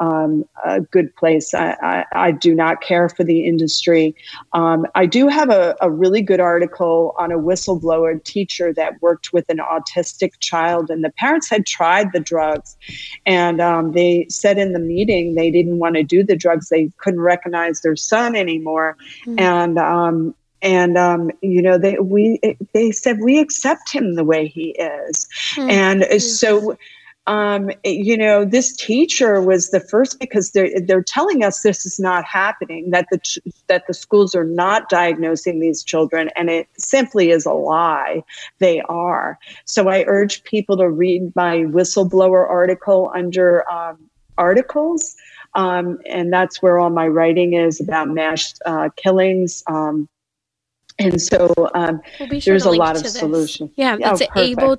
um, 0.00 0.46
a 0.64 0.80
good 0.80 1.14
place. 1.14 1.52
I, 1.52 1.76
I, 1.82 2.04
I, 2.12 2.30
do 2.32 2.54
not 2.54 2.80
care 2.80 3.10
for 3.10 3.22
the 3.22 3.46
industry. 3.46 4.16
Um, 4.54 4.86
I 4.94 5.04
do 5.04 5.28
have 5.28 5.50
a, 5.50 5.76
a, 5.82 5.90
really 5.90 6.22
good 6.22 6.40
article 6.40 7.14
on 7.18 7.30
a 7.30 7.38
whistleblower 7.38 8.22
teacher 8.24 8.72
that 8.72 9.00
worked 9.02 9.34
with 9.34 9.44
an 9.50 9.58
autistic 9.58 10.40
child, 10.40 10.88
and 10.88 11.04
the 11.04 11.10
parents 11.10 11.50
had 11.50 11.66
tried 11.66 12.12
the 12.12 12.20
drugs, 12.20 12.78
and 13.26 13.60
um, 13.60 13.92
they 13.92 14.26
said 14.30 14.56
in 14.56 14.72
the 14.72 14.78
meeting 14.78 15.34
they 15.34 15.50
didn't 15.50 15.78
want 15.78 15.96
to 15.96 16.02
do 16.02 16.24
the 16.24 16.36
drugs. 16.36 16.70
They 16.70 16.90
couldn't 16.96 17.20
recognize 17.20 17.82
their 17.82 17.96
son 17.96 18.34
anymore, 18.34 18.96
mm-hmm. 19.26 19.38
and 19.38 19.78
um, 19.78 20.34
and 20.62 20.96
um, 20.96 21.30
you 21.42 21.60
know 21.60 21.76
they 21.76 21.98
we 21.98 22.40
they 22.72 22.90
said 22.90 23.20
we 23.20 23.38
accept 23.38 23.92
him 23.92 24.14
the 24.14 24.24
way 24.24 24.46
he 24.46 24.70
is, 24.70 25.28
mm-hmm. 25.56 25.68
and 25.68 26.22
so 26.22 26.78
um, 27.26 27.70
you 27.84 28.16
know, 28.16 28.44
this 28.44 28.74
teacher 28.74 29.40
was 29.40 29.70
the 29.70 29.80
first 29.80 30.18
because 30.18 30.52
they're 30.52 30.80
they're 30.80 31.02
telling 31.02 31.44
us 31.44 31.62
this 31.62 31.84
is 31.84 32.00
not 32.00 32.24
happening 32.24 32.90
that 32.90 33.06
the 33.10 33.20
that 33.68 33.86
the 33.86 33.94
schools 33.94 34.34
are 34.34 34.44
not 34.44 34.88
diagnosing 34.88 35.60
these 35.60 35.84
children, 35.84 36.30
and 36.34 36.48
it 36.48 36.66
simply 36.78 37.30
is 37.30 37.44
a 37.44 37.52
lie. 37.52 38.22
They 38.58 38.80
are. 38.82 39.38
So 39.66 39.88
I 39.88 40.04
urge 40.06 40.42
people 40.44 40.76
to 40.78 40.88
read 40.88 41.34
my 41.36 41.58
whistleblower 41.58 42.48
article 42.48 43.12
under 43.14 43.70
um, 43.70 43.98
articles, 44.38 45.14
um, 45.54 45.98
and 46.06 46.32
that's 46.32 46.62
where 46.62 46.78
all 46.78 46.90
my 46.90 47.06
writing 47.06 47.52
is 47.52 47.80
about 47.80 48.08
mass 48.08 48.54
uh, 48.64 48.88
killings. 48.96 49.62
Um, 49.66 50.08
and 50.98 51.20
so 51.20 51.52
um, 51.74 52.00
we'll 52.18 52.28
sure 52.40 52.52
there's 52.52 52.64
a 52.64 52.70
lot 52.70 52.96
of 52.96 53.06
solutions. 53.06 53.70
Yeah, 53.76 53.98
oh, 54.04 54.12
it's 54.12 54.22
able. 54.36 54.76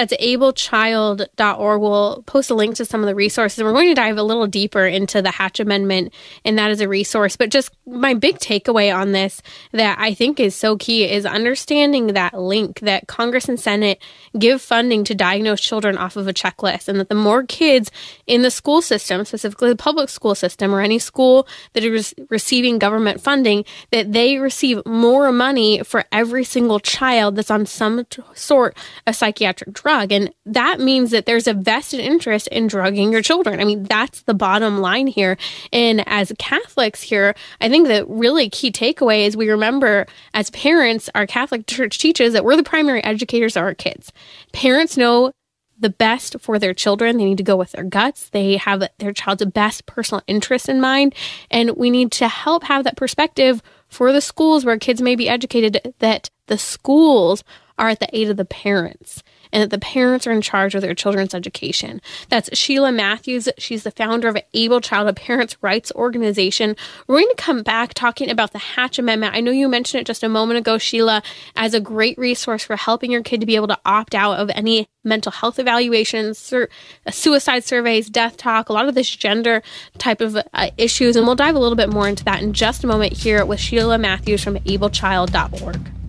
That's 0.00 0.14
ablechild.org. 0.14 1.82
We'll 1.82 2.22
post 2.22 2.48
a 2.48 2.54
link 2.54 2.76
to 2.76 2.86
some 2.86 3.02
of 3.02 3.06
the 3.06 3.14
resources. 3.14 3.62
We're 3.62 3.74
going 3.74 3.88
to 3.88 3.94
dive 3.94 4.16
a 4.16 4.22
little 4.22 4.46
deeper 4.46 4.86
into 4.86 5.20
the 5.20 5.30
Hatch 5.30 5.60
Amendment, 5.60 6.14
and 6.42 6.58
that 6.58 6.70
is 6.70 6.80
a 6.80 6.88
resource. 6.88 7.36
But 7.36 7.50
just 7.50 7.70
my 7.86 8.14
big 8.14 8.38
takeaway 8.38 8.96
on 8.96 9.12
this 9.12 9.42
that 9.72 9.98
I 9.98 10.14
think 10.14 10.40
is 10.40 10.56
so 10.56 10.78
key 10.78 11.04
is 11.04 11.26
understanding 11.26 12.14
that 12.14 12.32
link 12.32 12.80
that 12.80 13.08
Congress 13.08 13.46
and 13.46 13.60
Senate 13.60 14.00
give 14.38 14.62
funding 14.62 15.04
to 15.04 15.14
diagnose 15.14 15.60
children 15.60 15.98
off 15.98 16.16
of 16.16 16.26
a 16.26 16.32
checklist, 16.32 16.88
and 16.88 16.98
that 16.98 17.10
the 17.10 17.14
more 17.14 17.42
kids 17.42 17.90
in 18.26 18.40
the 18.40 18.50
school 18.50 18.80
system, 18.80 19.26
specifically 19.26 19.68
the 19.68 19.76
public 19.76 20.08
school 20.08 20.34
system 20.34 20.74
or 20.74 20.80
any 20.80 20.98
school 20.98 21.46
that 21.74 21.84
is 21.84 22.14
receiving 22.30 22.78
government 22.78 23.20
funding, 23.20 23.66
that 23.90 24.14
they 24.14 24.38
receive 24.38 24.80
more 24.86 25.30
money 25.30 25.82
for 25.82 26.06
every 26.10 26.44
single 26.44 26.80
child 26.80 27.36
that's 27.36 27.50
on 27.50 27.66
some 27.66 28.06
sort 28.32 28.74
of 29.06 29.14
psychiatric 29.14 29.74
drug 29.74 29.89
drug. 29.90 30.12
And 30.12 30.32
that 30.46 30.78
means 30.80 31.10
that 31.10 31.26
there's 31.26 31.48
a 31.48 31.54
vested 31.54 32.00
interest 32.00 32.46
in 32.48 32.68
drugging 32.68 33.12
your 33.12 33.22
children. 33.22 33.60
I 33.60 33.64
mean, 33.64 33.84
that's 33.84 34.22
the 34.22 34.34
bottom 34.34 34.78
line 34.78 35.06
here. 35.06 35.36
And 35.72 36.06
as 36.06 36.32
Catholics 36.38 37.02
here, 37.02 37.34
I 37.60 37.68
think 37.68 37.88
the 37.88 38.06
really 38.06 38.48
key 38.48 38.70
takeaway 38.70 39.26
is 39.26 39.36
we 39.36 39.50
remember 39.50 40.06
as 40.32 40.50
parents, 40.50 41.10
our 41.14 41.26
Catholic 41.26 41.66
Church 41.66 41.98
teaches 41.98 42.32
that 42.32 42.44
we're 42.44 42.56
the 42.56 42.62
primary 42.62 43.02
educators 43.02 43.56
of 43.56 43.62
our 43.64 43.74
kids. 43.74 44.12
Parents 44.52 44.96
know 44.96 45.32
the 45.78 45.90
best 45.90 46.36
for 46.40 46.58
their 46.58 46.74
children. 46.74 47.16
They 47.16 47.24
need 47.24 47.38
to 47.38 47.42
go 47.42 47.56
with 47.56 47.72
their 47.72 47.84
guts. 47.84 48.28
They 48.28 48.58
have 48.58 48.82
their 48.98 49.12
child's 49.12 49.44
best 49.46 49.86
personal 49.86 50.22
interest 50.26 50.68
in 50.68 50.80
mind. 50.80 51.14
And 51.50 51.76
we 51.76 51.90
need 51.90 52.12
to 52.12 52.28
help 52.28 52.64
have 52.64 52.84
that 52.84 52.96
perspective 52.96 53.62
for 53.88 54.12
the 54.12 54.20
schools 54.20 54.64
where 54.64 54.78
kids 54.78 55.02
may 55.02 55.16
be 55.16 55.28
educated 55.28 55.94
that 55.98 56.30
the 56.46 56.58
schools 56.58 57.42
are 57.78 57.88
at 57.88 57.98
the 57.98 58.14
aid 58.16 58.28
of 58.28 58.36
the 58.36 58.44
parents 58.44 59.22
and 59.52 59.62
that 59.62 59.70
the 59.70 59.78
parents 59.78 60.26
are 60.26 60.32
in 60.32 60.40
charge 60.40 60.74
of 60.74 60.82
their 60.82 60.94
children's 60.94 61.34
education. 61.34 62.00
That's 62.28 62.56
Sheila 62.56 62.92
Matthews. 62.92 63.48
She's 63.58 63.82
the 63.82 63.90
founder 63.90 64.28
of 64.28 64.36
Able 64.54 64.80
Child, 64.80 65.08
a 65.08 65.12
parents' 65.12 65.56
rights 65.62 65.92
organization. 65.94 66.76
We're 67.06 67.20
going 67.20 67.34
to 67.34 67.42
come 67.42 67.62
back 67.62 67.94
talking 67.94 68.30
about 68.30 68.52
the 68.52 68.58
Hatch 68.58 68.98
Amendment. 68.98 69.34
I 69.34 69.40
know 69.40 69.50
you 69.50 69.68
mentioned 69.68 70.02
it 70.02 70.06
just 70.06 70.22
a 70.22 70.28
moment 70.28 70.58
ago, 70.58 70.78
Sheila, 70.78 71.22
as 71.56 71.74
a 71.74 71.80
great 71.80 72.18
resource 72.18 72.64
for 72.64 72.76
helping 72.76 73.10
your 73.10 73.22
kid 73.22 73.40
to 73.40 73.46
be 73.46 73.56
able 73.56 73.68
to 73.68 73.78
opt 73.84 74.14
out 74.14 74.38
of 74.38 74.50
any 74.54 74.88
mental 75.04 75.32
health 75.32 75.58
evaluations, 75.58 76.38
sur- 76.38 76.68
uh, 77.06 77.10
suicide 77.10 77.64
surveys, 77.64 78.10
death 78.10 78.36
talk, 78.36 78.68
a 78.68 78.72
lot 78.72 78.88
of 78.88 78.94
this 78.94 79.08
gender 79.08 79.62
type 79.98 80.20
of 80.20 80.36
uh, 80.36 80.70
issues. 80.76 81.16
And 81.16 81.26
we'll 81.26 81.36
dive 81.36 81.54
a 81.54 81.58
little 81.58 81.76
bit 81.76 81.90
more 81.90 82.08
into 82.08 82.24
that 82.24 82.42
in 82.42 82.52
just 82.52 82.84
a 82.84 82.86
moment 82.86 83.12
here 83.14 83.44
with 83.44 83.60
Sheila 83.60 83.98
Matthews 83.98 84.42
from 84.44 84.56
ablechild.org. 84.56 85.99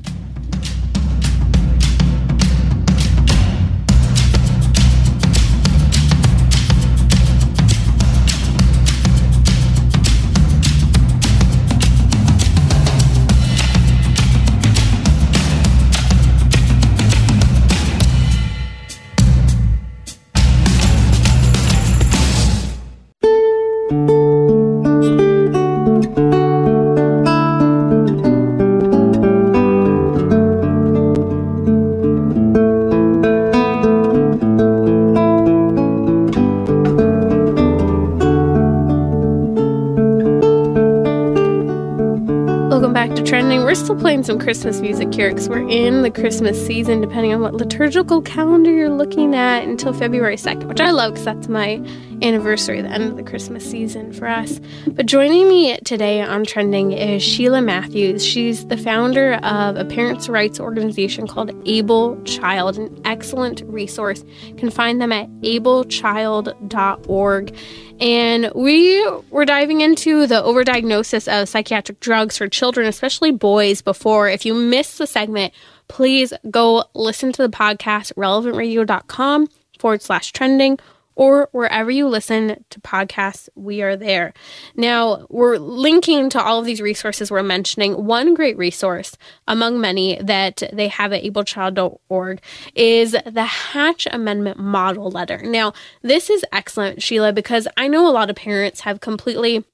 Trending. 43.91 44.01
Playing 44.01 44.23
some 44.23 44.39
Christmas 44.39 44.82
music 44.82 45.13
here 45.13 45.30
because 45.30 45.49
we're 45.49 45.67
in 45.67 46.01
the 46.01 46.10
Christmas 46.10 46.65
season, 46.65 47.01
depending 47.01 47.34
on 47.34 47.41
what 47.41 47.54
liturgical 47.54 48.21
calendar 48.21 48.71
you're 48.71 48.89
looking 48.89 49.36
at, 49.36 49.63
until 49.63 49.93
February 49.93 50.38
2nd, 50.38 50.65
which 50.65 50.80
I 50.80 50.91
love 50.91 51.13
because 51.13 51.25
that's 51.25 51.47
my 51.47 51.82
anniversary, 52.21 52.82
the 52.82 52.89
end 52.89 53.04
of 53.04 53.17
the 53.17 53.23
Christmas 53.23 53.69
season 53.69 54.13
for 54.13 54.27
us. 54.27 54.62
But 54.88 55.08
joining 55.08 55.49
me 55.49 55.77
today 55.80 56.21
on 56.21 56.45
Trending 56.45 56.93
is 56.93 57.23
Sheila 57.23 57.62
Matthews. 57.62 58.25
She's 58.25 58.65
the 58.67 58.77
founder 58.77 59.34
of 59.36 59.75
a 59.75 59.86
parents' 59.86 60.30
rights 60.30 60.60
organization 60.60 61.27
called 61.27 61.51
Able 61.67 62.21
Child, 62.23 62.77
an 62.77 63.01
excellent 63.06 63.62
resource. 63.65 64.23
You 64.45 64.56
can 64.56 64.69
find 64.69 65.01
them 65.01 65.12
at 65.12 65.30
ablechild.org. 65.41 67.56
And 68.01 68.51
we 68.55 69.07
were 69.29 69.45
diving 69.45 69.81
into 69.81 70.25
the 70.25 70.41
overdiagnosis 70.41 71.31
of 71.31 71.47
psychiatric 71.47 71.99
drugs 71.99 72.35
for 72.35 72.47
children, 72.47 72.87
especially 72.87 73.31
boys, 73.31 73.83
before. 73.83 74.27
If 74.27 74.43
you 74.43 74.55
missed 74.55 74.97
the 74.97 75.05
segment, 75.05 75.53
please 75.87 76.33
go 76.49 76.85
listen 76.95 77.31
to 77.33 77.43
the 77.43 77.55
podcast, 77.55 78.11
relevantradio.com 78.13 79.47
forward 79.77 80.01
slash 80.01 80.31
trending 80.31 80.79
or 81.15 81.50
wherever 81.52 81.91
you 81.91 82.08
listen 82.08 82.63
to 82.69 82.80
podcasts, 82.82 83.50
we 83.56 83.82
are 83.82 83.95
there. 83.95 84.34
Now, 84.76 85.26
we're 85.30 85.58
linking 85.58 86.30
to 86.32 86.41
all 86.41 86.60
of 86.60 86.65
these 86.65 86.82
resources 86.82 87.30
we're 87.30 87.43
mentioning. 87.43 88.06
One 88.06 88.34
great 88.34 88.58
resource 88.58 89.17
among 89.47 89.82
many 89.82 90.17
that 90.21 90.63
they 90.74 90.88
have 90.88 91.13
at 91.13 91.24
ablechild.org 91.24 92.41
is 92.76 93.15
the 93.26 93.45
Hatch 93.45 94.08
Amendment 94.12 94.60
Model 94.60 95.10
Letter. 95.10 95.41
Now, 95.43 95.74
this 96.02 96.30
is 96.30 96.45
excellent, 96.52 97.02
Sheila, 97.02 97.34
because 97.34 97.67
I 97.78 97.88
know 97.88 98.08
a 98.08 98.12
lot 98.12 98.30
of 98.30 98.36
parents 98.36 98.82
have 98.82 99.02
completely 99.02 99.65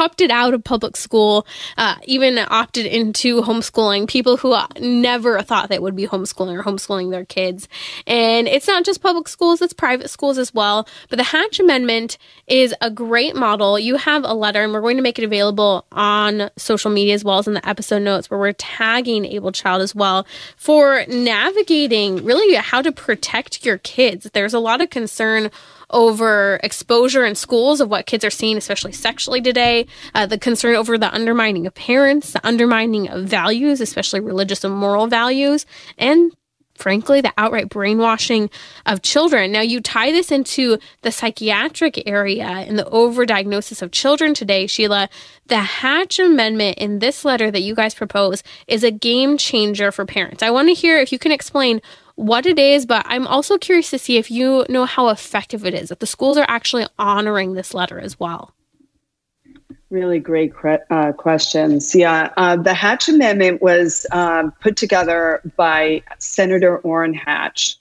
opted 0.00 0.30
out 0.30 0.54
of 0.54 0.64
public 0.64 0.96
school, 0.96 1.46
uh, 1.76 1.96
even 2.04 2.38
opted 2.38 2.86
into 2.86 3.42
homeschooling, 3.42 4.08
people 4.08 4.36
who 4.36 4.56
never 4.80 5.40
thought 5.42 5.68
they 5.68 5.78
would 5.78 5.96
be 5.96 6.06
homeschooling 6.06 6.58
or 6.58 6.62
homeschooling 6.62 7.10
their 7.10 7.24
kids. 7.24 7.68
And 8.06 8.48
it's 8.48 8.66
not 8.66 8.84
just 8.84 9.02
public 9.02 9.28
schools, 9.28 9.62
it's 9.62 9.72
private 9.72 10.10
schools 10.10 10.38
as 10.38 10.52
well. 10.52 10.88
But 11.08 11.16
the 11.16 11.24
Hatch 11.24 11.60
Amendment 11.60 12.18
is 12.46 12.74
a 12.80 12.90
great 12.90 13.36
model. 13.36 13.78
You 13.78 13.96
have 13.96 14.24
a 14.24 14.34
letter, 14.34 14.62
and 14.62 14.72
we're 14.72 14.80
going 14.80 14.96
to 14.96 15.02
make 15.02 15.18
it 15.18 15.24
available 15.24 15.86
on 15.92 16.50
social 16.56 16.90
media 16.90 17.14
as 17.14 17.24
well 17.24 17.38
as 17.38 17.46
in 17.46 17.54
the 17.54 17.68
episode 17.68 18.02
notes 18.02 18.30
where 18.30 18.40
we're 18.40 18.52
tagging 18.52 19.24
Able 19.24 19.52
Child 19.52 19.82
as 19.82 19.94
well 19.94 20.26
for 20.56 21.04
navigating 21.08 22.24
really 22.24 22.54
how 22.54 22.82
to 22.82 22.92
protect 22.92 23.64
your 23.64 23.78
kids. 23.78 24.30
There's 24.32 24.54
a 24.54 24.58
lot 24.58 24.80
of 24.80 24.90
concern 24.90 25.50
over 25.92 26.58
exposure 26.62 27.24
in 27.24 27.34
schools 27.34 27.80
of 27.80 27.88
what 27.88 28.06
kids 28.06 28.24
are 28.24 28.30
seeing, 28.30 28.56
especially 28.56 28.92
sexually 28.92 29.40
today, 29.40 29.86
uh, 30.14 30.26
the 30.26 30.38
concern 30.38 30.74
over 30.74 30.98
the 30.98 31.12
undermining 31.14 31.66
of 31.66 31.74
parents, 31.74 32.32
the 32.32 32.46
undermining 32.46 33.08
of 33.08 33.24
values, 33.24 33.80
especially 33.80 34.20
religious 34.20 34.64
and 34.64 34.74
moral 34.74 35.06
values, 35.06 35.66
and 35.98 36.32
frankly, 36.74 37.20
the 37.20 37.32
outright 37.38 37.68
brainwashing 37.68 38.50
of 38.86 39.02
children. 39.02 39.52
Now, 39.52 39.60
you 39.60 39.80
tie 39.80 40.10
this 40.10 40.32
into 40.32 40.78
the 41.02 41.12
psychiatric 41.12 42.02
area 42.06 42.44
and 42.44 42.78
the 42.78 42.84
overdiagnosis 42.84 43.82
of 43.82 43.92
children 43.92 44.34
today, 44.34 44.66
Sheila. 44.66 45.08
The 45.46 45.58
Hatch 45.58 46.18
Amendment 46.18 46.78
in 46.78 46.98
this 46.98 47.24
letter 47.24 47.50
that 47.50 47.60
you 47.62 47.74
guys 47.74 47.94
propose 47.94 48.42
is 48.66 48.82
a 48.82 48.90
game 48.90 49.36
changer 49.36 49.92
for 49.92 50.04
parents. 50.04 50.42
I 50.42 50.50
want 50.50 50.68
to 50.68 50.74
hear 50.74 50.96
if 50.98 51.12
you 51.12 51.18
can 51.18 51.32
explain 51.32 51.80
what 52.16 52.46
it 52.46 52.58
is, 52.58 52.86
but 52.86 53.04
I'm 53.08 53.26
also 53.26 53.58
curious 53.58 53.90
to 53.90 53.98
see 53.98 54.16
if 54.16 54.30
you 54.30 54.64
know 54.68 54.84
how 54.84 55.08
effective 55.08 55.64
it 55.64 55.74
is, 55.74 55.88
that 55.88 56.00
the 56.00 56.06
schools 56.06 56.36
are 56.36 56.46
actually 56.48 56.86
honoring 56.98 57.54
this 57.54 57.74
letter 57.74 57.98
as 57.98 58.18
well. 58.18 58.54
Really 59.90 60.18
great 60.18 60.52
uh, 60.90 61.12
questions. 61.12 61.94
Yeah, 61.94 62.32
uh, 62.38 62.56
the 62.56 62.72
Hatch 62.72 63.08
Amendment 63.08 63.60
was 63.60 64.06
um, 64.10 64.52
put 64.60 64.76
together 64.76 65.42
by 65.56 66.02
Senator 66.18 66.78
Orrin 66.78 67.12
Hatch, 67.12 67.76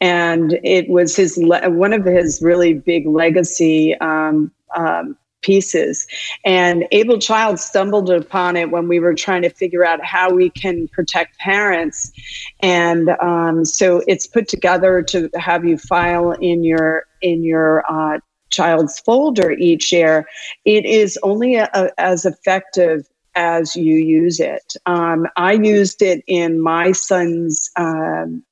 and 0.00 0.58
it 0.62 0.88
was 0.88 1.16
his 1.16 1.36
one 1.38 1.92
of 1.92 2.04
his 2.04 2.40
really 2.40 2.74
big 2.74 3.06
legacy 3.06 3.96
um, 3.96 4.52
um, 4.76 5.16
pieces. 5.46 6.06
And 6.44 6.86
Able 6.90 7.18
Child 7.18 7.60
stumbled 7.60 8.10
upon 8.10 8.56
it 8.56 8.70
when 8.70 8.88
we 8.88 8.98
were 8.98 9.14
trying 9.14 9.42
to 9.42 9.50
figure 9.50 9.86
out 9.86 10.04
how 10.04 10.34
we 10.34 10.50
can 10.50 10.88
protect 10.88 11.38
parents. 11.38 12.12
And 12.60 13.10
um, 13.20 13.64
so 13.64 14.02
it's 14.08 14.26
put 14.26 14.48
together 14.48 15.02
to 15.02 15.30
have 15.36 15.64
you 15.64 15.78
file 15.78 16.32
in 16.32 16.64
your 16.64 17.06
in 17.22 17.44
your 17.44 17.84
uh, 17.88 18.18
child's 18.50 18.98
folder 19.00 19.52
each 19.52 19.92
year. 19.92 20.26
It 20.64 20.84
is 20.84 21.18
only 21.22 21.54
a, 21.54 21.70
a, 21.74 21.88
as 21.98 22.24
effective 22.24 23.06
as 23.36 23.76
you 23.76 23.96
use 23.96 24.40
it. 24.40 24.74
Um, 24.86 25.26
I 25.36 25.52
used 25.52 26.02
it 26.02 26.24
in 26.26 26.60
my 26.60 26.92
son's 26.92 27.70
um, 27.76 28.42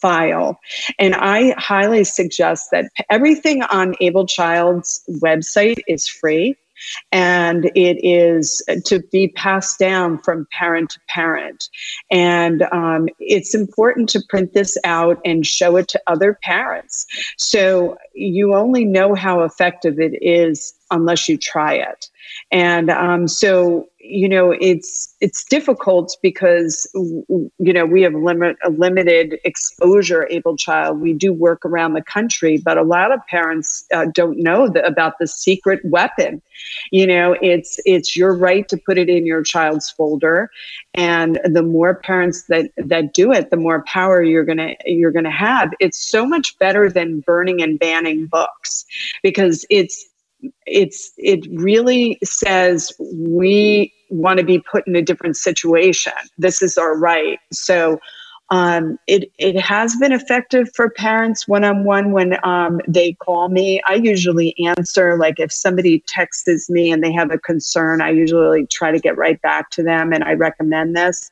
file. 0.00 0.58
And 0.98 1.14
I 1.14 1.54
highly 1.58 2.04
suggest 2.04 2.70
that 2.72 2.90
everything 3.10 3.62
on 3.62 3.94
Able 4.00 4.26
Child's 4.26 5.02
website 5.22 5.80
is 5.86 6.08
free 6.08 6.56
and 7.12 7.66
it 7.74 7.98
is 8.02 8.62
to 8.86 9.00
be 9.12 9.28
passed 9.28 9.78
down 9.78 10.18
from 10.18 10.46
parent 10.50 10.90
to 10.90 11.00
parent. 11.08 11.68
And 12.10 12.62
um, 12.72 13.08
it's 13.18 13.54
important 13.54 14.08
to 14.10 14.22
print 14.28 14.52
this 14.52 14.76
out 14.84 15.20
and 15.24 15.46
show 15.46 15.76
it 15.76 15.88
to 15.88 16.00
other 16.06 16.38
parents. 16.42 17.06
So 17.36 17.98
you 18.14 18.54
only 18.54 18.84
know 18.84 19.14
how 19.14 19.42
effective 19.42 19.98
it 19.98 20.14
is 20.22 20.72
unless 20.90 21.28
you 21.28 21.36
try 21.36 21.74
it. 21.74 22.08
And 22.50 22.90
um, 22.90 23.28
so 23.28 23.89
you 24.02 24.28
know 24.28 24.52
it's 24.60 25.14
it's 25.20 25.44
difficult 25.44 26.16
because 26.22 26.88
you 26.94 27.72
know 27.72 27.84
we 27.84 28.02
have 28.02 28.14
limit 28.14 28.56
a 28.64 28.70
limited 28.70 29.38
exposure 29.44 30.26
able 30.30 30.56
child. 30.56 31.00
We 31.00 31.12
do 31.12 31.32
work 31.32 31.64
around 31.66 31.92
the 31.92 32.02
country 32.02 32.58
but 32.64 32.78
a 32.78 32.82
lot 32.82 33.12
of 33.12 33.20
parents 33.26 33.84
uh, 33.92 34.06
don't 34.14 34.38
know 34.38 34.68
the, 34.68 34.84
about 34.84 35.18
the 35.18 35.26
secret 35.26 35.80
weapon. 35.84 36.40
You 36.90 37.06
know 37.06 37.36
it's 37.42 37.78
it's 37.84 38.16
your 38.16 38.34
right 38.34 38.66
to 38.68 38.76
put 38.76 38.96
it 38.96 39.08
in 39.08 39.26
your 39.26 39.42
child's 39.42 39.90
folder 39.90 40.50
and 40.94 41.38
the 41.44 41.62
more 41.62 41.94
parents 41.94 42.44
that 42.44 42.70
that 42.76 43.12
do 43.12 43.32
it 43.32 43.50
the 43.50 43.56
more 43.56 43.84
power 43.84 44.22
you're 44.22 44.44
going 44.44 44.58
to 44.58 44.76
you're 44.86 45.12
going 45.12 45.24
to 45.24 45.30
have. 45.30 45.72
It's 45.78 45.98
so 45.98 46.24
much 46.26 46.58
better 46.58 46.90
than 46.90 47.20
burning 47.20 47.62
and 47.62 47.78
banning 47.78 48.26
books 48.26 48.86
because 49.22 49.66
it's 49.68 50.09
it's 50.66 51.12
it 51.16 51.46
really 51.52 52.18
says 52.24 52.92
we 52.98 53.92
want 54.10 54.38
to 54.38 54.44
be 54.44 54.58
put 54.58 54.86
in 54.86 54.96
a 54.96 55.02
different 55.02 55.36
situation. 55.36 56.12
This 56.38 56.62
is 56.62 56.76
our 56.76 56.96
right. 56.96 57.38
So 57.52 57.98
um, 58.50 58.98
it 59.06 59.30
it 59.38 59.60
has 59.60 59.94
been 59.96 60.12
effective 60.12 60.68
for 60.74 60.90
parents 60.90 61.46
one 61.46 61.64
on 61.64 61.84
one 61.84 62.10
when 62.10 62.36
um, 62.44 62.80
they 62.88 63.12
call 63.14 63.48
me. 63.48 63.80
I 63.86 63.94
usually 63.94 64.56
answer 64.66 65.16
like 65.16 65.38
if 65.38 65.52
somebody 65.52 66.02
texts 66.08 66.68
me 66.68 66.90
and 66.90 67.02
they 67.02 67.12
have 67.12 67.30
a 67.30 67.38
concern, 67.38 68.02
I 68.02 68.10
usually 68.10 68.66
try 68.66 68.90
to 68.90 68.98
get 68.98 69.16
right 69.16 69.40
back 69.42 69.70
to 69.70 69.82
them, 69.82 70.12
and 70.12 70.24
I 70.24 70.32
recommend 70.32 70.96
this. 70.96 71.30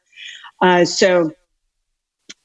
Uh, 0.60 0.84
so 0.84 1.32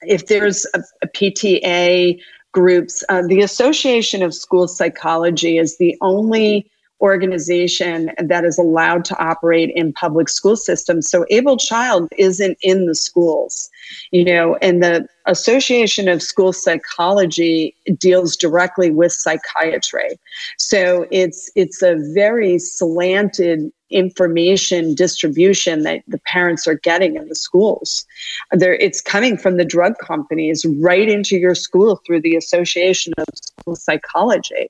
if 0.02 0.26
there's 0.28 0.66
a, 0.74 0.80
a 1.04 1.08
PTA 1.08 2.20
groups, 2.54 3.04
uh, 3.10 3.24
the 3.28 3.42
Association 3.42 4.24
of 4.24 4.34
School 4.34 4.68
Psychology 4.68 5.58
is 5.58 5.78
the 5.78 5.98
only 6.02 6.70
organization 7.02 8.12
that 8.18 8.46
is 8.46 8.58
allowed 8.58 9.04
to 9.04 9.20
operate 9.22 9.70
in 9.76 9.92
public 9.92 10.30
school 10.30 10.56
systems. 10.56 11.10
So 11.10 11.26
Able 11.30 11.58
Child 11.58 12.08
isn't 12.18 12.58
in 12.62 12.86
the 12.86 12.96
schools, 12.96 13.70
you 14.12 14.24
know, 14.24 14.56
and 14.62 14.82
the 14.82 15.06
Association 15.26 16.08
of 16.08 16.22
School 16.22 16.54
Psychology 16.54 17.76
deals 17.98 18.38
directly 18.38 18.90
with 18.90 19.12
psychiatry. 19.12 20.18
So 20.58 21.06
it's 21.12 21.52
it's 21.56 21.82
a 21.82 21.98
very 22.14 22.58
slanted 22.58 23.70
information 23.94 24.96
distribution 24.96 25.84
that 25.84 26.02
the 26.08 26.20
parents 26.20 26.68
are 26.68 26.76
getting 26.76 27.16
in 27.16 27.28
the 27.30 27.36
schools. 27.36 28.06
There, 28.52 28.76
it's 28.76 29.02
coming 29.02 29.38
from 29.38 29.58
the 29.58 29.66
drug 29.66 29.98
companies 30.00 30.66
right 30.82 31.08
into 31.08 31.38
your 31.38 31.56
school 31.56 32.02
through 32.06 32.22
the 32.22 32.36
Association 32.36 33.14
of 33.18 33.26
School 33.36 33.76
Psychology. 33.76 34.70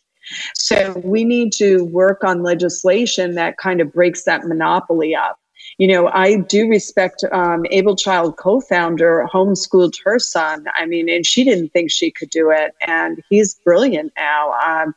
So 0.55 1.01
we 1.03 1.23
need 1.23 1.51
to 1.53 1.83
work 1.85 2.23
on 2.23 2.43
legislation 2.43 3.35
that 3.35 3.57
kind 3.57 3.81
of 3.81 3.91
breaks 3.91 4.23
that 4.23 4.45
monopoly 4.45 5.15
up. 5.15 5.39
You 5.77 5.87
know, 5.87 6.07
I 6.09 6.37
do 6.37 6.69
respect 6.69 7.23
um, 7.31 7.65
Able 7.71 7.95
Child 7.95 8.37
co-founder 8.37 9.27
homeschooled 9.33 9.95
her 10.03 10.19
son. 10.19 10.65
I 10.75 10.85
mean, 10.85 11.09
and 11.09 11.25
she 11.25 11.43
didn't 11.43 11.69
think 11.69 11.89
she 11.89 12.11
could 12.11 12.29
do 12.29 12.51
it, 12.51 12.75
and 12.85 13.23
he's 13.29 13.55
brilliant 13.55 14.13
now. 14.15 14.51
Um, 14.53 14.93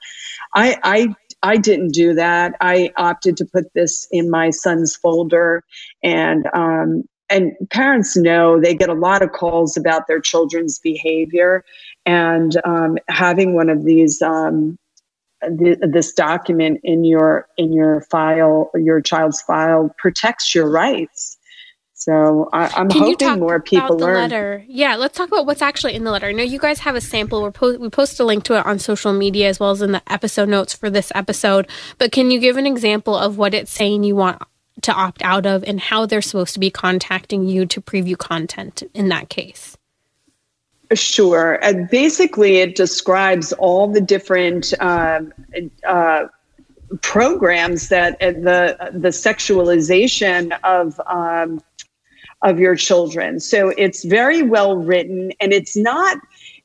I, 0.54 0.76
I 0.82 1.14
I 1.42 1.56
didn't 1.56 1.92
do 1.92 2.14
that. 2.14 2.54
I 2.60 2.90
opted 2.96 3.36
to 3.38 3.44
put 3.44 3.72
this 3.74 4.08
in 4.10 4.30
my 4.30 4.50
son's 4.50 4.96
folder, 4.96 5.62
and 6.02 6.46
um, 6.54 7.04
and 7.28 7.52
parents 7.70 8.16
know 8.16 8.60
they 8.60 8.74
get 8.74 8.88
a 8.88 8.94
lot 8.94 9.22
of 9.22 9.32
calls 9.32 9.76
about 9.76 10.06
their 10.06 10.20
children's 10.20 10.78
behavior, 10.78 11.64
and 12.04 12.56
um, 12.64 12.98
having 13.08 13.54
one 13.54 13.68
of 13.68 13.84
these 13.84 14.22
um, 14.22 14.78
th- 15.58 15.78
this 15.82 16.12
document 16.12 16.80
in 16.82 17.04
your 17.04 17.48
in 17.56 17.72
your 17.72 18.00
file 18.02 18.70
your 18.74 19.00
child's 19.00 19.40
file 19.42 19.94
protects 19.98 20.54
your 20.54 20.68
rights 20.70 21.35
So 22.06 22.48
I, 22.52 22.70
am 22.80 22.88
hoping 22.88 23.40
more 23.40 23.58
people 23.58 23.98
learn. 23.98 24.14
Letter? 24.14 24.64
Yeah, 24.68 24.94
let's 24.94 25.18
talk 25.18 25.26
about 25.26 25.44
what's 25.44 25.60
actually 25.60 25.94
in 25.94 26.04
the 26.04 26.12
letter. 26.12 26.28
I 26.28 26.32
know 26.32 26.44
you 26.44 26.60
guys 26.60 26.78
have 26.78 26.94
a 26.94 27.00
sample. 27.00 27.42
We're 27.42 27.50
po- 27.50 27.78
we 27.78 27.90
post 27.90 28.20
a 28.20 28.24
link 28.24 28.44
to 28.44 28.56
it 28.56 28.64
on 28.64 28.78
social 28.78 29.12
media 29.12 29.48
as 29.48 29.58
well 29.58 29.72
as 29.72 29.82
in 29.82 29.90
the 29.90 30.00
episode 30.06 30.48
notes 30.48 30.72
for 30.72 30.88
this 30.88 31.10
episode. 31.16 31.66
But 31.98 32.12
can 32.12 32.30
you 32.30 32.38
give 32.38 32.58
an 32.58 32.64
example 32.64 33.16
of 33.16 33.38
what 33.38 33.54
it's 33.54 33.72
saying 33.72 34.04
you 34.04 34.14
want 34.14 34.40
to 34.82 34.92
opt 34.92 35.20
out 35.24 35.46
of 35.46 35.64
and 35.64 35.80
how 35.80 36.06
they're 36.06 36.22
supposed 36.22 36.54
to 36.54 36.60
be 36.60 36.70
contacting 36.70 37.48
you 37.48 37.66
to 37.66 37.80
preview 37.80 38.16
content 38.16 38.84
in 38.94 39.08
that 39.08 39.28
case? 39.28 39.76
Sure. 40.94 41.58
And 41.60 41.90
basically, 41.90 42.58
it 42.58 42.76
describes 42.76 43.52
all 43.54 43.88
the 43.88 44.00
different 44.00 44.72
uh, 44.78 45.22
uh, 45.84 46.26
programs 47.02 47.88
that 47.88 48.14
uh, 48.22 48.30
the 48.30 48.90
the 48.92 49.08
sexualization 49.08 50.56
of 50.62 51.00
um, 51.06 51.60
of 52.42 52.58
your 52.58 52.76
children. 52.76 53.40
So 53.40 53.72
it's 53.76 54.04
very 54.04 54.42
well 54.42 54.76
written, 54.76 55.32
and 55.40 55.52
it's 55.52 55.76
not 55.76 56.18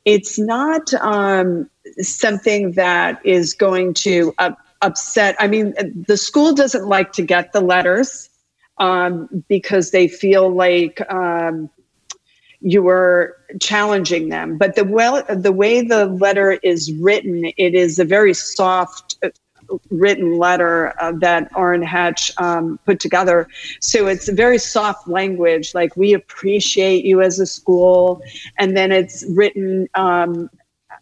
it's 0.05 0.39
not 0.39 0.93
um, 0.95 1.69
something 1.99 2.71
that 2.71 3.23
is 3.25 3.53
going 3.53 3.93
to 3.93 4.33
up, 4.39 4.57
upset. 4.81 5.35
I 5.39 5.47
mean, 5.47 5.73
the 6.07 6.17
school 6.17 6.53
doesn't 6.53 6.87
like 6.87 7.13
to 7.13 7.21
get 7.21 7.53
the 7.53 7.61
letters 7.61 8.29
um, 8.77 9.43
because 9.47 9.91
they 9.91 10.07
feel 10.07 10.49
like 10.49 11.01
um, 11.11 11.69
you 12.61 12.81
were 12.81 13.37
challenging 13.59 14.29
them. 14.29 14.57
But 14.57 14.75
the 14.75 14.83
well, 14.83 15.23
the 15.29 15.51
way 15.51 15.81
the 15.81 16.05
letter 16.05 16.53
is 16.63 16.91
written, 16.93 17.51
it 17.57 17.75
is 17.75 17.99
a 17.99 18.05
very 18.05 18.33
soft 18.33 19.17
written 19.89 20.37
letter 20.37 20.93
uh, 20.99 21.13
that 21.19 21.49
Orrin 21.55 21.81
Hatch 21.81 22.31
um, 22.37 22.79
put 22.85 22.99
together. 22.99 23.47
So 23.79 24.07
it's 24.07 24.29
very 24.29 24.57
soft 24.57 25.07
language, 25.07 25.73
like 25.73 25.95
we 25.95 26.13
appreciate 26.13 27.05
you 27.05 27.21
as 27.21 27.39
a 27.39 27.45
school, 27.45 28.21
and 28.57 28.75
then 28.75 28.91
it's 28.91 29.23
written. 29.29 29.87
Um, 29.95 30.49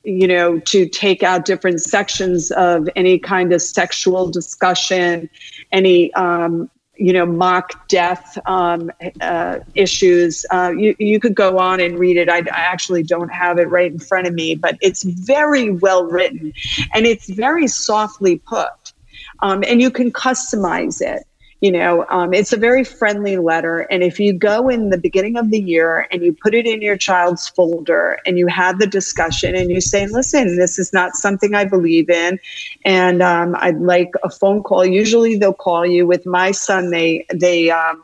you 0.05 0.27
know, 0.27 0.59
to 0.59 0.87
take 0.87 1.23
out 1.23 1.43
different 1.43 1.81
sections 1.81 2.51
of 2.51 2.87
any 2.95 3.19
kind 3.19 3.51
of 3.51 3.61
sexual 3.61 4.29
discussion, 4.29 5.29
any 5.73 6.13
um, 6.13 6.69
you 6.99 7.13
know, 7.13 7.25
mock 7.25 7.87
death 7.87 8.37
um, 8.45 8.91
uh, 9.21 9.59
issues. 9.73 10.45
Uh, 10.51 10.73
you, 10.77 10.95
you 10.99 11.19
could 11.19 11.33
go 11.33 11.57
on 11.57 11.79
and 11.79 11.97
read 11.97 12.17
it. 12.17 12.29
I, 12.29 12.39
I, 12.39 12.61
actually 12.69 13.03
don't 13.03 13.29
have 13.29 13.57
it 13.57 13.69
right 13.69 13.91
in 13.91 13.99
front 13.99 14.27
of 14.27 14.33
me, 14.33 14.55
but 14.55 14.77
it's 14.81 15.03
very 15.03 15.71
well 15.71 16.03
written 16.03 16.53
and 16.93 17.05
it's 17.05 17.29
very 17.29 17.67
softly 17.67 18.39
put. 18.39 18.93
Um, 19.41 19.63
and 19.65 19.81
you 19.81 19.89
can 19.89 20.11
customize 20.11 21.01
it 21.01 21.25
you 21.61 21.71
know 21.71 22.05
um, 22.09 22.33
it's 22.33 22.53
a 22.53 22.57
very 22.57 22.83
friendly 22.83 23.37
letter. 23.37 23.79
And 23.91 24.03
if 24.03 24.19
you 24.19 24.33
go 24.33 24.69
in 24.69 24.89
the 24.89 24.97
beginning 24.97 25.37
of 25.37 25.51
the 25.51 25.59
year 25.59 26.07
and 26.11 26.23
you 26.23 26.33
put 26.33 26.53
it 26.53 26.65
in 26.65 26.81
your 26.81 26.97
child's 26.97 27.49
folder 27.49 28.19
and 28.25 28.37
you 28.37 28.47
have 28.47 28.79
the 28.79 28.87
discussion 28.87 29.55
and 29.55 29.69
you 29.69 29.81
say 29.81 30.07
listen 30.07 30.57
this 30.57 30.79
is 30.79 30.93
not 30.93 31.15
something 31.15 31.55
i 31.55 31.65
believe 31.65 32.09
in. 32.09 32.39
And 32.85 33.21
um, 33.21 33.55
i'd 33.59 33.79
like 33.79 34.11
a 34.23 34.29
phone 34.29 34.63
call. 34.63 34.85
Usually 34.85 35.37
they'll 35.37 35.53
call 35.53 35.85
you. 35.85 36.07
With 36.07 36.25
my 36.25 36.51
son 36.51 36.91
they 36.91 37.25
they 37.33 37.69
um, 37.71 38.03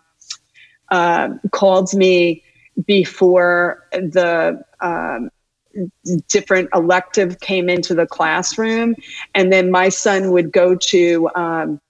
uh, 0.89 1.29
called 1.51 1.93
me 1.93 2.43
before 2.85 3.87
the 3.91 4.63
um, 4.81 5.29
different 6.27 6.69
elective 6.73 7.39
came 7.39 7.69
into 7.69 7.93
the 7.93 8.05
classroom. 8.05 8.95
And 9.33 9.51
then 9.51 9.71
my 9.71 9.89
son 9.89 10.31
would 10.31 10.51
go 10.51 10.75
to 10.75 11.29
um, 11.35 11.81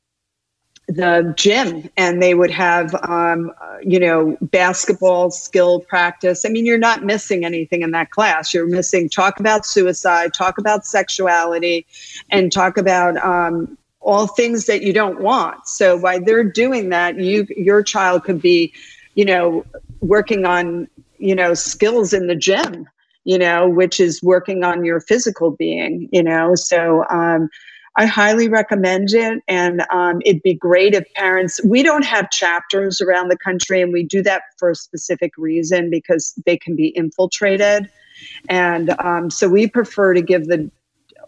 the 0.87 1.33
gym 1.35 1.89
and 1.97 2.21
they 2.21 2.33
would 2.35 2.51
have 2.51 2.93
um, 3.03 3.51
you 3.81 3.99
know 3.99 4.37
basketball 4.41 5.31
skill 5.31 5.79
practice. 5.81 6.45
I 6.45 6.49
mean 6.49 6.65
you're 6.65 6.77
not 6.77 7.03
missing 7.03 7.45
anything 7.45 7.81
in 7.81 7.91
that 7.91 8.11
class. 8.11 8.53
You're 8.53 8.67
missing 8.67 9.09
talk 9.09 9.39
about 9.39 9.65
suicide 9.65 10.33
talk 10.33 10.57
about 10.57 10.85
sexuality 10.85 11.85
and 12.29 12.51
talk 12.51 12.77
about 12.77 13.17
um, 13.17 13.77
all 13.99 14.27
things 14.27 14.67
that 14.67 14.83
you 14.83 14.93
don't 14.93 15.21
want. 15.21 15.67
So 15.67 15.97
while 15.97 16.23
they're 16.23 16.43
doing 16.43 16.89
that 16.89 17.19
you 17.19 17.47
your 17.55 17.81
child 17.81 18.23
could 18.23 18.41
be 18.41 18.73
you 19.15 19.25
know 19.25 19.65
working 20.01 20.45
on 20.45 20.87
you 21.17 21.35
know 21.35 21.53
skills 21.53 22.13
in 22.13 22.27
the 22.27 22.35
gym 22.35 22.87
you 23.23 23.37
know 23.37 23.67
which 23.67 23.99
is 23.99 24.21
working 24.21 24.63
on 24.63 24.85
your 24.85 24.99
physical 24.99 25.51
being 25.51 26.07
you 26.11 26.21
know. 26.23 26.53
So 26.55 27.05
um, 27.09 27.49
I 27.97 28.05
highly 28.05 28.49
recommend 28.49 29.13
it. 29.13 29.41
And 29.47 29.85
um, 29.91 30.21
it'd 30.25 30.43
be 30.43 30.53
great 30.53 30.93
if 30.93 31.11
parents, 31.13 31.63
we 31.63 31.81
don't 31.81 32.05
have 32.05 32.29
chapters 32.29 32.99
around 33.01 33.29
the 33.29 33.37
country, 33.37 33.81
and 33.81 33.93
we 33.93 34.03
do 34.03 34.21
that 34.23 34.43
for 34.57 34.69
a 34.69 34.75
specific 34.75 35.31
reason 35.37 35.89
because 35.89 36.33
they 36.45 36.57
can 36.57 36.75
be 36.75 36.87
infiltrated. 36.89 37.89
And 38.49 38.95
um, 38.99 39.29
so 39.29 39.47
we 39.47 39.67
prefer 39.67 40.13
to 40.13 40.21
give 40.21 40.47
the 40.47 40.69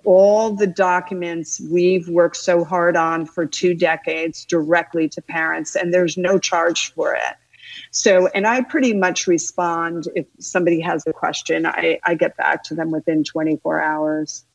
all 0.03 0.51
the 0.51 0.67
documents 0.67 1.59
we've 1.69 2.07
worked 2.07 2.37
so 2.37 2.63
hard 2.63 2.95
on 2.95 3.25
for 3.25 3.45
two 3.45 3.73
decades 3.73 4.45
directly 4.45 5.09
to 5.09 5.21
parents, 5.21 5.75
and 5.75 5.93
there's 5.93 6.17
no 6.17 6.39
charge 6.39 6.93
for 6.93 7.13
it. 7.13 7.35
So, 7.91 8.27
and 8.27 8.47
I 8.47 8.61
pretty 8.61 8.93
much 8.93 9.27
respond 9.27 10.07
if 10.15 10.25
somebody 10.39 10.79
has 10.79 11.03
a 11.07 11.13
question, 11.13 11.65
I, 11.65 11.99
I 12.05 12.15
get 12.15 12.37
back 12.37 12.63
to 12.65 12.75
them 12.75 12.91
within 12.91 13.23
24 13.23 13.81
hours. 13.81 14.45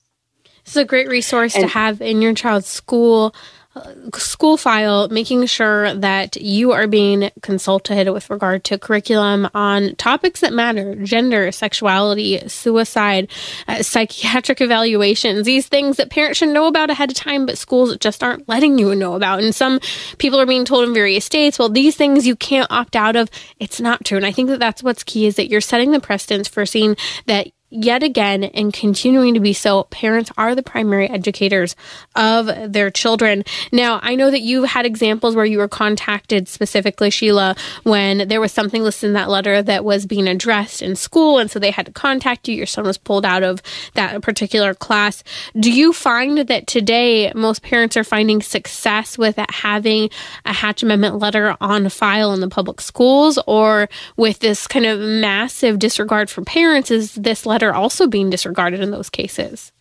It's 0.64 0.76
a 0.76 0.84
great 0.84 1.08
resource 1.08 1.54
and, 1.54 1.64
to 1.64 1.68
have 1.68 2.00
in 2.00 2.22
your 2.22 2.34
child's 2.34 2.68
school 2.68 3.34
uh, 3.74 3.94
school 4.16 4.58
file, 4.58 5.08
making 5.08 5.46
sure 5.46 5.94
that 5.94 6.36
you 6.36 6.72
are 6.72 6.86
being 6.86 7.30
consulted 7.40 8.10
with 8.10 8.28
regard 8.28 8.64
to 8.64 8.78
curriculum 8.78 9.48
on 9.54 9.94
topics 9.96 10.40
that 10.40 10.52
matter 10.52 10.94
gender, 10.96 11.50
sexuality, 11.50 12.46
suicide, 12.48 13.30
uh, 13.68 13.82
psychiatric 13.82 14.60
evaluations, 14.60 15.46
these 15.46 15.68
things 15.68 15.96
that 15.96 16.10
parents 16.10 16.38
should 16.38 16.50
know 16.50 16.66
about 16.66 16.90
ahead 16.90 17.10
of 17.10 17.16
time, 17.16 17.46
but 17.46 17.56
schools 17.56 17.96
just 17.96 18.22
aren't 18.22 18.46
letting 18.46 18.78
you 18.78 18.94
know 18.94 19.14
about. 19.14 19.42
And 19.42 19.54
some 19.54 19.80
people 20.18 20.38
are 20.38 20.44
being 20.44 20.66
told 20.66 20.86
in 20.86 20.92
various 20.92 21.24
states, 21.24 21.58
well, 21.58 21.70
these 21.70 21.96
things 21.96 22.26
you 22.26 22.36
can't 22.36 22.70
opt 22.70 22.94
out 22.94 23.16
of. 23.16 23.30
It's 23.58 23.80
not 23.80 24.04
true. 24.04 24.18
And 24.18 24.26
I 24.26 24.32
think 24.32 24.50
that 24.50 24.60
that's 24.60 24.82
what's 24.82 25.02
key 25.02 25.24
is 25.24 25.36
that 25.36 25.48
you're 25.48 25.62
setting 25.62 25.92
the 25.92 26.00
precedence 26.00 26.46
for 26.46 26.66
seeing 26.66 26.94
that 27.24 27.48
yet 27.72 28.02
again 28.02 28.44
and 28.44 28.72
continuing 28.72 29.34
to 29.34 29.40
be 29.40 29.52
so, 29.52 29.84
parents 29.84 30.30
are 30.36 30.54
the 30.54 30.62
primary 30.62 31.08
educators 31.08 31.74
of 32.14 32.72
their 32.72 32.90
children. 32.90 33.44
Now, 33.72 33.98
I 34.02 34.14
know 34.14 34.30
that 34.30 34.42
you 34.42 34.64
had 34.64 34.84
examples 34.84 35.34
where 35.34 35.44
you 35.44 35.58
were 35.58 35.68
contacted 35.68 36.48
specifically, 36.48 37.10
Sheila, 37.10 37.56
when 37.82 38.28
there 38.28 38.40
was 38.40 38.52
something 38.52 38.82
listed 38.82 39.08
in 39.08 39.14
that 39.14 39.30
letter 39.30 39.62
that 39.62 39.84
was 39.84 40.04
being 40.04 40.28
addressed 40.28 40.82
in 40.82 40.96
school, 40.96 41.38
and 41.38 41.50
so 41.50 41.58
they 41.58 41.70
had 41.70 41.86
to 41.86 41.92
contact 41.92 42.48
you. 42.48 42.54
Your 42.54 42.66
son 42.66 42.84
was 42.84 42.98
pulled 42.98 43.24
out 43.24 43.42
of 43.42 43.62
that 43.94 44.20
particular 44.22 44.74
class. 44.74 45.24
Do 45.58 45.72
you 45.72 45.92
find 45.92 46.38
that 46.38 46.66
today 46.66 47.32
most 47.34 47.62
parents 47.62 47.96
are 47.96 48.04
finding 48.04 48.42
success 48.42 49.16
with 49.16 49.38
having 49.50 50.10
a 50.44 50.52
Hatch 50.52 50.82
Amendment 50.82 51.18
letter 51.18 51.56
on 51.60 51.88
file 51.88 52.34
in 52.34 52.40
the 52.40 52.48
public 52.48 52.80
schools, 52.80 53.38
or 53.46 53.88
with 54.16 54.40
this 54.40 54.66
kind 54.66 54.84
of 54.84 55.00
massive 55.00 55.78
disregard 55.78 56.28
for 56.28 56.42
parents? 56.42 56.90
Is 56.90 57.14
this 57.14 57.46
letter 57.46 57.61
are 57.62 57.74
also 57.74 58.06
being 58.06 58.30
disregarded 58.30 58.80
in 58.80 58.90
those 58.90 59.10
cases. 59.10 59.72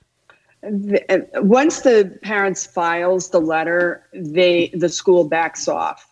Once 0.63 1.81
the 1.81 2.17
parents 2.21 2.65
files 2.65 3.29
the 3.29 3.41
letter, 3.41 4.05
they 4.13 4.69
the 4.73 4.89
school 4.89 5.23
backs 5.23 5.67
off, 5.67 6.07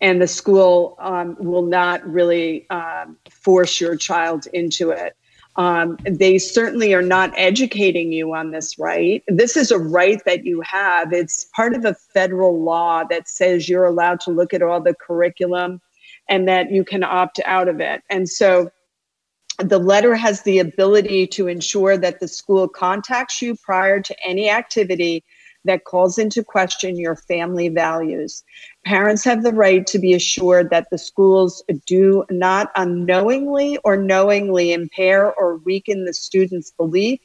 and 0.00 0.20
the 0.20 0.26
school 0.26 0.96
um, 0.98 1.36
will 1.38 1.66
not 1.66 2.04
really 2.04 2.68
um, 2.70 3.16
force 3.30 3.80
your 3.80 3.96
child 3.96 4.46
into 4.52 4.90
it. 4.90 5.16
Um, 5.56 5.96
they 6.04 6.36
certainly 6.36 6.92
are 6.92 7.02
not 7.02 7.32
educating 7.36 8.12
you 8.12 8.34
on 8.34 8.50
this 8.50 8.78
right. 8.78 9.22
This 9.26 9.56
is 9.56 9.70
a 9.70 9.78
right 9.78 10.20
that 10.26 10.44
you 10.44 10.60
have. 10.60 11.12
It's 11.12 11.46
part 11.56 11.74
of 11.74 11.84
a 11.84 11.94
federal 11.94 12.62
law 12.62 13.04
that 13.04 13.28
says 13.28 13.68
you're 13.68 13.86
allowed 13.86 14.20
to 14.20 14.30
look 14.30 14.52
at 14.52 14.62
all 14.62 14.82
the 14.82 14.94
curriculum 14.94 15.80
and 16.28 16.46
that 16.48 16.70
you 16.70 16.84
can 16.84 17.02
opt 17.02 17.40
out 17.46 17.68
of 17.68 17.80
it. 17.80 18.02
And 18.10 18.28
so 18.28 18.70
the 19.58 19.78
letter 19.78 20.14
has 20.14 20.42
the 20.42 20.58
ability 20.58 21.26
to 21.28 21.48
ensure 21.48 21.96
that 21.96 22.20
the 22.20 22.28
school 22.28 22.68
contacts 22.68 23.40
you 23.40 23.56
prior 23.56 24.00
to 24.00 24.16
any 24.26 24.50
activity 24.50 25.24
that 25.64 25.84
calls 25.84 26.18
into 26.18 26.44
question 26.44 26.98
your 26.98 27.16
family 27.16 27.68
values. 27.68 28.44
Parents 28.84 29.24
have 29.24 29.42
the 29.42 29.52
right 29.52 29.86
to 29.88 29.98
be 29.98 30.14
assured 30.14 30.70
that 30.70 30.88
the 30.90 30.98
schools 30.98 31.62
do 31.86 32.24
not 32.30 32.70
unknowingly 32.76 33.78
or 33.84 33.96
knowingly 33.96 34.72
impair 34.72 35.32
or 35.34 35.56
weaken 35.58 36.04
the 36.04 36.14
student's 36.14 36.70
belief, 36.70 37.20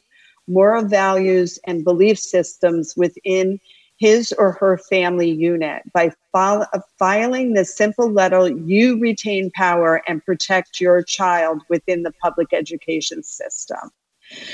moral 0.48 0.86
values, 0.86 1.60
and 1.68 1.84
belief 1.84 2.18
systems 2.18 2.94
within 2.98 3.60
his 4.02 4.34
or 4.40 4.54
her 4.54 4.80
family 4.80 5.30
unit. 5.30 5.84
By 5.94 6.12
fil- 6.34 6.66
filing 6.98 7.54
the 7.54 7.64
simple 7.64 8.12
letter, 8.12 8.50
you 8.50 9.00
retain 9.00 9.52
power 9.52 10.02
and 10.08 10.26
protect 10.26 10.82
your 10.82 11.04
child 11.04 11.62
within 11.70 12.02
the 12.02 12.12
public 12.14 12.52
education 12.52 13.22
system. 13.22 13.92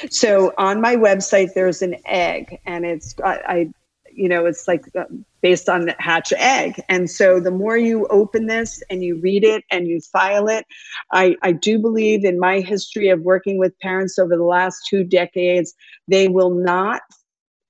So 0.10 0.54
on 0.58 0.82
my 0.82 0.98
website, 0.98 1.54
there's 1.56 1.82
an 1.82 1.96
egg, 2.06 2.60
and 2.66 2.86
it's 2.86 3.16
I, 3.24 3.40
I 3.48 3.70
you 4.12 4.28
know, 4.28 4.46
it's 4.48 4.68
like 4.68 4.84
uh, 4.96 5.06
based 5.42 5.70
on 5.70 5.94
hatch 6.00 6.34
egg. 6.38 6.82
And 6.90 7.10
so 7.10 7.40
the 7.40 7.52
more 7.52 7.78
you 7.78 8.08
open 8.08 8.48
this 8.48 8.82
and 8.90 9.04
you 9.04 9.16
read 9.22 9.44
it 9.44 9.64
and 9.72 9.88
you 9.88 10.02
file 10.02 10.48
it, 10.48 10.66
I, 11.12 11.36
I 11.44 11.52
do 11.52 11.78
believe 11.78 12.26
in 12.26 12.40
my 12.40 12.60
history 12.60 13.10
of 13.10 13.22
working 13.22 13.60
with 13.60 13.78
parents 13.80 14.18
over 14.18 14.36
the 14.36 14.44
last 14.44 14.88
two 14.90 15.04
decades, 15.04 15.76
they 16.08 16.28
will 16.28 16.50
not 16.50 17.02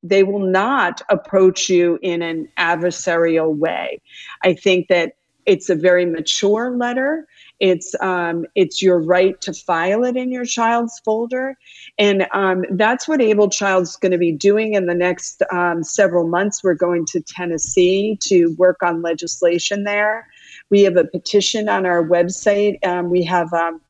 they 0.10 0.24
will 0.24 0.46
not 0.46 1.02
approach 1.10 1.70
you 1.70 2.00
in 2.02 2.22
an 2.22 2.50
adversarial 2.58 3.56
way. 3.56 4.00
I 4.44 4.54
think 4.54 4.88
that 4.88 5.14
it's 5.46 5.70
a 5.70 5.76
very 5.76 6.06
mature 6.06 6.76
letter. 6.76 7.26
It's 7.60 7.96
um, 8.02 8.46
it's 8.54 8.82
your 8.82 9.00
right 9.00 9.40
to 9.42 9.54
file 9.54 10.04
it 10.04 10.16
in 10.16 10.32
your 10.32 10.46
child's 10.46 11.00
folder, 11.00 11.56
and 11.98 12.28
um, 12.34 12.66
that's 12.72 13.08
what 13.08 13.22
Able 13.22 13.50
Child's 13.50 13.96
going 13.96 14.12
to 14.12 14.18
be 14.18 14.34
doing 14.34 14.74
in 14.76 14.86
the 14.86 14.94
next 14.94 15.42
um, 15.52 15.84
several 15.84 16.28
months. 16.28 16.64
We're 16.64 16.76
going 16.76 17.06
to 17.08 17.22
Tennessee 17.22 18.20
to 18.24 18.54
work 18.58 18.84
on 18.84 19.02
legislation 19.02 19.86
there. 19.86 20.28
We 20.70 20.84
have 20.84 20.98
a 20.98 21.06
petition 21.06 21.70
on 21.70 21.86
our 21.86 22.04
website. 22.04 22.86
Um, 22.86 23.10
we 23.10 23.24
have 23.24 23.52
um, 23.54 23.82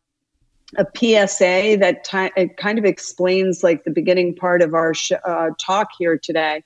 a 0.76 0.86
PSA 0.96 1.78
that 1.80 2.04
t- 2.04 2.50
kind 2.58 2.78
of 2.78 2.84
explains 2.84 3.64
like 3.64 3.86
the 3.86 3.92
beginning 3.92 4.36
part 4.36 4.62
of 4.62 4.74
our 4.74 4.94
sh- 4.94 5.14
uh, 5.24 5.50
talk 5.60 5.90
here 5.98 6.18
today 6.18 6.64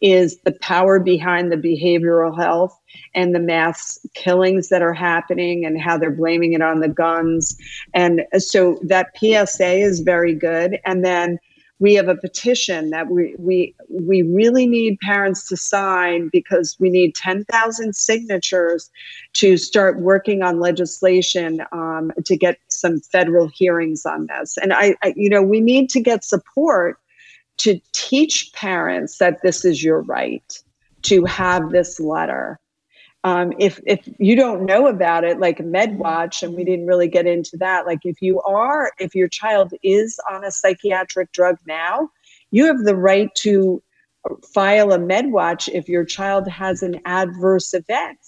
is 0.00 0.38
the 0.44 0.52
power 0.62 0.98
behind 0.98 1.52
the 1.52 1.56
behavioral 1.56 2.34
health 2.36 2.78
and 3.14 3.34
the 3.34 3.40
mass 3.40 3.98
killings 4.14 4.70
that 4.70 4.80
are 4.80 4.94
happening 4.94 5.66
and 5.66 5.80
how 5.80 5.98
they're 5.98 6.10
blaming 6.10 6.54
it 6.54 6.62
on 6.62 6.80
the 6.80 6.88
guns. 6.88 7.56
And 7.92 8.22
so 8.38 8.78
that 8.84 9.08
PSA 9.18 9.74
is 9.74 10.00
very 10.00 10.34
good. 10.34 10.78
And 10.86 11.04
then 11.04 11.38
we 11.82 11.94
have 11.94 12.06
a 12.06 12.14
petition 12.14 12.90
that 12.90 13.08
we 13.08 13.34
we 13.38 13.74
we 13.90 14.22
really 14.22 14.68
need 14.68 15.00
parents 15.00 15.48
to 15.48 15.56
sign 15.56 16.30
because 16.32 16.76
we 16.78 16.88
need 16.88 17.16
10,000 17.16 17.92
signatures 17.96 18.88
to 19.32 19.56
start 19.56 19.98
working 19.98 20.42
on 20.42 20.60
legislation 20.60 21.60
um, 21.72 22.12
to 22.24 22.36
get 22.36 22.56
some 22.68 23.00
federal 23.00 23.48
hearings 23.48 24.06
on 24.06 24.28
this. 24.28 24.56
And 24.62 24.72
I, 24.72 24.94
I, 25.02 25.12
you 25.16 25.28
know, 25.28 25.42
we 25.42 25.60
need 25.60 25.90
to 25.90 26.00
get 26.00 26.24
support 26.24 26.98
to 27.56 27.80
teach 27.92 28.52
parents 28.52 29.18
that 29.18 29.42
this 29.42 29.64
is 29.64 29.82
your 29.82 30.02
right 30.02 30.62
to 31.02 31.24
have 31.24 31.70
this 31.70 31.98
letter 31.98 32.60
um, 33.24 33.52
if 33.58 33.80
if 33.86 34.08
you 34.18 34.34
don't 34.34 34.64
know 34.64 34.88
about 34.88 35.24
it 35.24 35.38
like 35.38 35.58
medwatch 35.58 36.42
and 36.42 36.54
we 36.54 36.64
didn't 36.64 36.86
really 36.86 37.08
get 37.08 37.26
into 37.26 37.56
that 37.56 37.86
like 37.86 38.00
if 38.04 38.20
you 38.20 38.40
are 38.42 38.90
if 38.98 39.14
your 39.14 39.28
child 39.28 39.72
is 39.82 40.18
on 40.30 40.44
a 40.44 40.50
psychiatric 40.50 41.30
drug 41.32 41.56
now 41.66 42.10
you 42.50 42.66
have 42.66 42.84
the 42.84 42.96
right 42.96 43.32
to 43.36 43.82
file 44.52 44.92
a 44.92 44.98
medwatch 44.98 45.68
if 45.72 45.88
your 45.88 46.04
child 46.04 46.46
has 46.46 46.82
an 46.82 47.00
adverse 47.06 47.74
event. 47.74 48.18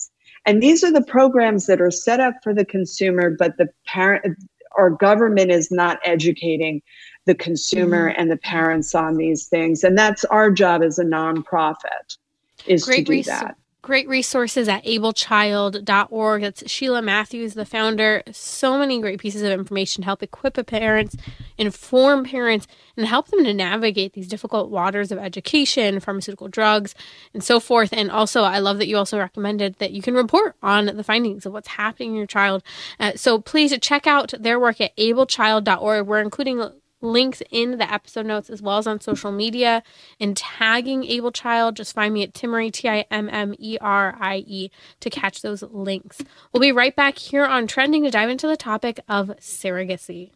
And 0.47 0.63
these 0.63 0.83
are 0.83 0.93
the 0.93 1.05
programs 1.05 1.67
that 1.67 1.81
are 1.81 1.91
set 1.91 2.21
up 2.21 2.35
for 2.43 2.55
the 2.55 2.65
consumer 2.65 3.31
but 3.31 3.57
the 3.57 3.69
parent 3.87 4.39
our 4.77 4.91
government 4.91 5.53
is 5.53 5.71
not 5.71 6.01
educating 6.05 6.83
the 7.27 7.35
consumer 7.35 8.11
mm-hmm. 8.11 8.21
and 8.21 8.31
the 8.31 8.37
parents 8.37 8.93
on 8.93 9.17
these 9.17 9.47
things. 9.47 9.85
And 9.85 9.97
that's 9.97 10.25
our 10.27 10.51
job 10.51 10.83
as 10.83 10.99
a 10.99 11.05
nonprofit 11.05 12.19
is 12.67 12.85
Great 12.85 12.99
to 12.99 13.03
do 13.05 13.13
res- 13.13 13.27
that 13.27 13.57
great 13.85 14.09
resources 14.09 14.67
at 14.67 14.83
ablechild.org. 14.87 16.41
That's 16.41 16.71
Sheila 16.71 17.03
Matthews, 17.03 17.53
the 17.53 17.67
founder. 17.67 18.23
So 18.33 18.79
many 18.79 18.99
great 18.99 19.21
pieces 19.21 19.43
of 19.43 19.53
information 19.53 20.01
to 20.01 20.07
help 20.07 20.23
equip 20.23 20.55
parents, 20.67 21.17
inform 21.59 22.25
parents, 22.25 22.67
and 22.97 23.07
help 23.07 23.29
them 23.29 23.45
to 23.45 23.53
navigate 23.53 24.15
these 24.15 24.27
difficult 24.27 24.71
waters 24.71 25.13
of 25.13 25.19
education, 25.19 26.01
pharmaceutical 26.01 26.49
drugs, 26.49 26.95
and 27.35 27.45
so 27.45 27.61
forth. 27.61 27.93
And 27.93 28.11
also, 28.11 28.43
I 28.43 28.59
love 28.59 28.79
that 28.79 28.89
you 28.89 28.97
also 28.97 29.19
recommended 29.19 29.75
that 29.81 29.91
you 29.93 30.01
can 30.01 30.15
report 30.15 30.57
on 30.63 30.87
the 30.87 31.05
findings 31.05 31.45
of 31.45 31.53
what's 31.53 31.69
happening 31.69 32.13
in 32.13 32.17
your 32.17 32.27
child. 32.27 32.63
Uh, 32.99 33.13
so 33.17 33.39
please 33.39 33.77
check 33.81 34.07
out 34.07 34.33
their 34.41 34.59
work 34.59 34.81
at 34.81 34.97
ablechild.org. 34.97 36.07
We're 36.07 36.21
including 36.21 36.71
links 37.05 37.43
in 37.51 37.79
the 37.79 37.93
episode 37.93 38.27
notes 38.27 38.51
as 38.51 38.61
well 38.61 38.79
as 38.79 38.87
on 38.87 39.01
social 39.01 39.31
media 39.31 39.83
and 40.19 40.37
tagging 40.37 41.05
Able 41.05 41.31
Child. 41.31 41.77
Just 41.77 41.95
find 41.95 42.13
me 42.13 42.23
at 42.23 42.33
Timmerie, 42.33 42.73
T 42.73 42.89
I 42.89 43.05
M 43.11 43.29
M 43.31 43.55
E 43.59 43.77
R 43.81 44.17
I 44.21 44.39
E, 44.47 44.71
to 45.01 45.11
catch 45.11 45.43
those 45.43 45.63
links. 45.63 46.21
We'll 46.53 46.61
be 46.61 46.73
right 46.73 46.97
back 46.97 47.19
here 47.19 47.45
on 47.45 47.67
Trending 47.67 48.05
to 48.05 48.11
dive 48.11 48.31
into 48.31 48.47
the 48.47 48.57
topic 48.57 49.01
of 49.09 49.29
surrogacy. 49.41 50.31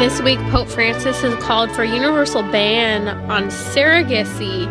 This 0.00 0.22
week, 0.22 0.38
Pope 0.48 0.68
Francis 0.68 1.20
has 1.20 1.34
called 1.44 1.70
for 1.72 1.82
a 1.82 1.86
universal 1.86 2.42
ban 2.42 3.06
on 3.30 3.48
surrogacy 3.48 4.64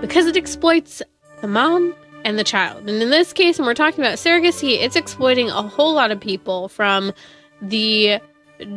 because 0.00 0.26
it 0.26 0.36
exploits 0.36 1.00
the 1.40 1.46
mom 1.46 1.94
and 2.24 2.36
the 2.36 2.42
child. 2.42 2.88
And 2.88 3.00
in 3.00 3.10
this 3.10 3.32
case, 3.32 3.60
when 3.60 3.66
we're 3.66 3.74
talking 3.74 4.02
about 4.02 4.18
surrogacy, 4.18 4.82
it's 4.82 4.96
exploiting 4.96 5.48
a 5.48 5.62
whole 5.62 5.94
lot 5.94 6.10
of 6.10 6.18
people 6.18 6.66
from 6.66 7.12
the 7.62 8.18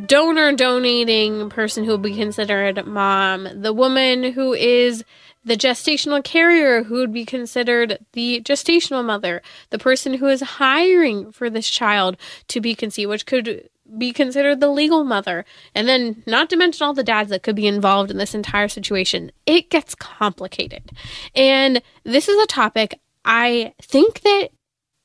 donor 0.06 0.54
donating 0.54 1.50
person 1.50 1.84
who 1.84 1.94
would 1.94 2.04
be 2.04 2.16
considered 2.16 2.86
mom, 2.86 3.48
the 3.52 3.74
woman 3.74 4.34
who 4.34 4.54
is 4.54 5.04
the 5.44 5.58
gestational 5.58 6.24
carrier 6.24 6.84
who 6.84 6.98
would 6.98 7.12
be 7.12 7.26
considered 7.26 7.98
the 8.12 8.40
gestational 8.42 9.04
mother, 9.04 9.42
the 9.72 9.80
person 9.80 10.14
who 10.14 10.28
is 10.28 10.42
hiring 10.42 11.32
for 11.32 11.50
this 11.50 11.68
child 11.68 12.18
to 12.50 12.62
be 12.62 12.76
conceived, 12.76 13.10
which 13.10 13.26
could 13.26 13.68
be 13.98 14.14
considered 14.14 14.60
the 14.60 14.70
legal 14.70 15.04
mother. 15.04 15.46
And 15.76 15.88
then, 15.88 16.24
not 16.26 16.50
to 16.50 16.58
mention 16.58 16.86
all 16.86 16.94
the 16.94 17.04
dads 17.04 17.30
that 17.30 17.44
could 17.44 17.56
be 17.56 17.68
involved 17.68 18.12
in 18.12 18.18
this 18.18 18.34
entire 18.34 18.68
situation, 18.68 19.32
it 19.46 19.70
gets 19.70 19.96
complicated. 19.96 20.92
And 21.36 21.82
this 22.04 22.28
is 22.28 22.42
a 22.42 22.48
topic 22.48 23.00
I 23.26 23.74
think 23.82 24.22
that 24.22 24.50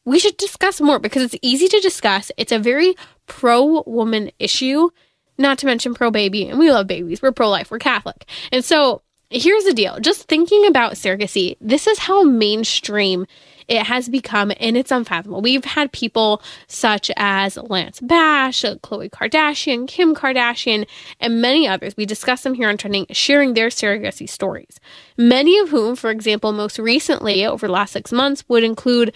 we 0.05 0.19
should 0.19 0.37
discuss 0.37 0.81
more 0.81 0.99
because 0.99 1.23
it's 1.23 1.37
easy 1.43 1.69
to 1.69 1.81
discuss. 1.81 2.31
It's 2.37 2.53
a 2.53 2.59
very 2.59 2.95
pro 3.27 3.83
woman 3.87 4.31
issue, 4.39 4.91
not 5.37 5.59
to 5.59 5.67
mention 5.67 5.95
pro 5.95 6.11
baby. 6.11 6.49
And 6.49 6.59
we 6.59 6.71
love 6.71 6.87
babies. 6.87 7.21
We're 7.21 7.33
pro 7.33 7.51
life. 7.51 7.71
We're 7.71 7.79
Catholic. 7.79 8.25
And 8.53 8.65
so, 8.65 9.03
here's 9.31 9.65
the 9.65 9.75
deal 9.75 9.99
just 10.01 10.29
thinking 10.29 10.67
about 10.67 10.93
surrogacy, 10.93 11.57
this 11.61 11.87
is 11.87 11.99
how 11.99 12.23
mainstream 12.23 13.27
it 13.69 13.83
has 13.83 14.09
become, 14.09 14.53
and 14.61 14.77
it's 14.77 14.93
unfathomable. 14.93 15.43
We've 15.43 15.65
had 15.65 15.93
people 15.93 16.43
such 16.69 17.11
as 17.17 17.57
Lance 17.57 18.01
Bass, 18.01 18.63
Khloe 18.63 19.11
Kardashian, 19.11 19.89
Kim 19.89 20.15
Kardashian, 20.15 20.87
and 21.21 21.41
many 21.41 21.67
others. 21.67 21.97
We 21.97 22.07
discuss 22.07 22.43
them 22.43 22.55
here 22.55 22.69
on 22.69 22.77
Trending, 22.77 23.07
sharing 23.11 23.55
their 23.55 23.69
surrogacy 23.69 24.29
stories. 24.29 24.79
Many 25.17 25.59
of 25.59 25.71
whom, 25.71 25.97
for 25.97 26.11
example, 26.11 26.53
most 26.53 26.79
recently 26.79 27.45
over 27.45 27.67
the 27.67 27.73
last 27.73 27.93
six 27.93 28.13
months, 28.13 28.45
would 28.49 28.63
include 28.63 29.13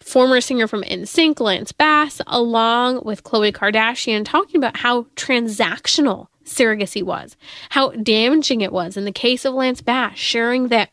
former 0.00 0.40
singer 0.40 0.66
from 0.66 0.82
NSYNC, 0.82 1.40
Lance 1.40 1.72
Bass, 1.72 2.20
along 2.26 3.02
with 3.04 3.24
Khloe 3.24 3.52
Kardashian, 3.52 4.24
talking 4.24 4.56
about 4.56 4.78
how 4.78 5.04
transactional 5.16 6.28
surrogacy 6.44 7.02
was, 7.02 7.36
how 7.70 7.90
damaging 7.90 8.60
it 8.60 8.72
was 8.72 8.96
in 8.96 9.04
the 9.04 9.12
case 9.12 9.44
of 9.44 9.54
Lance 9.54 9.82
Bass, 9.82 10.16
sharing 10.16 10.68
that 10.68 10.90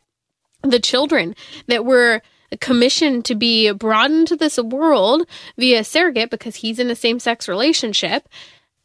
the 0.64 0.80
children 0.80 1.36
that 1.68 1.86
were 1.86 2.22
commissioned 2.62 3.26
to 3.26 3.36
be 3.36 3.72
brought 3.72 4.12
into 4.12 4.36
this 4.36 4.58
world 4.58 5.28
via 5.58 5.84
surrogate 5.84 6.30
because 6.30 6.58
he's 6.58 6.80
in 6.80 6.90
a 6.90 6.96
same 6.96 7.20
sex 7.20 7.48
relationship, 7.48 8.28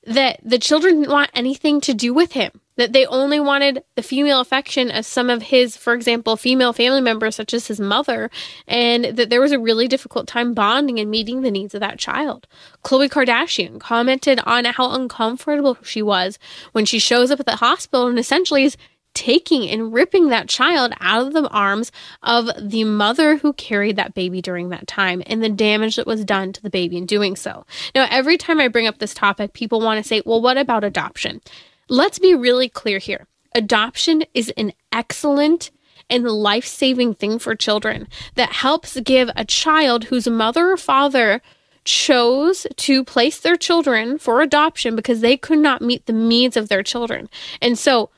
that 0.06 0.40
the 0.42 0.58
children 0.58 0.96
didn't 1.00 1.12
want 1.12 1.30
anything 1.34 1.80
to 1.82 1.94
do 1.94 2.14
with 2.14 2.32
him. 2.32 2.60
That 2.76 2.94
they 2.94 3.04
only 3.04 3.38
wanted 3.38 3.84
the 3.94 4.02
female 4.02 4.40
affection 4.40 4.90
of 4.90 5.04
some 5.04 5.28
of 5.28 5.42
his, 5.42 5.76
for 5.76 5.92
example, 5.92 6.38
female 6.38 6.72
family 6.72 7.02
members, 7.02 7.36
such 7.36 7.52
as 7.52 7.66
his 7.66 7.78
mother, 7.78 8.30
and 8.66 9.04
that 9.04 9.28
there 9.28 9.42
was 9.42 9.52
a 9.52 9.58
really 9.58 9.86
difficult 9.86 10.26
time 10.26 10.54
bonding 10.54 10.98
and 10.98 11.10
meeting 11.10 11.42
the 11.42 11.50
needs 11.50 11.74
of 11.74 11.80
that 11.80 11.98
child. 11.98 12.46
Khloe 12.82 13.10
Kardashian 13.10 13.78
commented 13.80 14.40
on 14.46 14.64
how 14.64 14.92
uncomfortable 14.92 15.76
she 15.82 16.00
was 16.00 16.38
when 16.72 16.86
she 16.86 16.98
shows 16.98 17.30
up 17.30 17.40
at 17.40 17.44
the 17.44 17.56
hospital 17.56 18.06
and 18.06 18.18
essentially 18.18 18.64
is 18.64 18.78
taking 19.14 19.68
and 19.68 19.92
ripping 19.92 20.28
that 20.28 20.48
child 20.48 20.92
out 21.00 21.26
of 21.26 21.32
the 21.32 21.48
arms 21.48 21.90
of 22.22 22.48
the 22.60 22.84
mother 22.84 23.36
who 23.36 23.52
carried 23.54 23.96
that 23.96 24.14
baby 24.14 24.40
during 24.40 24.68
that 24.68 24.86
time 24.86 25.22
and 25.26 25.42
the 25.42 25.48
damage 25.48 25.96
that 25.96 26.06
was 26.06 26.24
done 26.24 26.52
to 26.52 26.62
the 26.62 26.70
baby 26.70 26.96
in 26.96 27.06
doing 27.06 27.36
so. 27.36 27.66
Now, 27.94 28.06
every 28.10 28.36
time 28.36 28.60
I 28.60 28.68
bring 28.68 28.86
up 28.86 28.98
this 28.98 29.14
topic, 29.14 29.52
people 29.52 29.80
want 29.80 30.02
to 30.02 30.08
say, 30.08 30.22
well, 30.24 30.40
what 30.40 30.56
about 30.56 30.84
adoption? 30.84 31.40
Let's 31.88 32.18
be 32.18 32.34
really 32.34 32.68
clear 32.68 32.98
here. 32.98 33.26
Adoption 33.54 34.24
is 34.32 34.50
an 34.56 34.72
excellent 34.92 35.70
and 36.08 36.24
life 36.24 36.66
saving 36.66 37.14
thing 37.14 37.38
for 37.38 37.54
children 37.54 38.08
that 38.34 38.52
helps 38.52 38.98
give 39.00 39.30
a 39.36 39.44
child 39.44 40.04
whose 40.04 40.28
mother 40.28 40.70
or 40.70 40.76
father 40.76 41.40
chose 41.84 42.66
to 42.76 43.04
place 43.04 43.40
their 43.40 43.56
children 43.56 44.18
for 44.18 44.40
adoption 44.40 44.94
because 44.94 45.20
they 45.20 45.36
could 45.36 45.58
not 45.58 45.82
meet 45.82 46.06
the 46.06 46.12
needs 46.12 46.56
of 46.56 46.68
their 46.68 46.82
children. 46.82 47.28
And 47.62 47.78
so, 47.78 48.10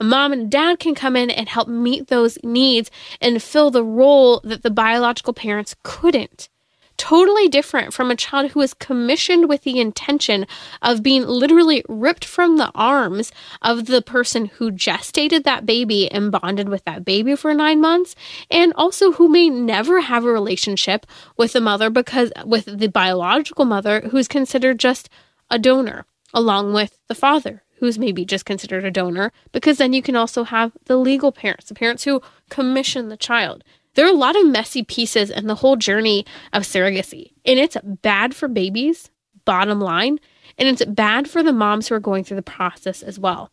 mom 0.00 0.32
and 0.32 0.50
dad 0.50 0.78
can 0.78 0.94
come 0.94 1.16
in 1.16 1.30
and 1.30 1.48
help 1.48 1.68
meet 1.68 2.08
those 2.08 2.38
needs 2.42 2.90
and 3.20 3.42
fill 3.42 3.70
the 3.70 3.84
role 3.84 4.40
that 4.44 4.62
the 4.62 4.70
biological 4.70 5.32
parents 5.32 5.74
couldn't. 5.82 6.48
Totally 6.96 7.48
different 7.48 7.92
from 7.92 8.10
a 8.10 8.16
child 8.16 8.52
who 8.52 8.62
is 8.62 8.72
commissioned 8.72 9.50
with 9.50 9.62
the 9.64 9.80
intention 9.80 10.46
of 10.80 11.02
being 11.02 11.26
literally 11.26 11.84
ripped 11.90 12.24
from 12.24 12.56
the 12.56 12.70
arms 12.74 13.32
of 13.60 13.84
the 13.84 14.00
person 14.00 14.46
who 14.46 14.70
gestated 14.70 15.44
that 15.44 15.66
baby 15.66 16.10
and 16.10 16.32
bonded 16.32 16.70
with 16.70 16.84
that 16.84 17.04
baby 17.04 17.36
for 17.36 17.52
nine 17.52 17.82
months, 17.82 18.14
and 18.50 18.72
also 18.76 19.12
who 19.12 19.28
may 19.28 19.50
never 19.50 20.00
have 20.00 20.24
a 20.24 20.32
relationship 20.32 21.06
with 21.36 21.52
the 21.52 21.60
mother 21.60 21.90
because 21.90 22.32
with 22.46 22.64
the 22.64 22.88
biological 22.88 23.66
mother 23.66 24.00
who's 24.10 24.26
considered 24.26 24.78
just 24.78 25.10
a 25.50 25.58
donor 25.58 26.06
along 26.32 26.72
with 26.72 26.98
the 27.08 27.14
father 27.14 27.62
who's 27.78 27.98
maybe 27.98 28.24
just 28.24 28.44
considered 28.44 28.84
a 28.84 28.90
donor, 28.90 29.32
because 29.52 29.78
then 29.78 29.92
you 29.92 30.02
can 30.02 30.16
also 30.16 30.44
have 30.44 30.72
the 30.86 30.96
legal 30.96 31.32
parents, 31.32 31.68
the 31.68 31.74
parents 31.74 32.04
who 32.04 32.22
commission 32.48 33.08
the 33.08 33.16
child. 33.16 33.64
There 33.94 34.06
are 34.06 34.10
a 34.10 34.16
lot 34.16 34.36
of 34.36 34.46
messy 34.46 34.82
pieces 34.82 35.30
in 35.30 35.46
the 35.46 35.56
whole 35.56 35.76
journey 35.76 36.26
of 36.52 36.64
surrogacy, 36.64 37.32
and 37.44 37.58
it's 37.58 37.76
bad 37.82 38.34
for 38.34 38.48
babies, 38.48 39.10
bottom 39.44 39.80
line, 39.80 40.18
and 40.58 40.68
it's 40.68 40.84
bad 40.84 41.28
for 41.28 41.42
the 41.42 41.52
moms 41.52 41.88
who 41.88 41.94
are 41.94 42.00
going 42.00 42.24
through 42.24 42.36
the 42.36 42.42
process 42.42 43.02
as 43.02 43.18
well. 43.18 43.50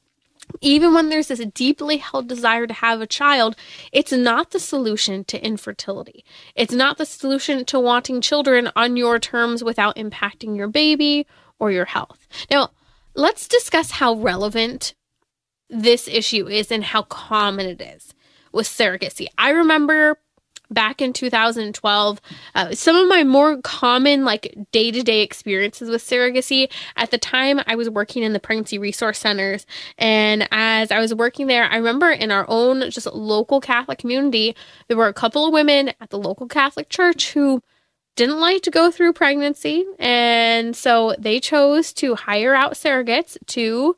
Even 0.59 0.93
when 0.93 1.09
there's 1.09 1.30
this 1.30 1.39
deeply 1.53 1.97
held 1.97 2.28
desire 2.28 2.67
to 2.67 2.74
have 2.74 2.99
a 2.99 3.07
child, 3.07 3.55
it's 3.91 4.11
not 4.11 4.51
the 4.51 4.59
solution 4.59 5.24
to 5.26 5.43
infertility. 5.43 6.26
It's 6.55 6.74
not 6.74 6.97
the 6.97 7.05
solution 7.05 7.63
to 7.65 7.80
wanting 7.80 8.19
children 8.19 8.69
on 8.76 8.97
your 8.97 9.19
terms 9.19 9.63
without 9.63 9.95
impacting 9.95 10.57
your 10.57 10.67
baby 10.67 11.26
or 11.59 11.71
your 11.71 11.86
health. 11.86 12.28
Now, 12.51 12.71
let's 13.16 13.47
discuss 13.47 13.91
how 13.91 14.16
relevant 14.16 14.93
this 15.70 16.07
issue 16.07 16.47
is 16.47 16.72
and 16.72 16.84
how 16.84 17.03
common 17.03 17.66
it 17.66 17.82
is 17.82 18.14
with 18.51 18.68
surrogacy. 18.68 19.28
I 19.38 19.49
remember 19.49 20.18
back 20.70 21.01
in 21.01 21.14
2012 21.14 22.22
uh, 22.55 22.74
some 22.74 22.95
of 22.95 23.07
my 23.07 23.24
more 23.24 23.61
common 23.61 24.26
like 24.26 24.55
day-to-day 24.72 25.22
experiences 25.22 25.89
with 25.89 26.01
surrogacy 26.01 26.72
at 26.95 27.11
the 27.11 27.18
time 27.18 27.59
i 27.68 27.76
was 27.76 27.89
working 27.89 28.24
in 28.24 28.34
the 28.34 28.39
pregnancy 28.39 28.80
resource 28.80 29.20
centers 29.20 29.68
and 29.99 30.47
as 30.51 30.89
i 30.89 30.99
was 30.99 31.14
working 31.14 31.47
there 31.47 31.66
i 31.66 31.76
remember 31.76 32.09
in 32.09 32.32
our 32.32 32.45
own 32.47 32.89
just 32.89 33.05
local 33.14 33.61
catholic 33.61 33.99
community 33.99 34.55
there 34.88 34.97
were 34.97 35.07
a 35.07 35.14
couple 35.14 35.45
of 35.45 35.53
women 35.53 35.89
at 36.01 36.09
the 36.09 36.18
local 36.18 36.47
catholic 36.47 36.89
church 36.89 37.34
who 37.34 37.61
didn't 38.16 38.39
like 38.39 38.61
to 38.64 38.72
go 38.72 38.91
through 38.91 39.14
pregnancy, 39.14 39.86
and 39.99 40.76
so 40.76 41.16
they 41.18 41.39
chose 41.39 41.93
to 41.93 42.16
hire 42.16 42.53
out 42.53 42.74
surrogates 42.74 43.38
to 43.47 43.95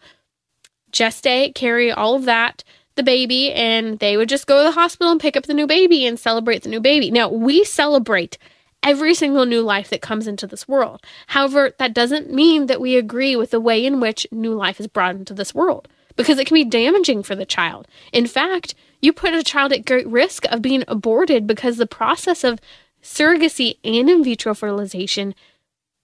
gestate, 0.92 1.56
carry 1.56 1.92
all 1.92 2.16
of 2.16 2.26
that, 2.26 2.64
the 2.96 3.04
baby, 3.04 3.52
and 3.52 4.00
they 4.00 4.16
would 4.16 4.30
just 4.30 4.48
go 4.48 4.60
to 4.60 4.64
the 4.64 4.80
hospital 4.80 5.12
and 5.12 5.20
pick 5.20 5.36
up 5.36 5.46
the 5.46 5.54
new 5.54 5.68
baby 5.68 6.06
and 6.06 6.18
celebrate 6.18 6.64
the 6.64 6.70
new 6.70 6.80
baby. 6.80 7.12
Now, 7.12 7.30
we 7.30 7.66
celebrate 7.66 8.38
every 8.82 9.14
single 9.14 9.46
new 9.46 9.62
life 9.62 9.90
that 9.90 10.02
comes 10.02 10.28
into 10.28 10.48
this 10.48 10.68
world. 10.68 11.02
However, 11.28 11.74
that 11.80 11.94
doesn't 11.94 12.32
mean 12.32 12.68
that 12.68 12.80
we 12.80 12.96
agree 12.96 13.36
with 13.36 13.52
the 13.52 13.60
way 13.60 13.86
in 13.86 14.00
which 14.00 14.28
new 14.32 14.54
life 14.54 14.80
is 14.80 14.88
brought 14.88 15.16
into 15.16 15.34
this 15.34 15.54
world 15.54 15.88
because 16.16 16.40
it 16.40 16.48
can 16.48 16.56
be 16.56 16.64
damaging 16.64 17.24
for 17.24 17.36
the 17.36 17.46
child. 17.46 17.88
In 18.14 18.28
fact, 18.28 18.76
you 19.02 19.12
put 19.12 19.34
a 19.34 19.44
child 19.44 19.74
at 19.74 19.86
great 19.86 20.08
risk 20.08 20.46
of 20.46 20.62
being 20.62 20.84
aborted 20.88 21.46
because 21.46 21.78
the 21.78 21.88
process 21.88 22.44
of 22.44 22.60
surrogacy 23.06 23.78
and 23.84 24.10
in 24.10 24.24
vitro 24.24 24.56
fertilization 24.56 25.36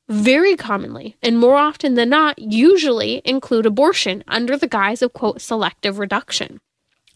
very 0.07 0.55
commonly 0.55 1.15
and 1.23 1.39
more 1.39 1.55
often 1.55 1.95
than 1.95 2.09
not 2.09 2.37
usually 2.37 3.21
include 3.25 3.65
abortion 3.65 4.23
under 4.27 4.55
the 4.55 4.67
guise 4.67 5.01
of 5.01 5.11
quote 5.11 5.41
selective 5.41 5.97
reduction. 5.97 6.59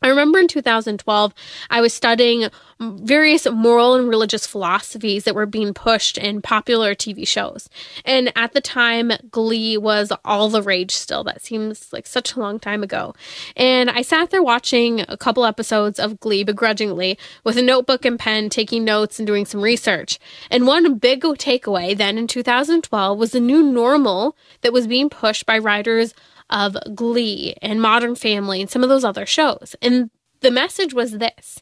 I 0.06 0.10
remember 0.10 0.38
in 0.38 0.47
2012, 0.47 1.34
I 1.72 1.82
was 1.82 1.91
studying 1.91 2.47
various 2.80 3.49
moral 3.49 3.95
and 3.95 4.08
religious 4.08 4.45
philosophies 4.45 5.24
that 5.24 5.34
were 5.34 5.47
being 5.47 5.74
pushed 5.74 6.20
in 6.20 6.43
popular 6.43 6.93
TV 6.93 7.28
shows. 7.28 7.68
And 8.03 8.32
at 8.36 8.53
the 8.53 8.62
time, 8.62 9.14
Glee 9.32 9.80
was 9.80 10.12
all 10.24 10.49
the 10.49 10.62
rage 10.62 10.91
still. 10.91 11.24
That 11.24 11.41
seems 11.41 11.91
like 11.91 12.06
such 12.06 12.36
a 12.36 12.39
long 12.39 12.60
time 12.60 12.84
ago. 12.84 13.16
And 13.58 13.89
I 13.89 14.03
sat 14.03 14.30
there 14.30 14.43
watching 14.43 15.03
a 15.08 15.18
couple 15.18 15.43
episodes 15.43 15.99
of 15.99 16.20
Glee 16.20 16.43
begrudgingly 16.43 17.18
with 17.43 17.58
a 17.58 17.64
notebook 17.64 18.06
and 18.06 18.20
pen, 18.20 18.51
taking 18.51 18.84
notes 18.84 19.18
and 19.18 19.26
doing 19.26 19.47
some 19.47 19.62
research. 19.62 20.20
And 20.51 20.68
one 20.68 20.99
big 20.99 21.22
takeaway 21.22 21.97
then 21.97 22.20
in 22.20 22.28
2012 22.28 23.18
was 23.18 23.32
the 23.32 23.39
new 23.39 23.64
normal 23.64 24.38
that 24.62 24.72
was 24.72 24.86
being 24.86 25.10
pushed 25.10 25.47
by 25.47 25.58
writers 25.58 26.14
of 26.50 26.78
Glee 26.93 27.56
and 27.62 27.82
Modern 27.82 28.16
Family 28.16 28.62
and 28.62 28.70
some 28.70 28.84
of 28.84 28.89
those 28.89 29.04
other 29.04 29.26
shows. 29.26 29.76
And 29.82 30.10
the 30.41 30.52
message 30.52 30.93
was 30.93 31.18
this 31.18 31.62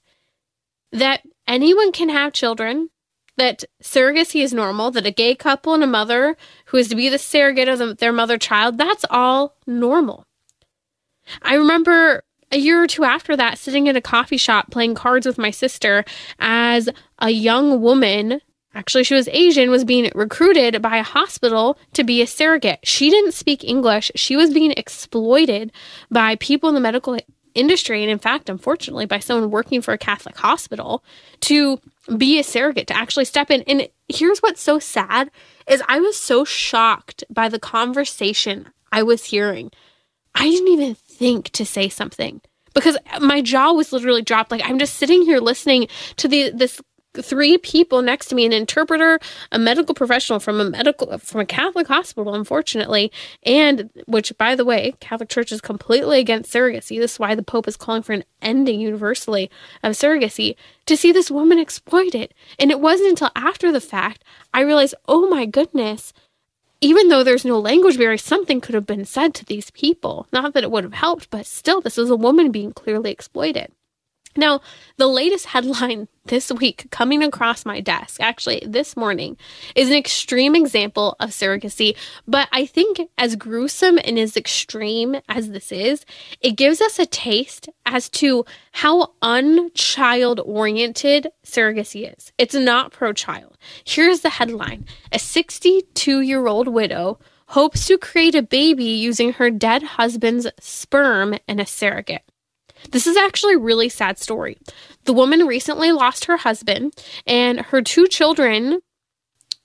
that 0.92 1.22
anyone 1.48 1.92
can 1.92 2.10
have 2.10 2.34
children, 2.34 2.90
that 3.38 3.64
surrogacy 3.82 4.44
is 4.44 4.54
normal, 4.54 4.92
that 4.92 5.08
a 5.08 5.12
gay 5.12 5.34
couple 5.34 5.74
and 5.74 5.84
a 5.84 5.88
mother 5.88 6.38
who 6.66 6.78
is 6.78 6.88
to 6.90 6.96
be 6.96 7.10
the 7.10 7.18
surrogate 7.18 7.68
of 7.68 7.80
the, 7.80 7.96
their 7.96 8.14
mother 8.14 8.38
child, 8.38 8.78
that's 8.78 9.06
all 9.10 9.56
normal. 9.66 10.28
I 11.42 11.56
remember 11.56 12.24
a 12.52 12.58
year 12.58 12.84
or 12.84 12.88
two 12.88 13.04
after 13.04 13.36
that 13.36 13.58
sitting 13.58 13.88
in 13.88 13.96
a 13.96 14.02
coffee 14.02 14.38
shop 14.38 14.70
playing 14.70 14.94
cards 14.94 15.26
with 15.26 15.40
my 15.40 15.50
sister 15.50 16.06
as 16.38 16.90
a 17.18 17.32
young 17.32 17.82
woman 17.82 18.42
actually 18.74 19.04
she 19.04 19.16
was 19.16 19.28
Asian, 19.30 19.70
was 19.70 19.84
being 19.84 20.12
recruited 20.16 20.82
by 20.82 20.98
a 20.98 21.04
hospital 21.04 21.78
to 21.94 22.04
be 22.04 22.22
a 22.22 22.28
surrogate. 22.28 22.80
She 22.84 23.10
didn't 23.10 23.34
speak 23.34 23.64
English. 23.64 24.12
She 24.16 24.36
was 24.36 24.54
being 24.54 24.72
exploited 24.72 25.72
by 26.10 26.36
people 26.36 26.70
in 26.70 26.76
the 26.76 26.82
medical 26.82 27.18
industry 27.56 28.02
and 28.02 28.12
in 28.12 28.18
fact 28.18 28.50
unfortunately 28.50 29.06
by 29.06 29.20
someone 29.20 29.52
working 29.52 29.82
for 29.82 29.94
a 29.94 29.98
Catholic 29.98 30.36
hospital 30.38 31.04
to 31.40 31.80
be 32.18 32.40
a 32.40 32.44
surrogate 32.44 32.88
to 32.88 32.98
actually 32.98 33.26
step 33.26 33.52
in 33.52 33.62
and 33.68 33.88
here's 34.08 34.40
what's 34.40 34.62
so 34.62 34.80
sad 34.80 35.30
is 35.68 35.84
I 35.88 36.00
was 36.00 36.18
so 36.18 36.44
shocked 36.44 37.24
by 37.30 37.50
the 37.50 37.60
conversation 37.60 38.70
I 38.92 39.04
was 39.04 39.26
hearing. 39.26 39.72
I 40.34 40.50
didn't 40.50 40.70
even 40.70 40.96
think 40.96 41.50
to 41.52 41.66
say 41.66 41.90
something 41.90 42.42
because 42.74 42.98
my 43.22 43.42
jaw 43.42 43.72
was 43.72 43.94
literally 43.94 44.22
dropped 44.22 44.52
like 44.52 44.62
i'm 44.66 44.80
just 44.80 44.96
sitting 44.96 45.22
here 45.22 45.40
listening 45.40 45.88
to 46.18 46.28
the 46.28 46.52
this 46.52 46.82
three 47.22 47.58
people 47.58 48.02
next 48.02 48.28
to 48.28 48.36
me 48.36 48.46
an 48.46 48.54
interpreter 48.54 49.20
a 49.52 49.60
medical 49.60 49.94
professional 49.94 50.40
from 50.40 50.60
a 50.60 50.70
medical 50.70 51.18
from 51.20 51.42
a 51.42 51.46
catholic 51.46 51.88
hospital 51.88 52.34
unfortunately 52.34 53.12
and 53.44 53.90
which 54.08 54.36
by 54.38 54.56
the 54.56 54.66
way 54.66 54.94
catholic 55.00 55.30
church 55.30 55.52
is 55.52 55.62
completely 55.62 56.20
against 56.20 56.52
surrogacy 56.52 57.00
this 57.00 57.14
is 57.14 57.20
why 57.20 57.36
the 57.36 57.44
pope 57.44 57.68
is 57.68 57.78
calling 57.78 58.02
for 58.02 58.14
an 58.14 58.24
ending 58.42 58.80
universally 58.80 59.50
of 59.84 59.94
surrogacy 59.94 60.56
to 60.86 60.98
see 60.98 61.12
this 61.12 61.30
woman 61.32 61.60
exploited 61.60 62.34
and 62.58 62.72
it 62.72 62.80
wasn't 62.80 63.10
until 63.10 63.32
after 63.36 63.72
the 63.72 63.82
fact 63.82 64.24
i 64.54 64.62
realized 64.62 64.96
oh 65.08 65.28
my 65.30 65.46
goodness 65.46 66.14
even 66.84 67.08
though 67.08 67.24
there's 67.24 67.46
no 67.46 67.60
language 67.62 67.98
barrier, 67.98 68.18
something 68.18 68.60
could 68.60 68.76
have 68.76 68.86
been 68.86 69.06
said 69.06 69.34
to 69.36 69.46
these 69.46 69.72
people. 69.72 70.28
Not 70.34 70.54
that 70.54 70.64
it 70.64 70.70
would 70.70 70.84
have 70.84 70.94
helped, 70.94 71.30
but 71.30 71.46
still, 71.46 71.80
this 71.80 71.98
is 71.98 72.10
a 72.10 72.16
woman 72.18 72.52
being 72.52 72.74
clearly 72.74 73.10
exploited. 73.10 73.72
Now, 74.36 74.62
the 74.98 75.08
latest 75.08 75.48
headline 75.48 76.08
this 76.26 76.52
week 76.52 76.88
coming 76.90 77.22
across 77.22 77.66
my 77.66 77.82
desk, 77.82 78.22
actually 78.22 78.64
this 78.66 78.96
morning, 78.96 79.38
is 79.76 79.90
an 79.90 79.96
extreme 79.96 80.56
example 80.56 81.16
of 81.20 81.32
surrogacy. 81.32 81.96
But 82.28 82.48
I 82.52 82.66
think, 82.66 83.10
as 83.18 83.36
gruesome 83.36 84.00
and 84.04 84.18
as 84.18 84.38
extreme 84.38 85.18
as 85.28 85.50
this 85.50 85.72
is, 85.72 86.06
it 86.42 86.52
gives 86.52 86.82
us 86.82 86.98
a 86.98 87.06
taste 87.06 87.70
as 87.86 88.10
to 88.10 88.46
how 88.72 89.12
unchild 89.22 90.40
oriented 90.40 91.28
surrogacy 91.46 92.16
is. 92.18 92.32
It's 92.38 92.56
not 92.56 92.92
pro 92.92 93.14
child. 93.14 93.58
Here's 93.84 94.22
the 94.22 94.30
headline 94.30 94.86
A 95.12 95.20
62 95.20 96.22
year 96.22 96.48
old 96.48 96.68
widow 96.68 97.20
hopes 97.48 97.86
to 97.88 97.98
create 97.98 98.34
a 98.34 98.42
baby 98.42 98.86
using 98.86 99.34
her 99.34 99.52
dead 99.52 99.84
husband's 99.84 100.48
sperm 100.60 101.38
and 101.48 101.60
a 101.60 101.66
surrogate. 101.66 102.24
This 102.92 103.08
is 103.08 103.18
actually 103.18 103.56
a 103.56 103.60
really 103.60 103.90
sad 103.90 104.18
story. 104.18 104.58
The 105.06 105.14
woman 105.14 105.46
recently 105.48 105.92
lost 105.92 106.26
her 106.26 106.38
husband, 106.38 106.94
and 107.26 107.60
her 107.60 107.82
two 107.82 108.08
children 108.08 108.82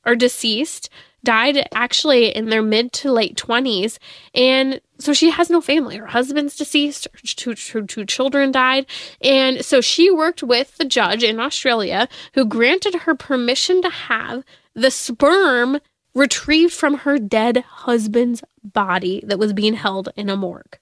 are 0.04 0.16
deceased, 0.16 0.88
died 1.24 1.68
actually 1.74 2.34
in 2.34 2.48
their 2.48 2.62
mid 2.62 2.92
to 2.92 3.12
late 3.12 3.36
20s. 3.36 3.98
And 4.34 4.80
so 4.98 5.12
she 5.12 5.30
has 5.30 5.50
no 5.50 5.60
family. 5.60 5.96
Her 5.96 6.06
husband's 6.06 6.56
deceased, 6.56 7.08
her 7.12 7.18
two, 7.22 7.54
her 7.72 7.82
two 7.82 8.04
children 8.04 8.52
died. 8.52 8.86
And 9.20 9.64
so 9.64 9.80
she 9.80 10.10
worked 10.10 10.42
with 10.42 10.76
the 10.78 10.84
judge 10.84 11.22
in 11.22 11.40
Australia 11.40 12.08
who 12.34 12.44
granted 12.44 12.94
her 12.94 13.14
permission 13.14 13.82
to 13.82 13.90
have 13.90 14.44
the 14.74 14.90
sperm 14.90 15.80
retrieved 16.14 16.72
from 16.72 16.98
her 16.98 17.18
dead 17.18 17.58
husband's 17.58 18.42
body 18.62 19.22
that 19.26 19.38
was 19.38 19.52
being 19.52 19.74
held 19.74 20.08
in 20.16 20.28
a 20.28 20.36
morgue. 20.36 20.78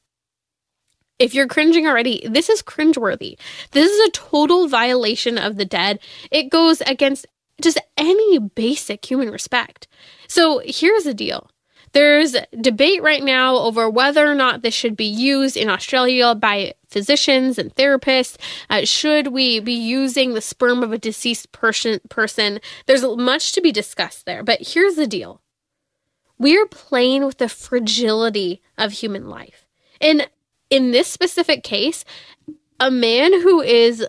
If 1.18 1.34
you're 1.34 1.48
cringing 1.48 1.86
already, 1.86 2.26
this 2.28 2.48
is 2.48 2.62
cringeworthy. 2.62 3.38
This 3.70 3.90
is 3.90 4.08
a 4.08 4.12
total 4.12 4.68
violation 4.68 5.38
of 5.38 5.56
the 5.56 5.64
dead. 5.64 5.98
It 6.30 6.50
goes 6.50 6.80
against 6.82 7.26
just 7.60 7.80
any 7.96 8.38
basic 8.38 9.04
human 9.04 9.30
respect. 9.30 9.88
So 10.28 10.60
here's 10.64 11.04
the 11.04 11.14
deal. 11.14 11.50
There's 11.92 12.36
debate 12.60 13.02
right 13.02 13.22
now 13.22 13.56
over 13.56 13.88
whether 13.88 14.30
or 14.30 14.34
not 14.34 14.60
this 14.60 14.74
should 14.74 14.96
be 14.96 15.06
used 15.06 15.56
in 15.56 15.70
Australia 15.70 16.34
by 16.34 16.74
physicians 16.88 17.58
and 17.58 17.74
therapists? 17.74 18.36
Uh, 18.68 18.84
should 18.84 19.28
we 19.28 19.60
be 19.60 19.72
using 19.72 20.34
the 20.34 20.40
sperm 20.40 20.82
of 20.82 20.92
a 20.92 20.98
deceased 20.98 21.52
person? 21.52 22.00
Person, 22.08 22.60
there's 22.86 23.04
much 23.04 23.52
to 23.52 23.60
be 23.60 23.72
discussed 23.72 24.26
there. 24.26 24.42
But 24.42 24.68
here's 24.68 24.96
the 24.96 25.06
deal: 25.06 25.40
we 26.38 26.58
are 26.58 26.66
playing 26.66 27.24
with 27.24 27.38
the 27.38 27.48
fragility 27.48 28.62
of 28.76 28.92
human 28.92 29.28
life, 29.28 29.66
and 30.00 30.28
in 30.70 30.90
this 30.90 31.08
specific 31.08 31.62
case, 31.62 32.04
a 32.80 32.90
man 32.90 33.32
who 33.42 33.60
is 33.60 34.06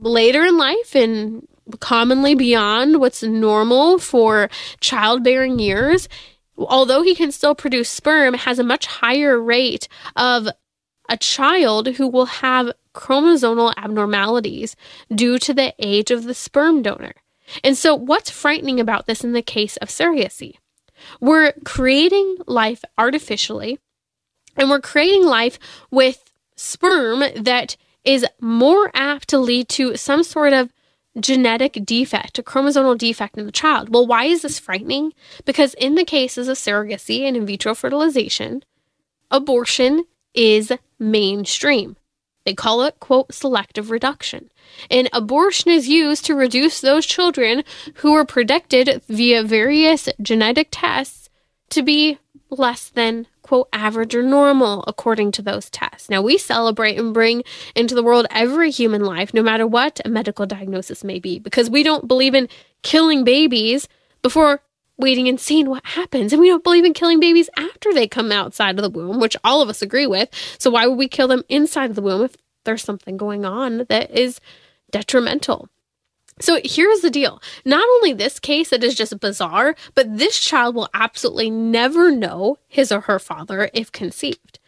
later 0.00 0.44
in 0.44 0.56
life 0.56 0.94
and 0.94 1.46
commonly 1.80 2.34
beyond 2.34 3.00
what's 3.00 3.22
normal 3.22 3.98
for 3.98 4.48
childbearing 4.80 5.58
years, 5.58 6.08
although 6.56 7.02
he 7.02 7.14
can 7.14 7.32
still 7.32 7.54
produce 7.54 7.88
sperm, 7.88 8.34
has 8.34 8.58
a 8.58 8.64
much 8.64 8.86
higher 8.86 9.40
rate 9.40 9.88
of 10.16 10.48
a 11.08 11.16
child 11.16 11.88
who 11.88 12.08
will 12.08 12.26
have 12.26 12.72
chromosomal 12.94 13.72
abnormalities 13.76 14.76
due 15.14 15.38
to 15.38 15.54
the 15.54 15.74
age 15.78 16.10
of 16.10 16.24
the 16.24 16.34
sperm 16.34 16.82
donor. 16.82 17.14
And 17.64 17.76
so, 17.76 17.94
what's 17.94 18.30
frightening 18.30 18.78
about 18.78 19.06
this 19.06 19.24
in 19.24 19.32
the 19.32 19.42
case 19.42 19.76
of 19.78 19.88
surrogacy? 19.88 20.56
We're 21.20 21.52
creating 21.64 22.38
life 22.46 22.84
artificially, 22.98 23.78
and 24.58 24.68
we're 24.68 24.80
creating 24.80 25.24
life 25.24 25.58
with 25.90 26.32
sperm 26.56 27.22
that 27.36 27.76
is 28.04 28.26
more 28.40 28.90
apt 28.94 29.28
to 29.28 29.38
lead 29.38 29.68
to 29.68 29.96
some 29.96 30.22
sort 30.22 30.52
of 30.52 30.72
genetic 31.18 31.84
defect, 31.84 32.38
a 32.38 32.42
chromosomal 32.42 32.96
defect 32.96 33.38
in 33.38 33.46
the 33.46 33.52
child. 33.52 33.92
Well, 33.92 34.06
why 34.06 34.24
is 34.24 34.42
this 34.42 34.58
frightening? 34.58 35.12
Because 35.44 35.74
in 35.74 35.94
the 35.94 36.04
cases 36.04 36.48
of 36.48 36.56
surrogacy 36.56 37.22
and 37.22 37.36
in 37.36 37.46
vitro 37.46 37.74
fertilization, 37.74 38.64
abortion 39.30 40.04
is 40.34 40.72
mainstream. 40.98 41.96
They 42.44 42.54
call 42.54 42.82
it, 42.82 42.98
quote, 43.00 43.34
selective 43.34 43.90
reduction. 43.90 44.50
And 44.90 45.08
abortion 45.12 45.70
is 45.70 45.88
used 45.88 46.24
to 46.26 46.34
reduce 46.34 46.80
those 46.80 47.04
children 47.04 47.62
who 47.96 48.14
are 48.14 48.24
predicted 48.24 49.02
via 49.08 49.42
various 49.42 50.08
genetic 50.22 50.68
tests 50.70 51.28
to 51.70 51.82
be 51.82 52.18
less 52.50 52.88
than 52.88 53.26
quote 53.42 53.68
average 53.72 54.14
or 54.14 54.22
normal 54.22 54.84
according 54.86 55.32
to 55.32 55.42
those 55.42 55.70
tests. 55.70 56.08
Now 56.08 56.22
we 56.22 56.38
celebrate 56.38 56.98
and 56.98 57.14
bring 57.14 57.42
into 57.74 57.94
the 57.94 58.02
world 58.02 58.26
every 58.30 58.70
human 58.70 59.04
life, 59.04 59.32
no 59.32 59.42
matter 59.42 59.66
what 59.66 60.00
a 60.04 60.08
medical 60.08 60.46
diagnosis 60.46 61.04
may 61.04 61.18
be, 61.18 61.38
because 61.38 61.70
we 61.70 61.82
don't 61.82 62.08
believe 62.08 62.34
in 62.34 62.48
killing 62.82 63.24
babies 63.24 63.88
before 64.22 64.60
waiting 64.98 65.28
and 65.28 65.40
seeing 65.40 65.70
what 65.70 65.86
happens. 65.86 66.32
And 66.32 66.40
we 66.40 66.48
don't 66.48 66.64
believe 66.64 66.84
in 66.84 66.92
killing 66.92 67.20
babies 67.20 67.48
after 67.56 67.92
they 67.94 68.08
come 68.08 68.32
outside 68.32 68.78
of 68.78 68.82
the 68.82 68.90
womb, 68.90 69.20
which 69.20 69.36
all 69.44 69.62
of 69.62 69.68
us 69.68 69.80
agree 69.80 70.06
with. 70.06 70.28
So 70.58 70.70
why 70.70 70.86
would 70.86 70.98
we 70.98 71.08
kill 71.08 71.28
them 71.28 71.44
inside 71.48 71.90
of 71.90 71.96
the 71.96 72.02
womb 72.02 72.22
if 72.22 72.36
there's 72.64 72.82
something 72.82 73.16
going 73.16 73.44
on 73.44 73.86
that 73.88 74.10
is 74.10 74.40
detrimental? 74.90 75.68
So 76.40 76.60
here's 76.64 77.00
the 77.00 77.10
deal. 77.10 77.42
Not 77.64 77.86
only 77.96 78.12
this 78.12 78.38
case 78.38 78.70
that 78.70 78.84
is 78.84 78.94
just 78.94 79.18
bizarre, 79.20 79.74
but 79.94 80.18
this 80.18 80.38
child 80.38 80.74
will 80.74 80.88
absolutely 80.94 81.50
never 81.50 82.10
know 82.10 82.58
his 82.68 82.92
or 82.92 83.02
her 83.02 83.18
father 83.18 83.70
if 83.74 83.90
conceived. 83.92 84.58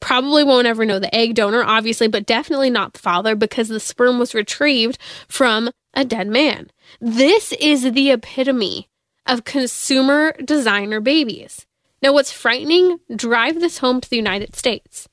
Probably 0.00 0.44
won't 0.44 0.66
ever 0.66 0.84
know 0.84 0.98
the 0.98 1.14
egg 1.14 1.34
donor, 1.34 1.64
obviously, 1.64 2.08
but 2.08 2.26
definitely 2.26 2.68
not 2.68 2.92
the 2.92 2.98
father 2.98 3.34
because 3.34 3.68
the 3.68 3.80
sperm 3.80 4.18
was 4.18 4.34
retrieved 4.34 4.98
from 5.28 5.70
a 5.94 6.04
dead 6.04 6.28
man. 6.28 6.70
This 7.00 7.52
is 7.52 7.90
the 7.92 8.10
epitome 8.10 8.90
of 9.26 9.44
consumer 9.44 10.32
designer 10.44 11.00
babies. 11.00 11.66
Now, 12.02 12.12
what's 12.12 12.32
frightening? 12.32 12.98
Drive 13.16 13.60
this 13.60 13.78
home 13.78 14.02
to 14.02 14.10
the 14.10 14.16
United 14.16 14.54
States. 14.54 15.08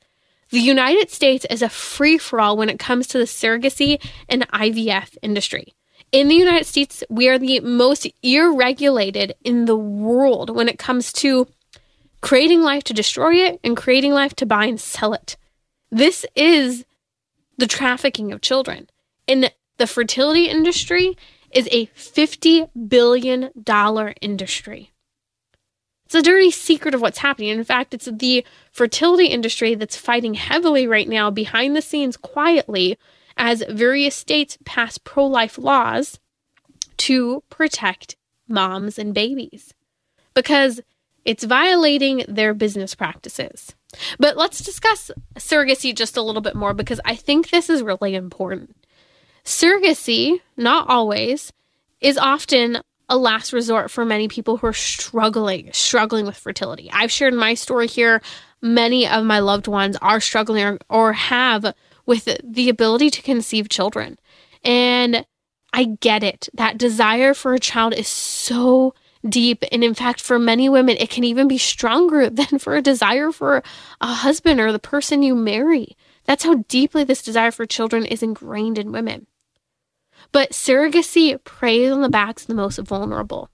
The 0.50 0.60
United 0.60 1.10
States 1.10 1.46
is 1.50 1.62
a 1.62 1.70
free 1.70 2.18
for 2.18 2.42
all 2.42 2.58
when 2.58 2.68
it 2.68 2.78
comes 2.78 3.08
to 3.08 3.18
the 3.18 3.24
surrogacy 3.24 4.04
and 4.28 4.46
IVF 4.50 5.16
industry. 5.22 5.74
In 6.12 6.28
the 6.28 6.36
United 6.36 6.66
States, 6.66 7.04
we 7.10 7.30
are 7.30 7.40
the 7.40 7.62
most 7.62 8.06
irregulated 8.22 9.34
in 9.46 9.66
the 9.66 9.78
world 9.78 10.50
when 10.50 10.68
it 10.68 10.78
comes 10.78 11.14
to 11.14 11.48
creating 12.20 12.62
life 12.62 12.84
to 12.86 12.94
destroy 12.94 13.36
it 13.36 13.60
and 13.64 13.78
creating 13.78 14.12
life 14.12 14.36
to 14.36 14.46
buy 14.46 14.66
and 14.66 14.80
sell 14.80 15.14
it. 15.14 15.38
This 15.90 16.26
is 16.36 16.86
the 17.58 17.68
trafficking 17.68 18.34
of 18.34 18.42
children. 18.42 18.90
And 19.26 19.54
the 19.78 19.88
fertility 19.88 20.48
industry 20.48 21.18
is 21.52 21.70
a 21.72 21.86
$50 21.88 22.70
billion 22.90 23.52
industry. 24.22 24.92
It's 26.06 26.16
a 26.16 26.22
dirty 26.22 26.52
secret 26.52 26.94
of 26.94 27.02
what's 27.02 27.20
happening. 27.20 27.50
In 27.50 27.64
fact, 27.64 27.94
it's 27.94 28.10
the 28.12 28.46
fertility 28.74 29.28
industry 29.28 29.76
that's 29.76 29.96
fighting 29.96 30.34
heavily 30.34 30.88
right 30.88 31.08
now 31.08 31.32
behind 31.32 31.74
the 31.74 31.82
scenes 31.82 32.18
quietly 32.18 32.98
as 33.38 33.64
various 33.70 34.16
states 34.16 34.58
pass 34.66 34.98
pro 34.98 35.26
life 35.26 35.58
laws 35.58 36.20
to 36.98 37.44
protect 37.50 38.16
moms 38.48 39.00
and 39.00 39.14
babies 39.14 39.74
because 40.34 40.82
it's 41.26 41.44
violating 41.44 42.24
their 42.28 42.54
business 42.54 42.96
practices. 42.96 43.76
But 44.20 44.38
let's 44.38 44.64
discuss 44.64 45.12
surrogacy 45.36 45.96
just 45.96 46.18
a 46.18 46.22
little 46.22 46.42
bit 46.42 46.56
more 46.56 46.74
because 46.74 47.00
I 47.06 47.16
think 47.16 47.50
this 47.50 47.70
is 47.70 47.84
really 47.84 48.16
important. 48.16 48.76
Surrogacy, 49.44 50.40
not 50.58 50.88
always, 50.88 51.52
is 52.00 52.18
often 52.18 52.82
a 53.10 53.18
last 53.18 53.52
resort 53.52 53.92
for 53.92 54.06
many 54.06 54.28
people 54.28 54.58
who 54.58 54.68
are 54.68 54.74
struggling, 54.74 55.70
struggling 55.74 56.26
with 56.26 56.38
fertility. 56.38 56.90
I've 56.94 57.12
shared 57.12 57.34
my 57.34 57.56
story 57.56 57.88
here. 57.88 58.22
Many 58.62 59.08
of 59.08 59.26
my 59.26 59.40
loved 59.40 59.68
ones 59.68 59.98
are 60.02 60.22
struggling 60.22 60.64
or, 60.64 60.80
or 60.90 61.14
have 61.14 61.74
with 62.06 62.28
the 62.44 62.70
ability 62.70 63.10
to 63.12 63.22
conceive 63.22 63.70
children. 63.70 64.18
And 64.64 65.26
I 65.74 65.86
get 65.86 66.24
it. 66.24 66.50
That 66.54 66.78
desire 66.78 67.34
for 67.34 67.54
a 67.54 67.60
child 67.60 67.94
is 67.94 68.08
so 68.08 68.94
deep. 69.28 69.64
And 69.72 69.84
in 69.84 69.94
fact, 69.94 70.22
for 70.22 70.40
many 70.40 70.68
women, 70.70 70.98
it 71.00 71.10
can 71.10 71.24
even 71.24 71.48
be 71.48 71.58
stronger 71.58 72.30
than 72.30 72.60
for 72.60 72.76
a 72.76 72.82
desire 72.82 73.32
for 73.32 73.64
a 74.00 74.08
husband 74.08 74.60
or 74.60 74.72
the 74.72 74.80
person 74.80 75.24
you 75.24 75.36
marry. 75.36 75.96
That's 76.26 76.44
how 76.44 76.64
deeply 76.68 77.04
this 77.04 77.24
desire 77.24 77.52
for 77.52 77.66
children 77.66 78.06
is 78.06 78.24
ingrained 78.24 78.78
in 78.78 78.92
women. 78.92 79.28
But 80.32 80.52
surrogacy 80.52 81.44
preys 81.44 81.92
on 81.92 82.02
the 82.02 82.10
backs 82.10 82.44
of 82.44 82.48
the 82.48 82.54
most 82.54 82.78
vulnerable. 82.80 83.50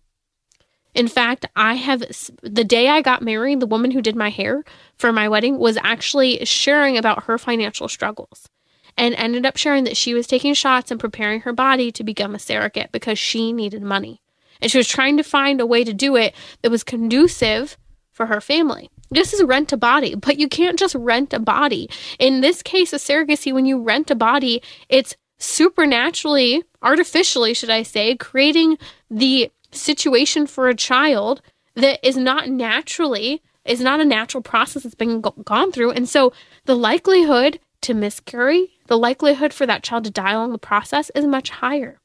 In 0.98 1.08
fact, 1.08 1.46
I 1.56 1.76
have 1.76 2.04
the 2.42 2.64
day 2.64 2.90
I 2.90 3.04
got 3.04 3.22
married, 3.22 3.60
the 3.60 3.68
woman 3.68 3.92
who 3.92 4.02
did 4.02 4.16
my 4.16 4.32
hair 4.32 4.64
for 4.96 5.14
my 5.14 5.30
wedding 5.30 5.60
was 5.60 5.78
actually 5.84 6.44
sharing 6.44 6.98
about 6.98 7.26
her 7.26 7.38
financial 7.38 7.88
struggles 7.88 8.50
and 8.98 9.14
ended 9.14 9.46
up 9.46 9.58
sharing 9.58 9.84
that 9.84 9.96
she 9.96 10.16
was 10.16 10.26
taking 10.26 10.56
shots 10.56 10.90
and 10.90 11.00
preparing 11.00 11.42
her 11.42 11.54
body 11.54 11.92
to 11.92 12.04
become 12.04 12.34
a 12.34 12.40
surrogate 12.40 12.92
because 12.92 13.20
she 13.20 13.54
needed 13.54 13.84
money. 13.84 14.24
And 14.60 14.72
she 14.72 14.80
was 14.80 14.88
trying 14.88 15.18
to 15.18 15.24
find 15.24 15.62
a 15.62 15.68
way 15.68 15.84
to 15.84 15.94
do 15.94 16.16
it 16.16 16.34
that 16.64 16.72
was 16.72 16.84
conducive 16.84 17.78
for 18.12 18.26
her 18.26 18.42
family. 18.42 18.90
This 19.12 19.36
is 19.36 19.44
rent 19.44 19.72
a 19.72 19.78
body, 19.78 20.16
but 20.16 20.40
you 20.40 20.48
can't 20.48 20.80
just 20.80 20.96
rent 20.96 21.32
a 21.32 21.40
body. 21.40 21.92
In 22.18 22.42
this 22.42 22.64
case 22.64 22.92
of 22.92 23.02
surrogacy, 23.02 23.54
when 23.54 23.68
you 23.68 23.84
rent 23.84 24.10
a 24.10 24.16
body, 24.16 24.64
it's 24.90 25.16
supernaturally, 25.38 26.64
artificially, 26.82 27.54
should 27.54 27.70
I 27.70 27.84
say, 27.84 28.16
creating 28.16 28.80
the 29.12 29.52
situation 29.72 30.48
for 30.48 30.68
a 30.68 30.76
child 30.76 31.42
that 31.76 32.00
is 32.08 32.18
not 32.18 32.50
naturally 32.50 33.42
is 33.66 33.82
not 33.82 34.00
a 34.00 34.06
natural 34.06 34.42
process 34.42 34.84
that's 34.84 34.96
been 34.96 35.22
go- 35.22 35.36
gone 35.44 35.72
through 35.72 35.92
and 35.92 36.08
so 36.08 36.32
the 36.66 36.76
likelihood 36.76 37.60
to 37.82 37.94
miscarry 37.94 38.72
the 38.88 38.98
likelihood 38.98 39.54
for 39.54 39.66
that 39.66 39.84
child 39.84 40.04
to 40.04 40.12
die 40.12 40.32
along 40.32 40.52
the 40.52 40.58
process 40.58 41.12
is 41.14 41.26
much 41.26 41.50
higher 41.50 42.00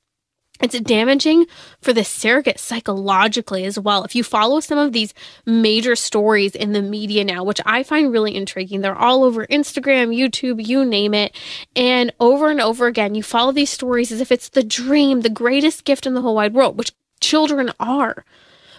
it's 0.62 0.78
damaging 0.78 1.46
for 1.80 1.92
the 1.92 2.04
surrogate 2.04 2.60
psychologically 2.60 3.64
as 3.64 3.78
well. 3.78 4.04
If 4.04 4.14
you 4.14 4.22
follow 4.22 4.60
some 4.60 4.78
of 4.78 4.92
these 4.92 5.12
major 5.44 5.96
stories 5.96 6.54
in 6.54 6.72
the 6.72 6.82
media 6.82 7.24
now, 7.24 7.42
which 7.42 7.60
I 7.66 7.82
find 7.82 8.12
really 8.12 8.36
intriguing, 8.36 8.80
they're 8.80 8.96
all 8.96 9.24
over 9.24 9.44
Instagram, 9.46 10.16
YouTube, 10.16 10.64
you 10.64 10.84
name 10.84 11.14
it. 11.14 11.36
And 11.74 12.12
over 12.20 12.48
and 12.48 12.60
over 12.60 12.86
again, 12.86 13.16
you 13.16 13.24
follow 13.24 13.50
these 13.50 13.70
stories 13.70 14.12
as 14.12 14.20
if 14.20 14.30
it's 14.30 14.50
the 14.50 14.62
dream, 14.62 15.22
the 15.22 15.30
greatest 15.30 15.84
gift 15.84 16.06
in 16.06 16.14
the 16.14 16.22
whole 16.22 16.36
wide 16.36 16.54
world, 16.54 16.78
which 16.78 16.92
children 17.23 17.73
are. 17.81 18.25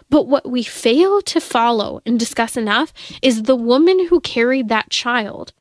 But 0.09 0.27
what 0.27 0.47
we 0.47 0.63
fail 0.63 1.21
to 1.23 1.39
follow 1.39 2.01
and 2.05 2.19
discuss 2.19 2.55
enough 2.55 2.93
is 3.21 3.43
the 3.43 3.55
woman 3.55 4.07
who 4.07 4.19
carried 4.19 4.69
that 4.69 4.91
child 4.91 5.53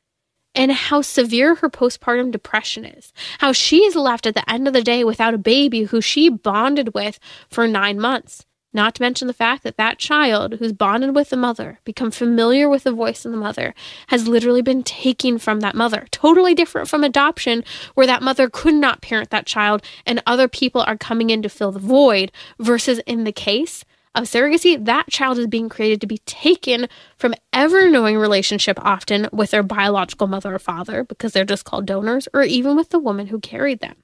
and 0.53 0.71
how 0.71 1.01
severe 1.01 1.55
her 1.55 1.69
postpartum 1.69 2.31
depression 2.31 2.85
is. 2.85 3.11
How 3.39 3.51
she 3.51 3.83
is 3.83 3.95
left 3.95 4.27
at 4.27 4.35
the 4.35 4.47
end 4.49 4.67
of 4.67 4.73
the 4.73 4.83
day 4.83 5.03
without 5.03 5.33
a 5.33 5.39
baby 5.39 5.83
who 5.83 6.01
she 6.01 6.29
bonded 6.29 6.93
with 6.93 7.19
for 7.49 7.67
nine 7.67 7.99
months. 7.99 8.45
Not 8.73 8.95
to 8.95 9.01
mention 9.03 9.27
the 9.27 9.33
fact 9.33 9.63
that 9.63 9.77
that 9.77 9.99
child 9.99 10.55
who's 10.55 10.73
bonded 10.73 11.15
with 11.15 11.29
the 11.29 11.37
mother, 11.37 11.79
become 11.83 12.09
familiar 12.09 12.67
with 12.67 12.83
the 12.83 12.91
voice 12.91 13.23
of 13.23 13.31
the 13.31 13.37
mother, 13.37 13.75
has 14.07 14.27
literally 14.27 14.63
been 14.63 14.81
taken 14.81 15.37
from 15.37 15.59
that 15.59 15.75
mother. 15.75 16.07
Totally 16.09 16.55
different 16.55 16.89
from 16.89 17.03
adoption, 17.03 17.63
where 17.93 18.07
that 18.07 18.23
mother 18.23 18.49
could 18.49 18.73
not 18.73 19.01
parent 19.01 19.29
that 19.29 19.45
child 19.45 19.83
and 20.05 20.23
other 20.25 20.47
people 20.47 20.81
are 20.81 20.97
coming 20.97 21.29
in 21.29 21.43
to 21.43 21.49
fill 21.49 21.71
the 21.71 21.79
void, 21.79 22.31
versus 22.59 22.99
in 23.05 23.25
the 23.25 23.31
case 23.31 23.85
of 24.15 24.25
surrogacy, 24.25 24.83
that 24.83 25.09
child 25.09 25.37
is 25.37 25.47
being 25.47 25.69
created 25.69 25.99
to 26.01 26.07
be 26.07 26.19
taken 26.19 26.87
from 27.17 27.33
ever 27.51 27.89
knowing 27.89 28.17
relationship 28.17 28.77
often 28.81 29.27
with 29.31 29.51
their 29.51 29.63
biological 29.63 30.27
mother 30.27 30.53
or 30.53 30.59
father 30.59 31.03
because 31.03 31.33
they're 31.33 31.45
just 31.45 31.65
called 31.65 31.85
donors 31.85 32.27
or 32.33 32.43
even 32.43 32.75
with 32.75 32.89
the 32.89 32.99
woman 32.99 33.27
who 33.27 33.39
carried 33.39 33.79
them. 33.79 33.95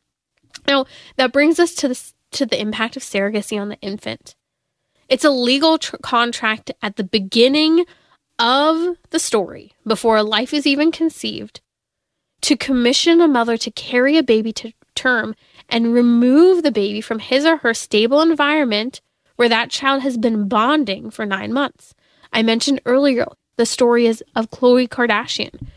Now, 0.68 0.86
that 1.16 1.34
brings 1.34 1.60
us 1.60 1.74
to 1.76 1.88
the 1.88 2.12
to 2.32 2.46
the 2.46 2.60
impact 2.62 2.96
of 2.96 3.02
surrogacy 3.02 3.60
on 3.60 3.70
the 3.70 3.80
infant. 3.82 4.36
It's 5.10 5.26
a 5.26 5.32
legal 5.32 5.80
tr- 5.80 5.98
contract 5.98 6.72
at 6.82 6.96
the 6.96 7.04
beginning 7.04 7.86
of 8.38 8.96
the 9.10 9.20
story 9.20 9.74
before 9.86 10.18
a 10.18 10.24
life 10.24 10.54
is 10.54 10.68
even 10.68 10.92
conceived 10.92 11.62
to 12.42 12.56
commission 12.56 13.20
a 13.20 13.28
mother 13.28 13.58
to 13.58 13.72
carry 13.72 14.18
a 14.18 14.24
baby 14.24 14.54
to 14.54 14.72
term 14.96 15.36
and 15.68 15.94
remove 15.94 16.64
the 16.64 16.72
baby 16.72 17.02
from 17.02 17.20
his 17.20 17.44
or 17.44 17.58
her 17.58 17.74
stable 17.74 18.22
environment 18.22 19.02
where 19.36 19.50
that 19.50 19.70
child 19.70 20.04
has 20.04 20.18
been 20.18 20.48
bonding 20.48 21.10
for 21.10 21.26
nine 21.26 21.52
months. 21.52 21.94
I 22.32 22.44
mentioned 22.44 22.82
earlier 22.86 23.26
the 23.56 23.66
story 23.66 24.06
is 24.06 24.24
of 24.36 24.52
Khloe 24.52 24.88
Kardashian. 24.88 25.68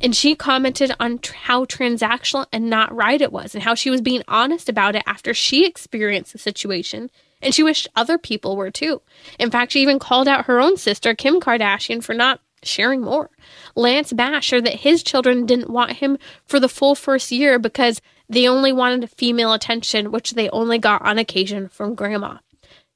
And 0.00 0.14
she 0.16 0.34
commented 0.34 0.92
on 0.98 1.18
tr- 1.18 1.34
how 1.34 1.64
transactional 1.64 2.46
and 2.52 2.68
not 2.68 2.94
right 2.94 3.20
it 3.20 3.32
was, 3.32 3.54
and 3.54 3.62
how 3.62 3.76
she 3.76 3.88
was 3.88 4.00
being 4.00 4.24
honest 4.26 4.68
about 4.68 4.96
it 4.96 5.04
after 5.06 5.32
she 5.32 5.64
experienced 5.64 6.32
the 6.32 6.38
situation. 6.38 7.08
And 7.42 7.54
she 7.54 7.62
wished 7.62 7.88
other 7.96 8.18
people 8.18 8.56
were 8.56 8.70
too. 8.70 9.02
In 9.38 9.50
fact, 9.50 9.72
she 9.72 9.82
even 9.82 9.98
called 9.98 10.28
out 10.28 10.46
her 10.46 10.60
own 10.60 10.76
sister, 10.76 11.14
Kim 11.14 11.40
Kardashian, 11.40 12.02
for 12.02 12.14
not 12.14 12.40
sharing 12.62 13.00
more. 13.00 13.30
Lance 13.74 14.12
Bass 14.12 14.44
shared 14.44 14.64
that 14.64 14.80
his 14.80 15.02
children 15.02 15.46
didn't 15.46 15.70
want 15.70 15.94
him 15.94 16.18
for 16.46 16.60
the 16.60 16.68
full 16.68 16.94
first 16.94 17.32
year 17.32 17.58
because 17.58 18.00
they 18.28 18.48
only 18.48 18.72
wanted 18.72 19.10
female 19.10 19.52
attention, 19.52 20.12
which 20.12 20.32
they 20.32 20.48
only 20.50 20.78
got 20.78 21.02
on 21.02 21.18
occasion 21.18 21.68
from 21.68 21.94
grandma. 21.94 22.38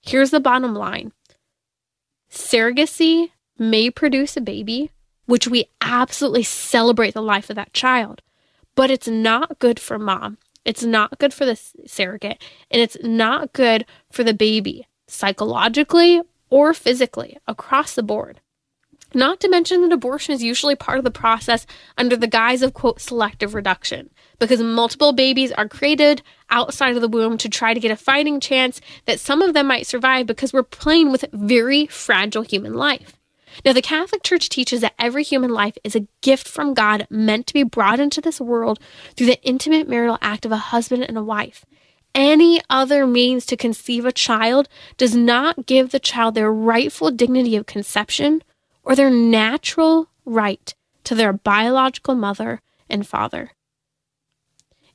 Here's 0.03 0.31
the 0.31 0.41
bottom 0.41 0.75
line 0.75 1.13
surrogacy 2.31 3.31
may 3.59 3.91
produce 3.91 4.37
a 4.37 4.41
baby, 4.41 4.91
which 5.27 5.49
we 5.49 5.67
absolutely 5.81 6.43
celebrate 6.43 7.15
the 7.15 7.23
life 7.23 7.51
of 7.51 7.57
that 7.57 7.73
child, 7.73 8.23
but 8.75 8.91
it's 8.91 9.09
not 9.09 9.59
good 9.59 9.81
for 9.81 9.99
mom. 9.99 10.39
It's 10.67 10.83
not 10.83 11.19
good 11.19 11.33
for 11.33 11.47
the 11.47 11.59
surrogate, 11.87 12.43
and 12.71 12.83
it's 12.83 12.97
not 13.03 13.53
good 13.53 13.87
for 14.11 14.25
the 14.25 14.35
baby, 14.35 14.87
psychologically 15.07 16.21
or 16.51 16.75
physically, 16.75 17.39
across 17.47 17.95
the 17.95 18.03
board. 18.03 18.41
Not 19.15 19.39
to 19.41 19.49
mention 19.49 19.83
that 19.83 19.93
abortion 19.93 20.35
is 20.35 20.43
usually 20.43 20.75
part 20.75 20.99
of 20.99 21.05
the 21.05 21.11
process 21.13 21.67
under 21.97 22.17
the 22.17 22.27
guise 22.27 22.63
of, 22.63 22.75
quote, 22.75 23.01
selective 23.01 23.55
reduction, 23.55 24.11
because 24.41 24.61
multiple 24.61 25.13
babies 25.13 25.53
are 25.53 25.69
created 25.69 26.23
outside 26.51 26.97
of 26.97 27.01
the 27.01 27.09
womb 27.09 27.39
to 27.39 27.49
try 27.49 27.73
to 27.73 27.81
get 27.81 27.93
a 27.93 27.97
fighting 27.97 28.41
chance 28.41 28.81
that 29.05 29.21
some 29.21 29.43
of 29.43 29.55
them 29.55 29.69
might 29.69 29.87
survive 29.87 30.27
because 30.27 30.53
we're 30.53 30.65
playing 30.65 31.13
with 31.13 31.25
very 31.33 31.87
fragile 31.87 32.43
human 32.43 32.75
life. 32.75 33.17
Now, 33.65 33.73
the 33.73 33.83
Catholic 33.83 34.23
Church 34.23 34.49
teaches 34.49 34.81
that 34.81 34.95
every 34.99 35.23
human 35.23 35.51
life 35.51 35.77
is 35.85 35.97
a 35.97 36.07
gift 36.21 36.49
from 36.49 36.75
God 36.75 37.07
meant 37.11 37.47
to 37.47 37.55
be 37.55 37.63
brought 37.63 38.01
into 38.01 38.21
this 38.21 38.41
world 38.41 38.79
through 39.17 39.27
the 39.27 39.43
intimate 39.43 39.89
marital 39.89 40.19
act 40.21 40.45
of 40.45 40.53
a 40.53 40.57
husband 40.57 41.05
and 41.05 41.17
a 41.17 41.23
wife. 41.23 41.65
Any 42.15 42.63
other 42.71 43.07
means 43.07 43.45
to 43.47 43.57
conceive 43.57 44.07
a 44.07 44.13
child 44.13 44.69
does 44.97 45.15
not 45.15 45.67
give 45.67 45.91
the 45.91 46.01
child 46.01 46.35
their 46.35 46.51
rightful 46.51 47.11
dignity 47.11 47.57
of 47.57 47.67
conception 47.67 48.43
or 48.83 48.95
their 48.95 49.11
natural 49.11 50.09
right 50.25 50.75
to 51.05 51.15
their 51.15 51.33
biological 51.33 52.15
mother 52.15 52.63
and 52.89 53.07
father. 53.07 53.53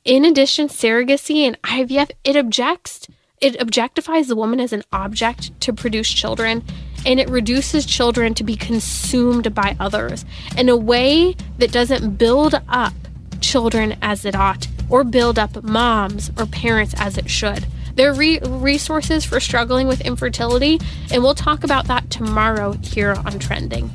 In 0.04 0.26
addition, 0.26 0.68
surrogacy 0.68 1.46
and 1.46 1.62
IVF, 1.62 2.10
it 2.24 2.36
objects 2.36 3.08
it 3.40 3.60
objectifies 3.60 4.28
the 4.28 4.36
woman 4.36 4.60
as 4.60 4.72
an 4.72 4.84
object 4.92 5.60
to 5.62 5.74
produce 5.74 6.12
children 6.12 6.64
and 7.06 7.20
it 7.20 7.30
reduces 7.30 7.86
children 7.86 8.34
to 8.36 8.44
be 8.44 8.56
consumed 8.56 9.54
by 9.54 9.76
others 9.80 10.26
in 10.58 10.70
a 10.70 10.78
way 10.78 11.36
that 11.58 11.72
doesn't 11.72 12.18
build 12.18 12.62
up 12.68 12.94
children 13.40 13.98
as 14.02 14.26
it 14.26 14.36
ought 14.36 14.68
or 14.90 15.04
build 15.04 15.40
up 15.40 15.64
moms 15.64 16.32
or 16.38 16.46
parents 16.46 16.94
as 16.98 17.18
it 17.18 17.30
should. 17.30 17.66
There 17.96 18.12
are 18.12 18.14
re- 18.14 18.40
resources 18.40 19.26
for 19.26 19.40
struggling 19.40 19.88
with 19.88 20.02
infertility, 20.02 20.80
and 21.12 21.24
we'll 21.24 21.36
talk 21.36 21.64
about 21.64 21.88
that 21.88 22.10
tomorrow 22.10 22.74
here 22.74 23.14
on 23.26 23.40
Trending. 23.40 23.90